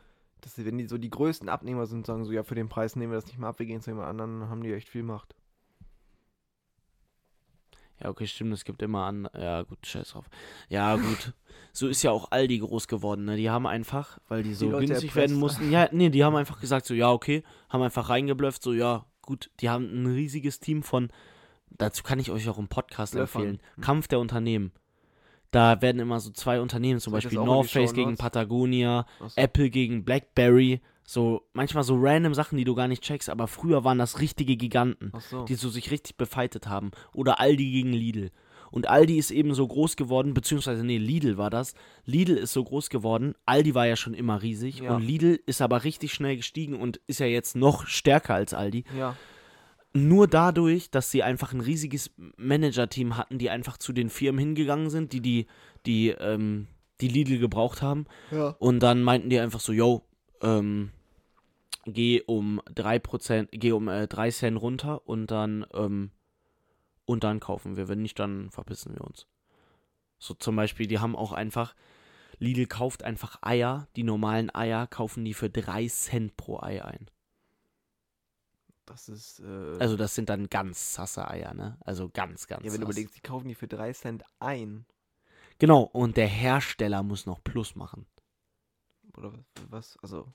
dass, 0.41 0.55
sie- 0.55 0.65
wenn 0.65 0.77
die 0.77 0.87
so 0.87 0.97
die 0.97 1.09
größten 1.09 1.49
Abnehmer 1.49 1.85
sind, 1.85 2.05
sagen 2.05 2.23
so, 2.25 2.31
ja, 2.31 2.43
für 2.43 2.55
den 2.55 2.69
Preis 2.69 2.95
nehmen 2.95 3.11
wir 3.11 3.17
das 3.17 3.27
nicht 3.27 3.37
mehr 3.39 3.49
ab, 3.49 3.59
wir 3.59 3.65
gehen 3.65 3.81
zu 3.81 3.89
jemand 3.91 4.07
anderen, 4.07 4.39
dann 4.39 4.49
haben 4.49 4.63
die 4.63 4.73
echt 4.73 4.89
viel 4.89 5.03
Macht. 5.03 5.35
Ja, 7.99 8.09
okay, 8.09 8.27
stimmt, 8.27 8.53
es 8.53 8.63
gibt 8.63 8.81
immer 8.83 9.05
an. 9.05 9.27
Ja, 9.35 9.63
gut, 9.63 9.83
scheiß 9.85 10.09
drauf. 10.11 10.29
Ja, 10.69 10.95
gut. 10.97 11.33
so 11.73 11.87
ist 11.87 12.03
ja 12.03 12.11
auch 12.11 12.29
Aldi 12.31 12.59
groß 12.59 12.87
geworden, 12.87 13.25
ne? 13.25 13.37
Die 13.37 13.49
haben 13.49 13.65
einfach, 13.65 14.19
weil 14.27 14.43
die 14.43 14.53
so 14.53 14.69
Leute 14.69 14.85
günstig 14.87 15.09
erpresst. 15.09 15.15
werden 15.31 15.39
mussten. 15.39 15.71
Ja, 15.71 15.89
nee, 15.91 16.09
die 16.11 16.23
haben 16.23 16.35
einfach 16.35 16.59
gesagt, 16.61 16.85
so, 16.85 16.93
ja, 16.93 17.11
okay. 17.11 17.43
Haben 17.69 17.81
einfach 17.81 18.09
reingeblufft, 18.09 18.61
so, 18.61 18.71
ja, 18.73 19.05
gut. 19.23 19.49
Die 19.61 19.69
haben 19.69 19.85
ein 19.85 20.05
riesiges 20.05 20.59
Team 20.59 20.83
von. 20.83 21.09
Dazu 21.71 22.03
kann 22.03 22.19
ich 22.19 22.29
euch 22.29 22.47
auch 22.49 22.59
einen 22.59 22.67
Podcast 22.67 23.13
Bluffern. 23.13 23.41
empfehlen. 23.41 23.59
Kampf 23.81 24.07
der 24.07 24.19
Unternehmen. 24.19 24.71
Da 25.51 25.81
werden 25.81 25.99
immer 25.99 26.19
so 26.19 26.31
zwei 26.31 26.59
Unternehmen, 26.59 26.99
zum 26.99 27.13
das 27.13 27.23
Beispiel 27.23 27.39
North 27.39 27.69
Face 27.69 27.93
gegen? 27.93 28.17
Patagonia, 28.17 29.05
Achso. 29.19 29.39
Apple 29.39 29.69
gegen 29.69 30.03
Blackberry. 30.03 30.81
So, 31.03 31.43
manchmal 31.53 31.83
so 31.83 31.95
random 31.97 32.33
Sachen, 32.33 32.57
die 32.57 32.65
du 32.65 32.75
gar 32.75 32.89
nicht 32.89 33.01
checkst, 33.01 33.29
aber 33.29 33.47
früher 33.47 33.85
waren 33.85 33.97
das 33.97 34.19
richtige 34.19 34.57
Giganten 34.57 35.13
Achso. 35.13 35.45
die 35.45 35.55
so 35.55 35.69
sich 35.69 35.89
richtig 35.89 36.17
befeitet 36.17 36.67
haben. 36.67 36.91
Oder 37.13 37.39
Aldi 37.39 37.71
gegen 37.71 37.93
Lidl. 37.93 38.31
Und 38.71 38.89
Aldi 38.89 39.17
ist 39.17 39.31
eben 39.31 39.53
so 39.53 39.65
groß 39.65 39.95
geworden, 39.95 40.33
beziehungsweise, 40.33 40.83
nee, 40.83 40.97
Lidl 40.97 41.37
war 41.37 41.49
das. 41.49 41.73
Lidl 42.05 42.35
ist 42.35 42.51
so 42.51 42.63
groß 42.63 42.89
geworden. 42.89 43.33
Aldi 43.45 43.73
war 43.73 43.87
ja 43.87 43.95
schon 43.95 44.13
immer 44.13 44.41
riesig. 44.41 44.79
Ja. 44.79 44.95
Und 44.95 45.01
Lidl 45.01 45.39
ist 45.45 45.61
aber 45.61 45.85
richtig 45.85 46.13
schnell 46.13 46.35
gestiegen 46.35 46.75
und 46.75 46.99
ist 47.07 47.19
ja 47.19 47.25
jetzt 47.25 47.55
noch 47.55 47.87
stärker 47.87 48.35
als 48.35 48.53
Aldi. 48.53 48.83
Ja. 48.97 49.15
Nur 50.05 50.27
dadurch, 50.27 50.91
dass 50.91 51.11
sie 51.11 51.23
einfach 51.23 51.53
ein 51.53 51.61
riesiges 51.61 52.11
Manager-Team 52.37 53.17
hatten, 53.17 53.37
die 53.37 53.49
einfach 53.49 53.77
zu 53.77 53.93
den 53.93 54.09
Firmen 54.09 54.39
hingegangen 54.39 54.89
sind, 54.89 55.13
die 55.13 55.21
die, 55.21 55.47
die, 55.85 56.09
ähm, 56.09 56.67
die 57.01 57.07
Lidl 57.07 57.39
gebraucht 57.39 57.81
haben. 57.81 58.05
Ja. 58.31 58.49
Und 58.59 58.79
dann 58.81 59.01
meinten 59.01 59.29
die 59.29 59.39
einfach 59.39 59.59
so, 59.59 59.73
yo, 59.73 60.03
ähm, 60.41 60.91
geh 61.85 62.21
um 62.25 62.61
3%, 62.75 63.47
geh 63.51 63.71
um 63.71 63.87
äh, 63.87 64.07
3 64.07 64.31
Cent 64.31 64.61
runter 64.61 65.07
und 65.07 65.31
dann, 65.31 65.65
ähm, 65.73 66.11
und 67.05 67.23
dann 67.23 67.39
kaufen 67.39 67.77
wir. 67.77 67.87
Wenn 67.87 68.01
nicht, 68.01 68.19
dann 68.19 68.51
verpissen 68.51 68.93
wir 68.93 69.01
uns. 69.01 69.27
So 70.19 70.33
zum 70.33 70.55
Beispiel, 70.55 70.87
die 70.87 70.99
haben 70.99 71.15
auch 71.15 71.31
einfach, 71.31 71.75
Lidl 72.39 72.65
kauft 72.67 73.03
einfach 73.03 73.39
Eier, 73.41 73.87
die 73.95 74.03
normalen 74.03 74.53
Eier 74.53 74.87
kaufen 74.87 75.25
die 75.25 75.33
für 75.33 75.49
3 75.49 75.87
Cent 75.87 76.37
pro 76.37 76.59
Ei 76.59 76.83
ein. 76.83 77.07
Das 78.87 79.09
ist, 79.09 79.39
äh, 79.41 79.77
Also 79.79 79.97
das 79.97 80.15
sind 80.15 80.29
dann 80.29 80.49
ganz 80.49 80.93
sasse 80.95 81.29
Eier, 81.29 81.53
ne? 81.53 81.77
Also 81.81 82.09
ganz, 82.09 82.47
ganz 82.47 82.65
ja, 82.65 82.71
wenn 82.73 82.81
du 82.81 82.85
überlegst, 82.85 83.15
die 83.15 83.21
kaufen 83.21 83.47
die 83.47 83.55
für 83.55 83.67
3 83.67 83.93
Cent 83.93 84.23
ein. 84.39 84.85
Genau, 85.59 85.81
und 85.83 86.17
der 86.17 86.27
Hersteller 86.27 87.03
muss 87.03 87.27
noch 87.27 87.43
Plus 87.43 87.75
machen. 87.75 88.07
Oder 89.17 89.33
was? 89.33 89.43
was? 89.69 89.97
Also, 90.01 90.33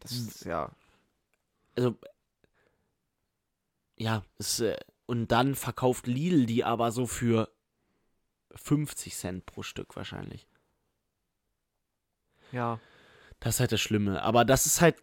das 0.00 0.12
Hm. 0.12 0.28
ist 0.28 0.44
ja. 0.44 0.70
also 1.76 1.96
ja, 3.96 4.24
es, 4.38 4.60
äh, 4.60 4.76
und 5.06 5.30
dann 5.32 5.54
verkauft 5.54 6.06
Lidl 6.06 6.46
die 6.46 6.64
aber 6.64 6.92
so 6.92 7.06
für 7.06 7.50
50 8.54 9.16
Cent 9.16 9.46
pro 9.46 9.62
Stück 9.62 9.96
wahrscheinlich. 9.96 10.48
Ja. 12.52 12.80
Das 13.40 13.56
ist 13.56 13.60
halt 13.60 13.72
das 13.72 13.80
Schlimme. 13.80 14.22
Aber 14.22 14.44
das 14.44 14.66
ist 14.66 14.80
halt, 14.80 14.96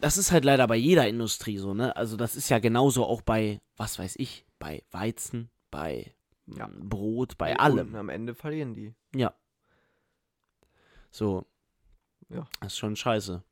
das 0.00 0.16
ist 0.18 0.32
halt 0.32 0.44
leider 0.44 0.66
bei 0.66 0.76
jeder 0.76 1.08
Industrie 1.08 1.58
so, 1.58 1.74
ne? 1.74 1.94
Also 1.96 2.16
das 2.16 2.36
ist 2.36 2.48
ja 2.48 2.58
genauso 2.58 3.04
auch 3.04 3.22
bei, 3.22 3.60
was 3.76 3.98
weiß 3.98 4.16
ich, 4.18 4.44
bei 4.58 4.82
Weizen, 4.90 5.50
bei 5.70 6.12
Ja. 6.46 6.66
mm, 6.68 6.88
Brot, 6.88 7.36
bei 7.38 7.52
Und 7.52 7.60
allem. 7.60 7.94
am 7.94 8.08
Ende 8.08 8.34
verlieren 8.34 8.74
die. 8.74 8.94
Ja. 9.14 9.34
So. 11.10 11.46
Ja. 12.28 12.46
Das 12.60 12.72
ist 12.74 12.78
schon 12.78 12.96
scheiße. 12.96 13.42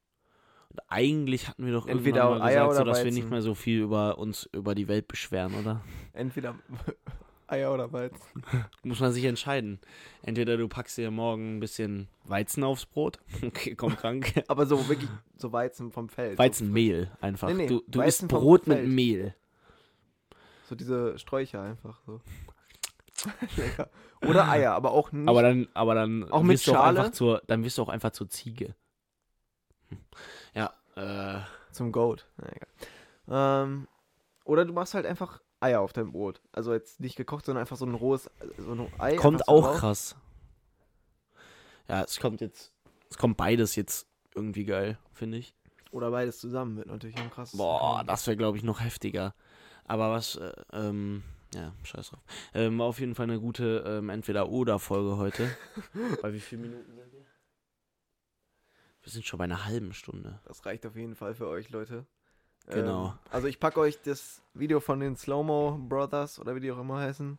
Und 0.70 0.80
eigentlich 0.88 1.48
hatten 1.48 1.64
wir 1.64 1.72
doch 1.72 1.86
Entweder 1.86 2.22
irgendwann 2.24 2.38
mal 2.40 2.44
Eier 2.48 2.68
gesagt, 2.68 2.78
so, 2.78 2.84
dass 2.84 2.98
wir 2.98 3.06
Weizen. 3.06 3.14
nicht 3.18 3.30
mehr 3.30 3.40
so 3.42 3.54
viel 3.54 3.80
über 3.80 4.18
uns, 4.18 4.48
über 4.52 4.74
die 4.74 4.88
Welt 4.88 5.08
beschweren, 5.08 5.54
oder? 5.54 5.82
Entweder 6.12 6.56
Eier 7.48 7.72
oder 7.72 7.92
Weizen. 7.92 8.42
Muss 8.82 9.00
man 9.00 9.12
sich 9.12 9.24
entscheiden. 9.24 9.80
Entweder 10.22 10.56
du 10.56 10.68
packst 10.68 10.98
dir 10.98 11.10
morgen 11.10 11.56
ein 11.56 11.60
bisschen 11.60 12.08
Weizen 12.24 12.64
aufs 12.64 12.86
Brot. 12.86 13.20
Okay, 13.42 13.74
komm 13.74 13.96
krank. 13.96 14.42
Aber 14.48 14.66
so 14.66 14.88
wirklich 14.88 15.10
so 15.36 15.52
Weizen 15.52 15.92
vom 15.92 16.08
Feld. 16.08 16.38
Weizenmehl 16.38 17.10
einfach. 17.20 17.48
Nee, 17.48 17.54
nee, 17.54 17.66
du 17.66 17.82
du 17.86 18.02
isst 18.02 18.26
Brot 18.28 18.66
mit. 18.66 18.86
Mehl. 18.86 19.34
So, 20.68 20.74
diese 20.74 21.18
Sträucher 21.18 21.62
einfach 21.62 22.00
so. 22.06 22.20
Lecker. 23.56 23.88
Oder 24.26 24.48
Eier, 24.48 24.72
aber 24.72 24.90
auch 24.90 25.12
nicht. 25.12 25.28
Aber 25.28 25.42
dann, 25.42 25.68
aber 25.74 25.94
dann 25.94 26.30
Auch 26.30 26.42
mit 26.42 26.58
auch 26.60 26.64
Schale? 26.74 27.00
einfach 27.00 27.12
zur, 27.12 27.42
dann 27.46 27.62
wirst 27.64 27.78
du 27.78 27.82
auch 27.82 27.88
einfach 27.88 28.10
zur 28.10 28.28
Ziege. 28.28 28.74
Ja, 30.54 30.72
äh, 30.96 31.40
Zum 31.72 31.92
Goat. 31.92 32.26
Na, 32.38 32.48
egal. 32.48 33.64
Ähm, 33.64 33.88
oder 34.44 34.64
du 34.64 34.72
machst 34.72 34.94
halt 34.94 35.06
einfach 35.06 35.40
Eier 35.66 35.80
auf 35.80 35.92
dein 35.92 36.12
Brot. 36.12 36.40
Also 36.52 36.72
jetzt 36.72 37.00
nicht 37.00 37.16
gekocht, 37.16 37.46
sondern 37.46 37.60
einfach 37.60 37.76
so 37.76 37.86
ein 37.86 37.94
rohes 37.94 38.30
so 38.58 38.72
ein 38.72 38.92
Ei. 38.98 39.16
Kommt 39.16 39.48
auch 39.48 39.64
drauf. 39.64 39.78
krass. 39.78 40.16
Ja, 41.88 42.02
es 42.02 42.18
kommt 42.18 42.40
jetzt. 42.40 42.72
Es 43.10 43.18
kommt 43.18 43.36
beides 43.36 43.76
jetzt 43.76 44.08
irgendwie 44.34 44.64
geil, 44.64 44.98
finde 45.12 45.38
ich. 45.38 45.54
Oder 45.90 46.10
beides 46.10 46.38
zusammen 46.38 46.76
wird 46.76 46.88
natürlich 46.88 47.16
ein 47.16 47.30
krasses. 47.30 47.56
Boah, 47.56 48.04
das 48.04 48.26
wäre, 48.26 48.36
glaube 48.36 48.58
ich, 48.58 48.64
noch 48.64 48.80
heftiger. 48.80 49.34
Aber 49.84 50.10
was, 50.10 50.36
äh, 50.36 50.52
ähm, 50.72 51.22
ja, 51.54 51.72
scheiß 51.84 52.10
drauf. 52.10 52.24
Ähm, 52.54 52.78
war 52.78 52.86
auf 52.86 52.98
jeden 52.98 53.14
Fall 53.14 53.24
eine 53.24 53.40
gute 53.40 53.84
ähm, 53.86 54.10
Entweder-Oder-Folge 54.10 55.16
heute. 55.16 55.56
bei 56.22 56.32
wie 56.32 56.40
vielen 56.40 56.62
Minuten 56.62 56.92
sind 56.94 57.12
wir? 57.12 57.24
Wir 59.02 59.12
sind 59.12 59.24
schon 59.24 59.38
bei 59.38 59.44
einer 59.44 59.64
halben 59.64 59.92
Stunde. 59.92 60.40
Das 60.44 60.66
reicht 60.66 60.84
auf 60.84 60.96
jeden 60.96 61.14
Fall 61.14 61.34
für 61.34 61.46
euch, 61.46 61.70
Leute. 61.70 62.06
Genau. 62.68 63.06
Ähm, 63.06 63.12
also 63.30 63.46
ich 63.46 63.60
packe 63.60 63.80
euch 63.80 64.00
das 64.02 64.42
Video 64.54 64.80
von 64.80 65.00
den 65.00 65.16
Slow-Mo 65.16 65.78
Brothers 65.88 66.38
oder 66.38 66.54
wie 66.54 66.60
die 66.60 66.72
auch 66.72 66.80
immer 66.80 66.98
heißen 66.98 67.38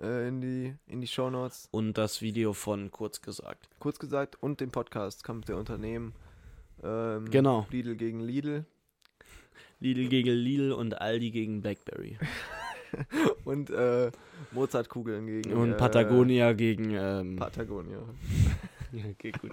äh, 0.00 0.28
in 0.28 0.40
die 0.40 0.74
in 0.86 1.00
die 1.00 1.06
Show 1.06 1.30
Notes. 1.30 1.68
Und 1.70 1.98
das 1.98 2.22
Video 2.22 2.52
von 2.52 2.90
kurz 2.90 3.20
gesagt. 3.20 3.68
Kurz 3.78 3.98
gesagt 3.98 4.36
und 4.42 4.60
den 4.60 4.70
Podcast 4.70 5.24
Kampf 5.24 5.46
der 5.46 5.56
Unternehmen. 5.56 6.14
Ähm, 6.82 7.30
Genau. 7.30 7.66
Lidl 7.70 7.96
gegen 7.96 8.20
Lidl 8.20 8.64
Lidl 9.80 10.08
gegen 10.08 10.30
Lidl 10.30 10.72
und 10.72 11.00
Aldi 11.00 11.30
gegen 11.30 11.60
Blackberry. 11.60 12.18
und 13.44 13.70
äh, 13.70 14.10
Mozartkugeln 14.52 15.26
gegen 15.26 15.52
Und 15.52 15.72
äh, 15.72 15.76
Patagonia 15.76 16.52
gegen, 16.52 16.90
ähm, 16.94 17.36
Patagonia. 17.36 17.98
Okay, 18.94 19.32
gut. 19.32 19.50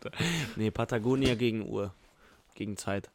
Nee, 0.55 0.69
Patagonia 0.69 1.33
gegen 1.33 1.67
Uhr. 1.67 1.95
Gegen 2.53 2.77
Zeit. 2.77 3.09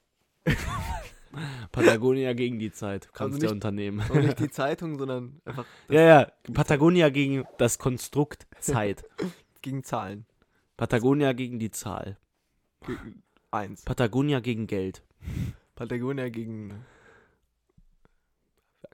Patagonia 1.73 2.33
gegen 2.33 2.59
die 2.59 2.71
Zeit. 2.73 3.13
Kampf 3.13 3.21
Also 3.35 3.39
der 3.39 3.49
nicht- 3.49 3.55
Unternehmen. 3.55 4.05
Und 4.11 4.25
nicht 4.25 4.39
die 4.39 4.51
Zeitung, 4.51 4.99
sondern 4.99 5.41
einfach 5.45 5.65
Ja, 5.89 6.01
ja. 6.01 6.33
Patagonia 6.53 7.09
gegen 7.11 7.45
das 7.59 7.79
Konstrukt 7.79 8.47
Zeit. 8.61 9.05
gegen 9.63 9.83
Zahlen. 9.85 10.27
Patagonia 10.77 11.33
gegen 11.33 11.59
die 11.59 11.71
Zahl. 11.71 12.17
Gegen 12.87 13.23
eins. 13.51 13.83
Patagonia 13.85 14.41
gegen 14.41 14.67
Geld. 14.67 15.03
Patagonia 15.75 16.29
gegen 16.29 16.85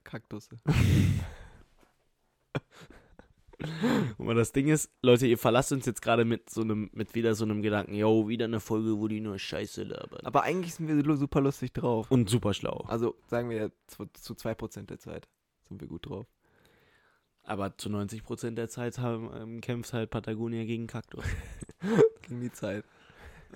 Kaktusse. 0.04 0.56
Und 4.18 4.36
das 4.36 4.52
Ding 4.52 4.68
ist, 4.68 4.90
Leute, 5.02 5.26
ihr 5.26 5.38
verlasst 5.38 5.72
uns 5.72 5.86
jetzt 5.86 6.02
gerade 6.02 6.24
mit 6.24 6.50
so 6.50 6.60
einem, 6.62 6.90
mit 6.92 7.14
wieder 7.14 7.34
so 7.34 7.44
einem 7.44 7.62
Gedanken, 7.62 7.94
yo, 7.94 8.28
wieder 8.28 8.44
eine 8.46 8.60
Folge, 8.60 8.98
wo 8.98 9.08
die 9.08 9.20
nur 9.20 9.38
Scheiße 9.38 9.82
labern. 9.84 10.20
Aber 10.24 10.42
eigentlich 10.42 10.74
sind 10.74 10.88
wir 10.88 11.16
super 11.16 11.40
lustig 11.40 11.72
drauf. 11.72 12.10
Und 12.10 12.28
super 12.30 12.54
schlau. 12.54 12.84
Also 12.88 13.14
sagen 13.28 13.50
wir 13.50 13.72
zu, 13.86 14.06
zu 14.14 14.34
2% 14.34 14.86
der 14.86 14.98
Zeit 14.98 15.28
sind 15.68 15.80
wir 15.80 15.88
gut 15.88 16.08
drauf. 16.08 16.26
Aber 17.44 17.76
zu 17.76 17.88
90% 17.88 18.52
der 18.52 18.68
Zeit 18.68 18.98
haben, 18.98 19.28
ähm, 19.34 19.60
kämpft 19.60 19.92
halt 19.92 20.10
Patagonia 20.10 20.64
gegen 20.64 20.86
Kaktus. 20.86 21.24
Gegen 22.22 22.40
die 22.40 22.52
Zeit. 22.52 22.84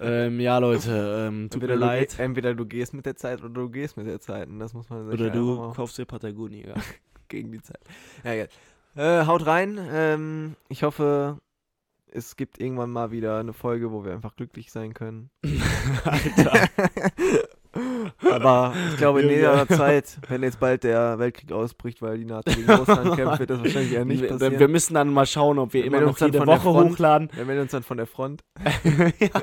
ähm, 0.01 0.41
ja, 0.41 0.59
Leute, 0.59 1.27
ähm, 1.29 1.49
tut 1.49 1.63
entweder, 1.63 1.75
mir 1.75 1.81
du, 1.81 1.87
leid. 1.87 2.17
ge- 2.17 2.25
entweder 2.25 2.55
du 2.55 2.67
gehst 2.67 2.93
mit 2.95 3.07
der 3.07 3.15
Zeit 3.15 3.39
oder 3.41 3.51
du 3.55 3.71
gehst 3.71 3.97
mit 3.97 4.09
der 4.09 4.19
Zeit. 4.21 4.49
Und 4.49 4.59
das 4.59 4.75
muss 4.75 4.91
man 4.91 5.05
sich 5.09 5.15
Oder 5.21 5.31
du 5.31 5.73
kaufst 5.73 5.97
dir 5.99 6.05
Patagonia. 6.05 6.75
gegen 7.29 7.53
die 7.53 7.63
Zeit. 7.63 7.79
Ja, 8.25 8.33
ja. 8.33 8.47
Äh, 8.97 9.27
haut 9.27 9.47
rein. 9.47 9.79
Ähm, 9.93 10.57
ich 10.69 10.83
hoffe, 10.83 11.39
es 12.07 12.37
gibt 12.37 12.59
irgendwann 12.59 12.91
mal 12.91 13.11
wieder 13.11 13.39
eine 13.39 13.53
Folge, 13.53 13.93
wo 13.93 14.05
wir 14.05 14.13
einfach 14.13 14.35
glücklich 14.37 14.73
sein 14.73 14.95
können. 14.95 15.31
Alter. 16.05 16.69
Aber 18.31 18.75
ich 18.91 18.97
glaube, 18.97 19.23
in 19.23 19.29
näherer 19.29 19.67
Zeit, 19.69 20.19
wenn 20.29 20.43
jetzt 20.43 20.61
bald 20.61 20.85
der 20.85 21.19
Weltkrieg 21.19 21.53
ausbricht, 21.53 22.03
weil 22.03 22.19
die 22.19 22.25
NATO 22.25 22.53
gegen 22.53 22.71
Russland 22.71 23.15
kämpft, 23.17 23.39
wird 23.41 23.51
das 23.51 23.61
wahrscheinlich 23.61 23.93
eher 23.93 24.05
nicht 24.05 24.23
wir, 24.23 24.29
passieren. 24.29 24.59
wir 24.59 24.69
müssen 24.69 24.95
dann 24.95 25.13
mal 25.13 25.27
schauen, 25.27 25.59
ob 25.59 25.73
wir 25.73 25.83
Wir 25.83 25.87
immer 25.87 26.01
noch 26.01 26.19
jede 26.19 26.47
Woche 26.47 26.61
Front. 26.61 26.93
hochladen. 26.93 27.31
wir 27.35 27.45
melden 27.45 27.63
uns 27.63 27.73
dann 27.73 27.83
von 27.83 27.97
der 27.97 28.07
Front. 28.07 28.45
ja. 29.21 29.43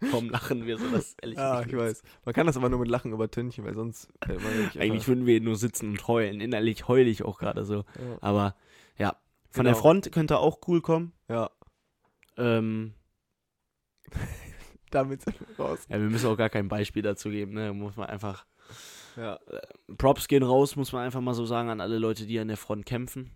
Warum 0.00 0.30
lachen 0.30 0.66
wir 0.66 0.78
so? 0.78 0.84
Das 0.92 1.14
ehrlich 1.22 1.38
Ja, 1.38 1.62
ich 1.62 1.76
weiß. 1.76 2.02
Man 2.24 2.34
kann 2.34 2.46
das 2.46 2.56
aber 2.56 2.68
nur 2.68 2.78
mit 2.80 2.88
Lachen 2.88 3.12
übertünchen, 3.12 3.64
weil 3.64 3.74
sonst 3.74 4.08
fällt 4.24 4.40
man 4.42 4.52
Eigentlich 4.82 5.08
würden 5.08 5.26
wir 5.26 5.40
nur 5.40 5.56
sitzen 5.56 5.90
und 5.90 6.06
heulen. 6.08 6.40
Innerlich 6.40 6.88
heule 6.88 7.08
ich 7.08 7.24
auch 7.24 7.38
gerade 7.38 7.64
so. 7.64 7.76
ja. 7.76 7.84
Aber 8.20 8.54
ja, 8.98 9.10
von 9.50 9.64
Genau. 9.64 9.70
der 9.70 9.74
Front 9.76 10.12
könnte 10.12 10.38
auch 10.38 10.58
cool 10.68 10.80
kommen. 10.80 11.12
ja, 11.28 11.50
Ähm, 12.36 12.94
damit 14.94 15.22
sind 15.22 15.36
wir 15.58 15.64
raus. 15.64 15.80
ja, 15.88 15.98
wir 16.00 16.08
müssen 16.08 16.26
auch 16.28 16.36
gar 16.36 16.50
kein 16.50 16.68
Beispiel 16.68 17.02
dazu 17.02 17.28
geben. 17.30 17.52
Ne? 17.54 17.72
Muss 17.72 17.96
man 17.96 18.08
einfach. 18.08 18.46
Ja, 19.16 19.38
Props 19.96 20.26
gehen 20.26 20.42
raus, 20.42 20.74
muss 20.74 20.92
man 20.92 21.02
einfach 21.04 21.20
mal 21.20 21.34
so 21.34 21.44
sagen 21.46 21.68
an 21.70 21.80
alle 21.80 21.98
Leute, 21.98 22.26
die 22.26 22.38
an 22.40 22.48
der 22.48 22.56
Front 22.56 22.84
kämpfen. 22.86 23.30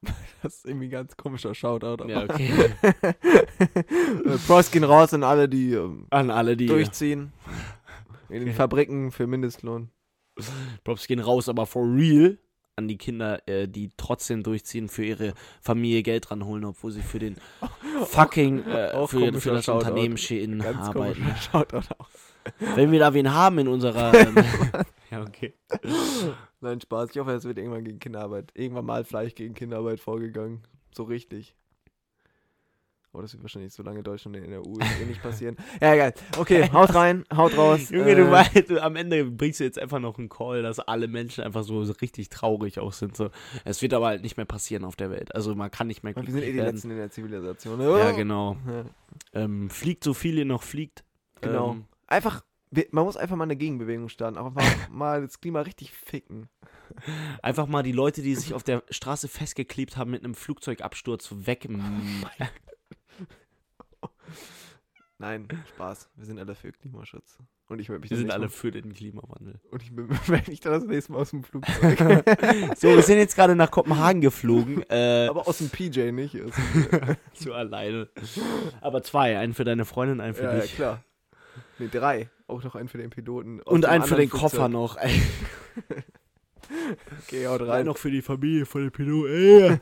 das 0.42 0.58
ist 0.58 0.64
irgendwie 0.66 0.86
ein 0.86 0.90
ganz 0.90 1.16
komischer 1.16 1.54
Shoutout. 1.56 2.04
Aber 2.04 2.08
Ja, 2.08 2.22
okay. 2.22 2.50
Äh, 2.82 4.38
Props 4.46 4.70
gehen 4.70 4.84
raus 4.84 5.12
an 5.14 5.24
alle, 5.24 5.48
die 5.48 5.72
ähm, 5.72 6.06
an 6.10 6.30
alle, 6.30 6.56
die. 6.56 6.66
durchziehen. 6.66 7.32
In 8.28 8.40
den 8.40 8.48
Okay. 8.48 8.52
Fabriken 8.56 9.10
für 9.10 9.26
Mindestlohn. 9.26 9.90
Props 10.84 11.06
gehen 11.08 11.18
raus, 11.18 11.48
aber 11.48 11.66
for 11.66 11.82
real 11.84 12.38
an 12.78 12.88
die 12.88 12.96
Kinder, 12.96 13.46
äh, 13.46 13.68
die 13.68 13.90
trotzdem 13.96 14.42
durchziehen, 14.42 14.88
für 14.88 15.04
ihre 15.04 15.34
Familie 15.60 16.02
Geld 16.02 16.30
ranholen, 16.30 16.64
obwohl 16.64 16.92
sie 16.92 17.02
für 17.02 17.18
den 17.18 17.36
fucking, 18.06 18.64
äh, 18.66 18.92
Auch 18.94 19.10
für, 19.10 19.32
für 19.34 19.50
das 19.50 19.64
Shoutout. 19.66 19.88
Unternehmen 19.88 20.16
Shein 20.16 20.62
arbeiten. 20.62 21.26
Wenn 22.74 22.92
wir 22.92 23.00
da 23.00 23.12
wen 23.12 23.32
haben 23.32 23.58
in 23.58 23.68
unserer. 23.68 24.12
Ähm, 24.18 24.36
ja, 25.10 25.22
okay. 25.22 25.54
Nein, 26.60 26.80
Spaß. 26.80 27.10
Ich 27.10 27.18
hoffe, 27.18 27.32
es 27.32 27.44
wird 27.44 27.58
irgendwann 27.58 27.84
gegen 27.84 27.98
Kinderarbeit. 27.98 28.50
Irgendwann 28.54 28.84
mal 28.84 29.04
vielleicht 29.04 29.36
gegen 29.36 29.54
Kinderarbeit 29.54 30.00
vorgegangen. 30.00 30.62
So 30.92 31.04
richtig. 31.04 31.54
Oh, 33.12 33.22
das 33.22 33.32
wird 33.32 33.42
wahrscheinlich 33.42 33.72
so 33.72 33.82
lange 33.82 34.02
Deutschland 34.02 34.36
in 34.36 34.50
der 34.50 34.60
EU 34.60 34.74
eh 35.02 35.04
nicht 35.06 35.22
passieren. 35.22 35.56
Ja, 35.80 35.94
egal. 35.94 36.12
Okay, 36.36 36.68
haut 36.72 36.94
rein, 36.94 37.24
haut 37.34 37.56
raus. 37.56 37.88
Junge, 37.90 38.10
Äh, 38.10 38.14
du 38.16 38.30
weißt, 38.30 38.68
du, 38.70 38.82
am 38.82 38.96
Ende 38.96 39.24
bringst 39.24 39.60
du 39.60 39.64
jetzt 39.64 39.78
einfach 39.78 39.98
noch 39.98 40.18
einen 40.18 40.28
Call, 40.28 40.62
dass 40.62 40.78
alle 40.78 41.08
Menschen 41.08 41.42
einfach 41.42 41.62
so, 41.64 41.84
so 41.84 41.92
richtig 41.94 42.28
traurig 42.28 42.78
auch 42.78 42.92
sind. 42.92 43.16
So. 43.16 43.30
Es 43.64 43.80
wird 43.80 43.94
aber 43.94 44.08
halt 44.08 44.22
nicht 44.22 44.36
mehr 44.36 44.46
passieren 44.46 44.84
auf 44.84 44.94
der 44.94 45.10
Welt. 45.10 45.34
Also 45.34 45.54
man 45.54 45.70
kann 45.70 45.86
nicht 45.86 46.02
mehr 46.04 46.14
Wir 46.14 46.22
sind 46.22 46.42
eh 46.42 46.52
die 46.52 46.58
werden. 46.58 46.74
Letzten 46.74 46.90
in 46.90 46.96
der 46.98 47.10
Zivilisation. 47.10 47.80
Ja, 47.80 48.10
genau. 48.12 48.56
Ja, 48.66 48.84
Ähm, 49.32 49.70
fliegt 49.70 50.04
so 50.04 50.12
viel 50.14 50.36
ihr 50.38 50.44
noch 50.44 50.62
fliegt. 50.62 51.02
genau. 51.40 51.72
Ähm, 51.72 51.84
Einfach, 52.06 52.42
man 52.90 53.04
muss 53.04 53.16
einfach 53.16 53.36
mal 53.36 53.44
eine 53.44 53.56
Gegenbewegung 53.56 54.08
starten. 54.10 54.36
Einfach 54.38 54.52
mal, 54.52 54.64
mal 54.90 55.22
das 55.22 55.40
Klima 55.40 55.62
richtig 55.62 55.92
ficken. 55.92 56.48
einfach 57.42 57.66
mal 57.66 57.82
die 57.82 57.92
Leute, 57.92 58.20
die 58.22 58.34
sich 58.34 58.52
auf 58.54 58.62
der 58.62 58.82
Straße 58.90 59.28
festgeklebt 59.28 59.96
haben, 59.96 60.10
mit 60.10 60.24
einem 60.24 60.34
Flugzeugabsturz 60.34 61.32
weg. 61.46 61.68
Nein, 65.20 65.48
Spaß. 65.74 66.10
Wir 66.14 66.26
sind 66.26 66.38
alle 66.38 66.54
für 66.54 66.70
Klimaschutz. 66.70 67.38
Und 67.68 67.80
ich 67.80 67.88
mich 67.88 68.08
Wir 68.08 68.16
sind 68.16 68.30
alle 68.30 68.42
Mal- 68.46 68.48
für 68.50 68.70
den 68.70 68.94
Klimawandel. 68.94 69.60
Und 69.70 69.82
ich 69.82 69.90
melde 70.28 70.50
mich 70.50 70.60
dann 70.60 70.72
das 70.74 70.84
nächste 70.84 71.12
Mal 71.12 71.18
aus 71.18 71.30
dem 71.30 71.42
Flugzeug. 71.44 71.98
So, 72.78 72.88
wir 72.88 73.02
sind 73.02 73.18
jetzt 73.18 73.34
gerade 73.34 73.56
nach 73.56 73.70
Kopenhagen 73.70 74.20
geflogen. 74.20 74.82
Äh, 74.90 75.26
Aber 75.26 75.48
aus 75.48 75.58
dem 75.58 75.68
PJ 75.70 76.12
nicht. 76.12 76.40
Aus 76.40 76.52
dem, 76.54 77.16
so 77.34 77.52
alleine. 77.52 78.08
Aber 78.80 79.02
zwei. 79.02 79.38
Einen 79.38 79.54
für 79.54 79.64
deine 79.64 79.84
Freundin, 79.84 80.20
einen 80.20 80.34
für 80.34 80.44
ja, 80.44 80.54
ja, 80.54 80.60
dich. 80.60 80.76
klar. 80.76 81.02
Nee, 81.80 81.88
drei. 81.88 82.30
Auch 82.46 82.62
noch 82.62 82.76
einen 82.76 82.88
für 82.88 82.98
den 82.98 83.10
Piloten. 83.10 83.60
Und 83.60 83.84
einen 83.86 84.04
für 84.04 84.14
den 84.16 84.30
Koffer 84.30 84.68
Flugzeug. 84.68 84.70
noch. 84.72 84.96
Ey. 84.96 85.20
Okay, 87.24 87.46
haut 87.48 87.60
Einen 87.60 87.70
rein. 87.70 87.86
noch 87.86 87.98
für 87.98 88.10
die 88.10 88.22
Familie, 88.22 88.64
für 88.66 88.80
den 88.80 88.90
Pilot. 88.92 89.28
Ey. 89.28 89.78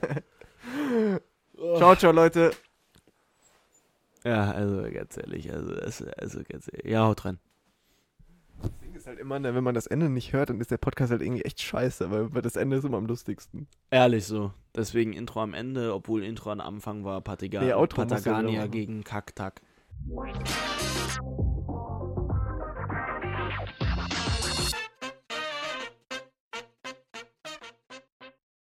Ciao, 1.77 1.95
ciao, 1.95 2.11
Leute. 2.13 2.51
Ja, 4.27 4.51
also 4.51 4.83
ganz 4.91 5.17
ehrlich, 5.17 5.53
also, 5.53 5.73
also 5.75 6.41
ganz 6.49 6.69
ehrlich. 6.73 6.91
Ja, 6.91 7.07
haut 7.07 7.25
rein. 7.25 7.39
Das 8.61 8.77
Ding 8.79 8.93
ist 8.93 9.07
halt 9.07 9.21
immer, 9.21 9.39
ne, 9.39 9.55
wenn 9.55 9.63
man 9.63 9.77
das 9.77 9.87
Ende 9.87 10.09
nicht 10.09 10.33
hört, 10.33 10.51
dann 10.51 10.61
ist 10.61 10.73
der 10.73 10.79
Podcast 10.79 11.13
halt 11.13 11.23
irgendwie 11.23 11.43
echt 11.43 11.63
scheiße, 11.63 12.11
weil, 12.11 12.43
das 12.43 12.57
Ende 12.57 12.77
ist 12.77 12.85
immer 12.85 12.97
am 12.97 13.07
lustigsten. 13.07 13.69
Ehrlich 13.89 14.25
so. 14.25 14.53
Deswegen 14.75 15.13
Intro 15.13 15.43
am 15.43 15.55
Ende, 15.55 15.95
obwohl 15.95 16.25
Intro 16.25 16.51
am 16.51 16.61
Anfang 16.61 17.05
war 17.05 17.21
Pataga 17.21 17.61
Nee, 17.63 17.73
Outro 17.75 18.05
Patagania 18.05 18.67
gegen 18.67 19.05
Kaktak. 19.05 19.61